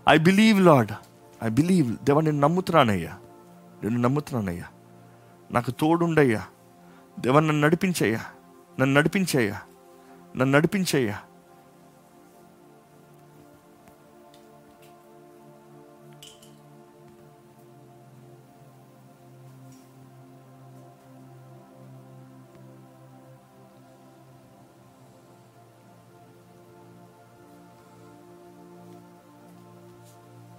[0.07, 0.91] I believe Lord
[1.43, 3.13] I believe దేవా నేను నమ్ముతున్నానయ్యా
[3.83, 4.65] నేను నమ్ముతున్నానయ్యా
[5.51, 6.41] నాకు తోడుండయ్యా.
[7.19, 8.19] దేవా నన్ను నడిపించయ్యా.
[8.79, 9.61] నన్ను నడిపించయ్యా.
[10.37, 11.19] నన్ను నడిపించయ్యా.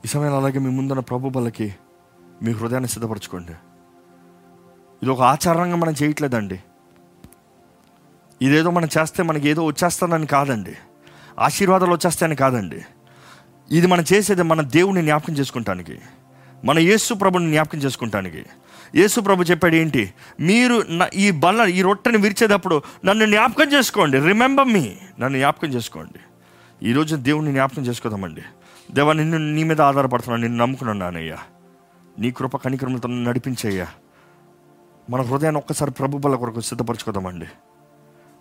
[0.05, 1.75] ఈ సమయంలో అలాగే మీ ముందున్న ప్రభు బలకి
[2.43, 3.53] మీ హృదయాన్ని సిద్ధపరచుకోండి.
[5.03, 6.61] ఇది ఒక ఆచారంగా మనం చేయట్లేదండి.
[8.43, 10.75] ఇదేదో మనం చేస్తే మనకి ఏదో వచ్చేస్తుందని కాదండి.
[11.39, 12.83] ఆశీర్వాదాలు వచ్చేస్తాయని కాదండి.
[13.71, 16.01] ఇది మనం చేసేది మన దేవుని జ్ఞాపకం చేసుకుంటానికి.
[16.65, 18.47] మన యేసు ప్రభుని జ్ఞాపకం చేసుకుంటానికి.
[18.95, 20.13] యేసు ప్రభు చెప్పాడు ఏంటి?
[20.41, 20.85] మీరు
[21.15, 24.19] ఈ బల్ల ఈ రొట్టెని విరిచేటప్పుడు నన్ను జ్ఞాపకం చేసుకోండి.
[24.21, 26.19] రిమెంబర్ మీ నన్ను జ్ఞాపకం చేసుకోండి.
[26.89, 28.43] ఈరోజు దేవుని జ్ఞాపకం చేసుకోదామండి.
[28.93, 30.43] దేవా నిన్ను నీ మీద ఆధారపడుతున్నాను.
[30.43, 31.39] నిన్ను నమ్ముకున్నానయ్యా
[32.19, 33.87] నీ కృప కనికరములతో నడిపించయ్యా.
[35.11, 37.47] మన హృదయాన్ని ఒక్కసారి ప్రభు బల కొరకు సిద్ధపరచుకోదామండి.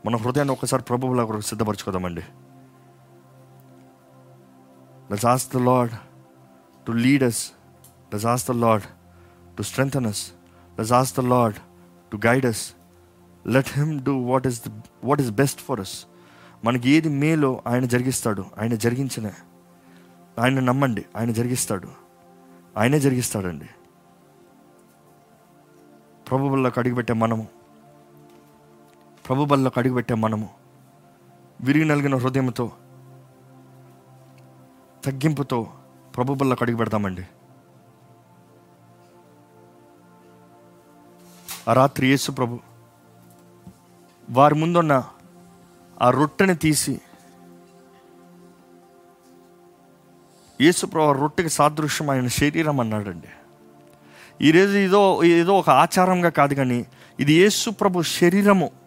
[0.05, 2.21] మన హృదయాన్ని ఒకసారి ప్రభువులా కొరకు సిద్ధపరచుకోదామండి.
[5.11, 5.89] Thus as the Lord
[6.87, 7.51] to lead us
[8.15, 8.81] thus the Lord
[9.57, 10.31] to strengthen us
[10.79, 11.53] thus as the Lord
[12.11, 12.73] to guide us
[13.47, 14.71] let him do what is the
[15.03, 16.05] what is best for us
[16.63, 19.33] మనకి ఏది మేలో ఆయన జరిగిస్తాడు ఆయన జరిగించనే.
[20.39, 21.89] ఆయన నమ్మండి ఆయన జరిగిస్తాడు.
[22.77, 23.69] ఆయనే జరిగిస్తాడండి.
[26.29, 27.56] ప్రభువుల్లోకి అడిగిపెట్టే మనము.
[29.27, 30.49] ప్రభు బల్లోకి అడుగుపెట్టాం మనము.
[31.61, 32.71] విరిగి నలిగిన హృదయంతో
[35.05, 35.67] తగ్గింపుతో
[36.15, 37.25] ప్రభు బల్లోకి అడుగు పెడతామండి
[41.67, 42.59] ఆ రాత్రి యేసు ప్రభు
[44.29, 45.03] వారి ముందున్న
[46.01, 47.01] ఆ రొట్టెని తీసి
[50.61, 53.27] యేసు ప్రభు రొట్టెకి సాదృశ్యం ఆయన శరీరం అన్నాడండి.
[54.41, 56.85] ఈరోజు ఏదో ఏదో ఒక ఆచారంగా కాదు కానీ
[57.19, 58.86] ఇది యేసు ప్రభు శరీరము.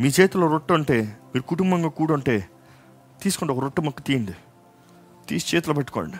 [0.00, 2.48] మీ చేతిలో రొట్టె ఉంటే మీరు కుటుంబంగా కూడుంటే
[3.22, 4.32] తీసుకోండి ఒక రొట్టె మొక్క తీయండి.
[5.28, 6.16] తీసి చేతిలో పెట్టుకోండి.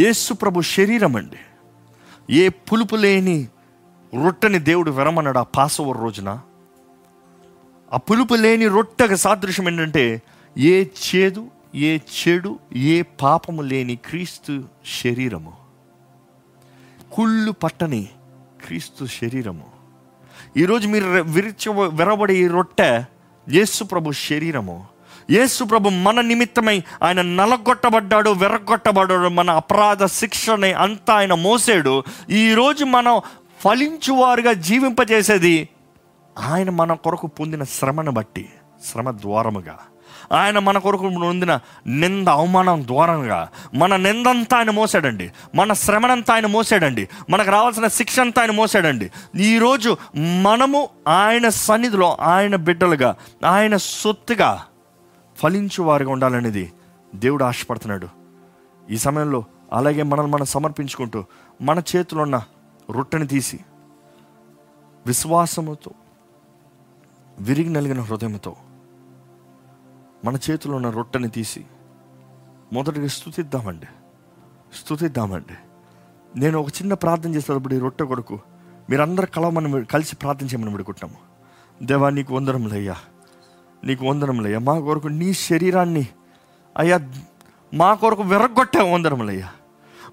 [0.00, 1.36] యేసు ప్రభు శరీరం అండి.
[2.30, 3.48] ఏ పులుపు లేని
[4.24, 6.40] రొట్టెని దేవుడు విరమన్నాడు ఆ పాసవర్ రోజున.
[7.92, 10.22] ఆ పులుపు లేని రొట్టెకి సాదృశ్యం ఏంటంటే
[10.58, 14.64] ఏ చేదు ఏ చెడు ఏ పాపము లేని క్రీస్తు
[15.04, 15.56] శరీరము.
[17.12, 18.08] కుళ్ళు పట్టని
[18.66, 19.71] క్రీస్తు శరీరము.
[20.56, 23.04] ఈరోజు మీరు విరిచ విరబడే ఈ రొట్టె
[23.48, 24.84] యేసు ప్రభు శరీరము.
[25.30, 32.04] యేసు ప్రభు మన నిమిత్తమై ఆయన నలగొట్టబడ్డాడు వెరగొట్టబడ్డాడు మన అపరాధ శిక్షని అంతా ఆయన మోసాడు.
[32.30, 33.20] ఈరోజు మనం
[33.60, 35.68] ఫలించువారుగా జీవింపజేసేది
[36.38, 38.48] ఆయన మన కొరకు పొందిన శ్రమను బట్టి
[38.92, 39.78] శ్రమ ద్వారముగా.
[40.32, 45.32] ఆయన మన కొరకు నొందిన నింద అవమానం ద్వారంగా మన నిందంతా ఆయన మోసాడండి.
[45.54, 47.08] మన శ్రమనంతా ఆయన మోసాడండి.
[47.30, 49.10] మనకు రావాల్సిన శిక్ష అంతా ఆయన మోసాడండి.
[49.36, 53.16] ఈరోజు మనము ఆయన సన్నిధిలో ఆయన బిడ్డలుగా
[53.46, 54.64] ఆయన సొత్తుగా
[55.36, 56.72] ఫలించు వారిగా ఉండాలనేది
[57.14, 58.08] దేవుడు ఆశపడుతున్నాడు.
[58.90, 61.24] ఈ సమయంలో అలాగే మనల్ని మనం సమర్పించుకుంటూ
[61.62, 62.42] మన చేతిలో ఉన్న
[62.90, 63.60] రొట్టెని తీసి
[65.06, 65.90] విశ్వాసముతో
[67.40, 68.56] విరిగి నలిగిన హృదయంతో
[70.24, 71.64] మన చేతిలో ఉన్న రొట్టెని తీసి
[72.72, 73.86] మొదటిగా స్థుతిద్దామండి.
[74.82, 75.56] స్థుతిద్దామండి.
[76.40, 78.38] నేను ఒక చిన్న ప్రార్థన చేసేటప్పుడు ఈ రొట్టె కొరకు.
[78.90, 81.18] మీరందరూ కలవమని కలిసి ప్రార్థన చేయమని పెడుకుంటాము
[81.82, 82.96] దేవా నీకు వందరములయ్యా
[83.84, 86.06] నీకు వందరములయ్యా మా కొరకు నీ శరీరాన్ని
[86.76, 87.00] అయ్యా
[87.74, 89.48] మా కొరకు విరగొట్టావు వందరములయ్యా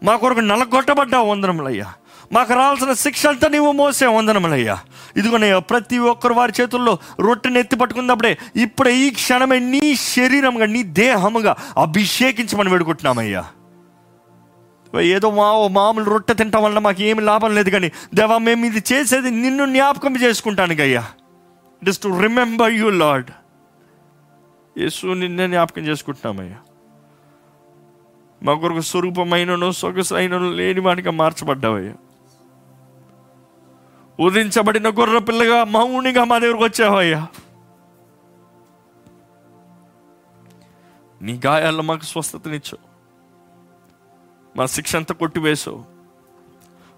[0.03, 1.93] మా కొరకు నలగొట్టబడ్డావు వందరములయ్యా
[2.32, 4.75] మాకు రావాల్సిన శిక్ష అంతా నీవు మోసే వందనములయ్యా
[5.17, 11.53] ఇదిగోనయ్యా ప్రతి ఒక్కరు వారి చేతుల్లో రొట్టెని ఎత్తి పట్టుకున్నప్పుడే ఇప్పుడే ఈ క్షణమే నీ శరీరంగా నీ దేహముగా
[11.77, 13.43] అభిషేకించమని వేడుకుంటున్నామయ్యా.
[15.05, 19.32] ఏదో మా మామూలు రొట్టె తింటాం వల్ల మాకు ఏమి లాభం లేదు కానీ దేవా మేము ఇది చేసేది
[19.32, 21.03] నిన్ను జ్ఞాపకం చేసుకుంటానికి అయ్యా.
[21.82, 23.30] It is to remember you Lord
[24.77, 26.59] యేసు నిన్నే జ్ఞాపకం చేసుకుంటున్నామయ్యా.
[28.41, 31.95] మా కొరకు స్వరూపమైన సొగసైన లేని వాడిగా మార్చబడ్డావయ్యా.
[34.20, 37.28] ఉదించబడిన గొర్రె పిల్లగా మౌనిగా మా దగ్గరకు వచ్చావయ్యా.
[41.22, 42.78] నీ గాయాల్లో మాకు స్వస్థతనిచ్చు.
[44.57, 45.84] మా శిక్ష అంతా కొట్టివేసావు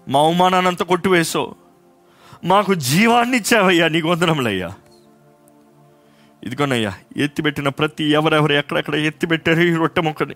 [0.08, 1.54] మా అవమానాన్ని అంతా కొట్టివేసావు
[2.44, 4.72] మాకు జీవాన్ని ఇచ్చావయ్యా నీకు వందనములయ్యా.
[6.44, 10.34] ఇదిగోనయ్యా ఎత్తిపెట్టిన ప్రతి ఎవరెవరు ఎక్కడెక్కడ ఎత్తిపెట్టారు ఈ రొట్టె మొక్కని.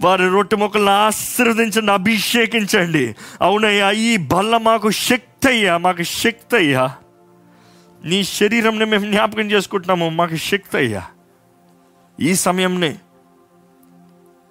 [0.00, 3.16] వారి రొట్టె మొక్కలను ఆశీర్వదించండి అభిషేకించండి.
[3.40, 6.96] అవునయ్యా ఈ బల్ల మాకు శక్తి అయ్యా మాకు శక్తి అయ్యా
[8.04, 11.06] నీ శరీరంని మేము జ్ఞాపకం చేసుకుంటున్నాము మాకు శక్తి అయ్యా
[12.20, 12.98] ఈ సమయంనే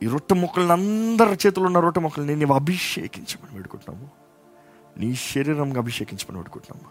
[0.04, 4.10] ఈ రొట్టె మొక్కలను అందరి చేతులు ఉన్న రొట్టె మొక్కల్ని నీవు అభిషేకించమని వేడుకుంటున్నాము.
[4.98, 6.90] నీ శరీరంగా అభిషేకించమని వేడుకుంటున్నాము.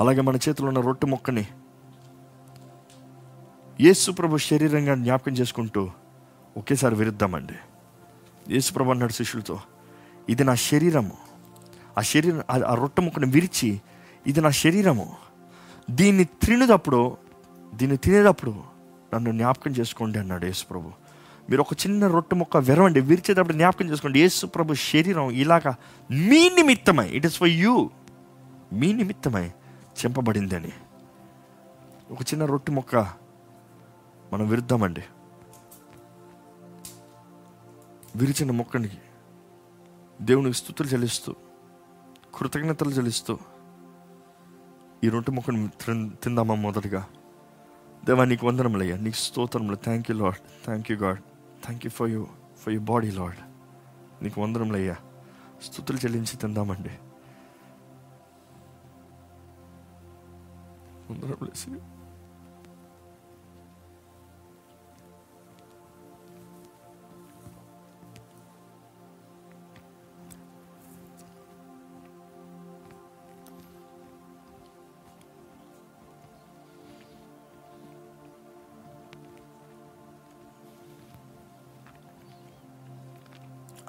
[0.00, 1.48] అలాగే మన చేతిలో ఉన్న రొట్టె మొక్కని
[3.80, 5.90] యేసుప్రభు శరీరంగా జ్ఞాపకం చేసుకుంటూ
[6.56, 7.54] ఒకేసారి విరుద్దామండి
[8.48, 9.60] యేసుప్రభు అన్నాడు శిష్యులతో
[10.28, 11.33] ఇది నా శరీరము.
[11.98, 13.80] ఆ శరీరం ఆ- రొట్టె ముక్కను విరిచి
[14.26, 15.16] ఇది నా శరీరము.
[15.90, 17.16] దీన్ని తినేటప్పుడు
[17.74, 18.54] దీన్ని తినేటప్పుడు
[19.14, 20.90] నన్ను జ్ఞాపకం చేసుకోండి అన్నాడు యేసుప్రభు
[21.50, 24.20] మీరు ఒక చిన్న రొట్టె ముక్క విరవండి విరిచేటప్పుడు జ్ఞాపకం చేసుకోండి.
[24.20, 25.76] యేసుప్రభు శరీరం ఇలాగా
[26.10, 27.90] మీ నిమిత్తమై ఇట్ ఇస్ ఫర్ యూ
[28.72, 29.46] మీ నిమిత్తమై
[30.04, 30.72] చెంపబడిందని.
[32.10, 32.96] ఒక చిన్న రొట్టె ముక్క
[34.32, 35.02] మనం విరుద్దామండి.
[38.16, 38.96] విరిచిన మొక్కనికి
[40.22, 41.34] దేవునికి స్థుతులు చెల్లిస్తూ
[42.34, 43.38] కృతజ్ఞతలు చెల్లిస్తూ
[45.04, 47.06] ఈ రొట్టె మొక్కను తిందామా మొదటగా?
[48.04, 48.96] దేవా నీకు వందనములయ్యా.
[48.96, 49.76] నీకు స్తోత్రములు.
[49.76, 51.20] Thank you Lord thank you God
[51.64, 52.26] thank you for you
[52.58, 53.40] for you body Lord
[54.24, 54.96] నీకు వందనములయ్యా.
[55.62, 56.92] స్థుతులు చెల్లించి తిందామండి.
[61.10, 61.70] వందనములేసి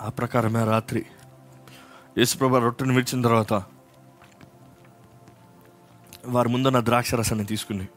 [0.06, 1.06] ఆ ప్రకారమే రాత్రి
[2.18, 3.54] యేసుప్రభ రొట్టెను విడిచిన తర్వాత
[6.26, 7.88] వారి ముందున్న ద్రాక్ష రసాన్ని తీసుకుని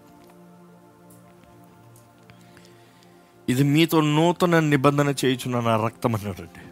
[3.49, 6.63] ఇది మీతో నూతన నిబంధన చేయించున్న నా రక్తం అన్నాడండి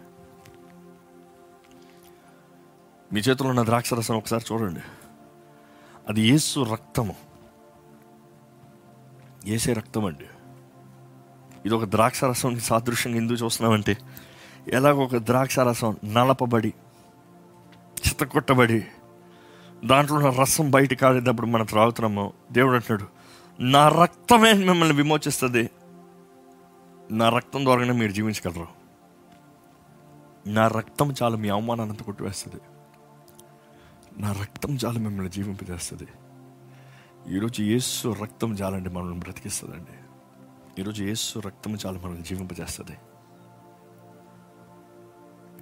[3.13, 4.79] మీ చేతిలో ఉన్న ద్రాక్ష రసం ఒకసారి చూడండి.
[6.09, 7.15] అది యేసు రక్తము.
[9.45, 10.27] ఏసే రక్తం అండి
[11.65, 13.97] ఇది ఒక ద్రాక్ష రసం సాదృశ్యంగా ఎందుకు చూస్తున్నామంటే
[14.73, 16.73] ఎలాగో ఒక ద్రాక్ష రసం నలపబడి
[18.07, 18.87] చిత్తకొట్టబడి
[19.85, 22.33] దాంట్లో ఉన్న రసం బయట కాలేటప్పుడు మనం త్రాగుతున్నాము.
[22.51, 23.07] దేవుడు అంటున్నాడు
[23.61, 25.69] నా రక్తమే మిమ్మల్ని విమోచిస్తుంది.
[27.11, 28.67] నా రక్తం ద్వారానే మీరు జీవించగలరు.
[30.47, 32.61] నా రక్తం చాలు మీ అవమానాన్ని కొట్టివేస్తుంది.
[34.21, 36.07] నా రక్తం చాలు మిమ్మల్ని జీవింపజేస్తుంది.
[37.35, 39.97] ఈరోజు యేసు రక్తం చాలండి మనల్ని బ్రతికిస్తుందండి.
[40.81, 42.97] ఈరోజు యేసు రక్తం చాలు మనల్ని జీవింపజేస్తుంది.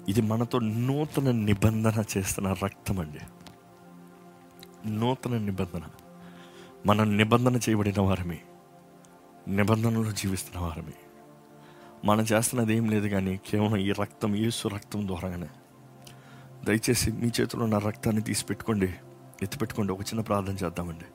[0.10, 3.20] ఇది మనతో నూతన నిబంధన చేస్తున్న రక్తం అండి.
[4.89, 5.82] నూతన నిబంధన.
[6.86, 8.41] మన నిబంధన చేయబడిన వారమే.
[9.47, 10.93] నిబంధనలో జీవిస్తున్న వారమే.
[12.06, 15.47] మనం చేస్తున్నది ఏం లేదు కానీ కేవలం ఈ రక్తం యేసు రక్తం ద్వారానే.
[16.64, 18.95] దయచేసి మీ చేతిలో ఉన్న రక్తాన్ని తీసిపెట్టుకోండి.
[19.43, 19.93] ఎత్తిపెట్టుకోండి.
[19.93, 21.06] ఒక చిన్న ప్రార్థన చేద్దామండి.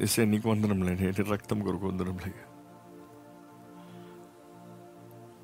[0.00, 2.34] ఎసే నీకు వందనం లేని నీ రక్తం కొరకు వందనం లే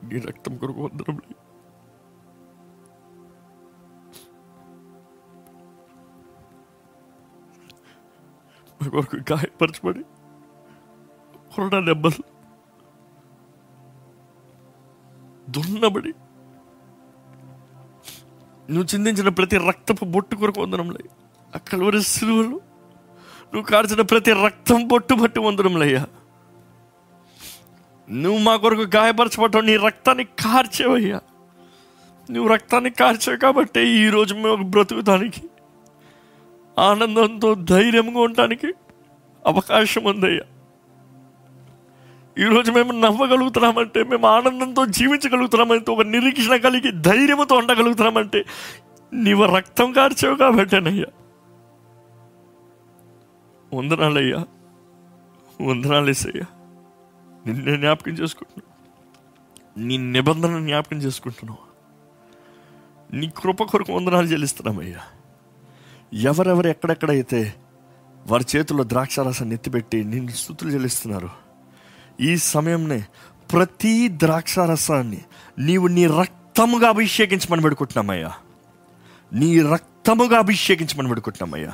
[0.05, 1.35] నీ రక్తం కొరకు వందనం లే
[8.83, 10.03] మా కొరకు గాయపరచబడి
[11.55, 12.23] కొరడా దెబ్బలు
[15.51, 16.13] దున్నబడి
[18.71, 21.05] నువ్వు చిందించిన ప్రతి రక్తపు బొట్టు కొరకు వందనంలే.
[21.55, 22.61] అక్కడ వరి సిలువలు
[23.55, 26.07] నువ్వు కార్చిన ప్రతి రక్తం బొట్టు బట్టి వందనంలయ్యా.
[28.11, 31.21] నువ్వు మా కొరకు గాయపరచబడ్డావు నీ రక్తాన్ని కార్చేవయ్యా.
[32.31, 35.43] నువ్వు రక్తాన్ని కార్చావు కాబట్టి ఈరోజు మేము బ్రతుకుతానికి
[36.79, 38.75] ఆనందంతో ధైర్యంగా ఉండటానికి
[39.47, 40.43] అవకాశం ఉందయ్యా.
[42.39, 48.45] ఈరోజు మేము నవ్వగలుగుతున్నామంటే మేము ఆనందంతో జీవించగలుగుతున్నామంటే ఒక నిరీక్షణ కలిగి ధైర్యంతో ఉండగలుగుతున్నామంటే
[49.15, 51.07] నీవు రక్తం కార్చావు కాబట్టేనయ్యా
[53.75, 54.47] వందనాలయ్యా.
[55.63, 56.45] వందనాలేసయ్యా
[57.47, 58.71] నిన్నే జ్ఞాపకం చేసుకుంటున్నావు
[59.87, 61.71] నీ నిబంధన జ్ఞాపకం చేసుకుంటున్నావు
[63.17, 64.99] నీ కృప కొరకు వందనాలు చెల్లిస్తున్నామయ్యా.
[66.15, 67.55] ఎవరెవరు ఎక్కడెక్కడైతే
[68.27, 71.31] వారి చేతుల్లో ద్రాక్షారసాన్ని ఎత్తిపెట్టి నిన్ను స్థుతులు చెల్లిస్తున్నారు
[72.21, 73.05] ఈ సమయంనే
[73.53, 75.19] ప్రతి ద్రాక్షారసాన్ని
[75.59, 78.33] నీవు నీ రక్తముగా అభిషేకించమని పెడుకుంటున్నామయ్యా
[79.33, 81.73] నీ రక్తముగా అభిషేకించమని పెడుకుంటున్నామయ్యా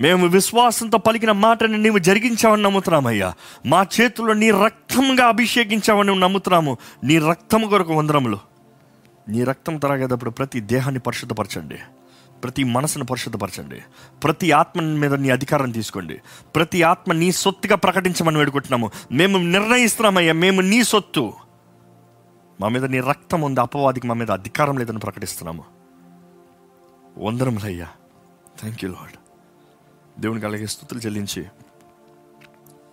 [0.00, 3.34] మేము విశ్వాసంతో పలికిన మాటని నీవు జరిగించావని నమ్ముతున్నామయ్యా.
[3.66, 6.76] మా చేతుల్లో నీ రక్తంగా అభిషేకించావని నమ్ముతున్నాము.
[7.04, 8.38] నీ రక్తము కొరకు వందరములు
[9.28, 11.78] నీ రక్తం తరగేటప్పుడు ప్రతి దేహాన్ని పరిశుద్ధపరచండి.
[12.44, 13.82] ప్రతి మనసును పరిశుద్ధపరచండి.
[14.24, 16.20] ప్రతి ఆత్మ మీద నీ అధికారం తీసుకోండి.
[16.56, 18.90] ప్రతి ఆత్మ నీ సొత్తుగా ప్రకటించమని వేడుకుంటున్నాము.
[19.12, 21.32] మేము నిర్ణయిస్తున్నామయ్యా మేము నీ సొత్తు.
[22.60, 25.64] మా మీద నీ రక్తం ఉంది అపవాదికి మా మీద అధికారం లేదని ప్రకటిస్తున్నాము.
[27.18, 27.88] వందరములయ్యా
[28.60, 29.16] థ్యాంక్ యూ లాడ్
[30.20, 31.46] దేవునికి అలాగే స్థుతులు చెల్లించి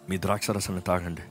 [0.10, 1.22] మీ ద్రాక్షరసాన్ని తాగండి.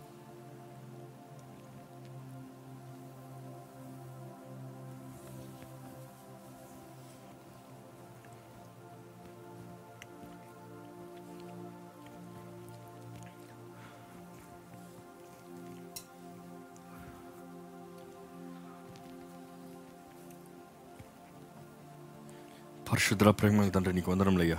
[22.97, 24.57] పరిశుద్ర ప్రేమ తండ్రి నీకు వందరంలయ్యా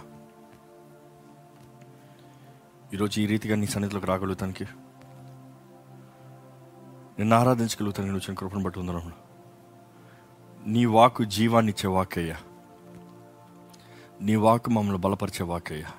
[2.93, 4.65] ఈరోజు ఈ రీతిగా నీ సన్నిధిలోకి రాగలుగుతానికి
[7.17, 9.07] నిన్ను ఆరాధించగలుగుతాను నేను వచ్చిన కృపను బట్టి ఉందరం
[10.67, 12.35] నీ వాకు జీవాన్ని ఇచ్చే వాకయ్యా
[14.21, 15.93] నీ వాకు మమ్మల్ని బలపరిచే వాకయ్యా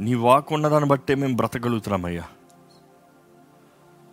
[0.00, 2.28] నీ వాకు ఉన్నదాన్ని బట్టే మేము బ్రతకగలుగుతున్నామయ్యా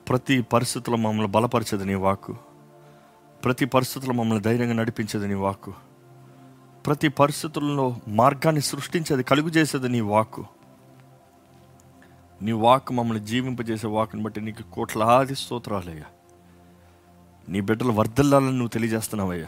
[0.10, 2.36] ప్రతి పరిస్థితుల్లో మమ్మల్ని బలపరిచేది నీ వాకు
[3.44, 5.74] ప్రతి పరిస్థితుల్లో మమ్మల్ని ధైర్యంగా నడిపించేది నీ వాక్కు.
[6.86, 10.46] ప్రతి పరిస్థితుల్లో మార్గాన్ని సృష్టించేది కలుగు చేసేది నీ వాక్కు.
[12.42, 16.04] నీ వాక్ మమ్మల్ని జీవింపజేసే వాక్ని బట్టి నీకు కోట్లాది స్తోత్రాలయ్యా.
[17.50, 19.48] నీ బిడ్డలు వర్ధిల్లాలని నువ్వు తెలియజేస్తున్నావయ్యా.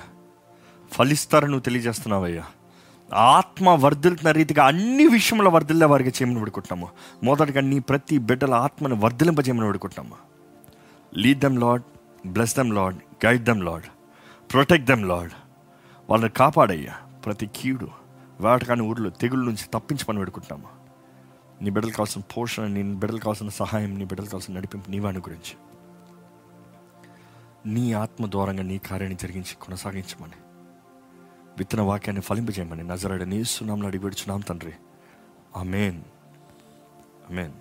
[0.92, 2.44] ఫలిస్తారని నువ్వు తెలియజేస్తున్నావయ్యా.
[3.14, 6.92] ఆత్మ వర్ధిల్తున్న రీతిగా అన్ని విషయంలో వర్ధిల్లే వారికి చేయమని పెడుకుంటున్నాము
[7.24, 10.16] మొదటగా నీ ప్రతి బిడ్డల ఆత్మని వర్ధిలింపజేయమని పెడుకుంటున్నాము
[11.18, 11.82] lead them Lord
[12.28, 12.96] bless them Lord
[13.26, 13.84] guide them Lord
[14.54, 15.32] protect them Lord
[16.10, 16.94] వాళ్ళని కాపాడయ్యా.
[17.26, 17.88] ప్రతి కీడు
[18.42, 20.86] వేటకాని ఊర్లో తెగుళ్ళ నుంచి తప్పించమని పెడుకుంటున్నాము
[21.64, 25.58] నీ బిడ్డలు కావాల్సిన పోషణ నీ బిడ్డలు కావాల్సిన సహాయం నీ బిడ్డలు కావాల్సిన నడిపింపు నీవాని గురించి.
[27.66, 30.34] నీ ఆత్మ దూరంగా నీ కార్యాన్ని జరిగించి కొనసాగించమని.
[31.58, 32.84] విత్తన వాక్యాన్ని ఫలింపజేయమని.
[32.84, 34.74] నజరడ నీ సున్నాంలో అడిగిపెడుచున్నాం తండ్రి.
[35.58, 36.02] ఆమెన్.
[37.32, 37.52] ఆమెన్.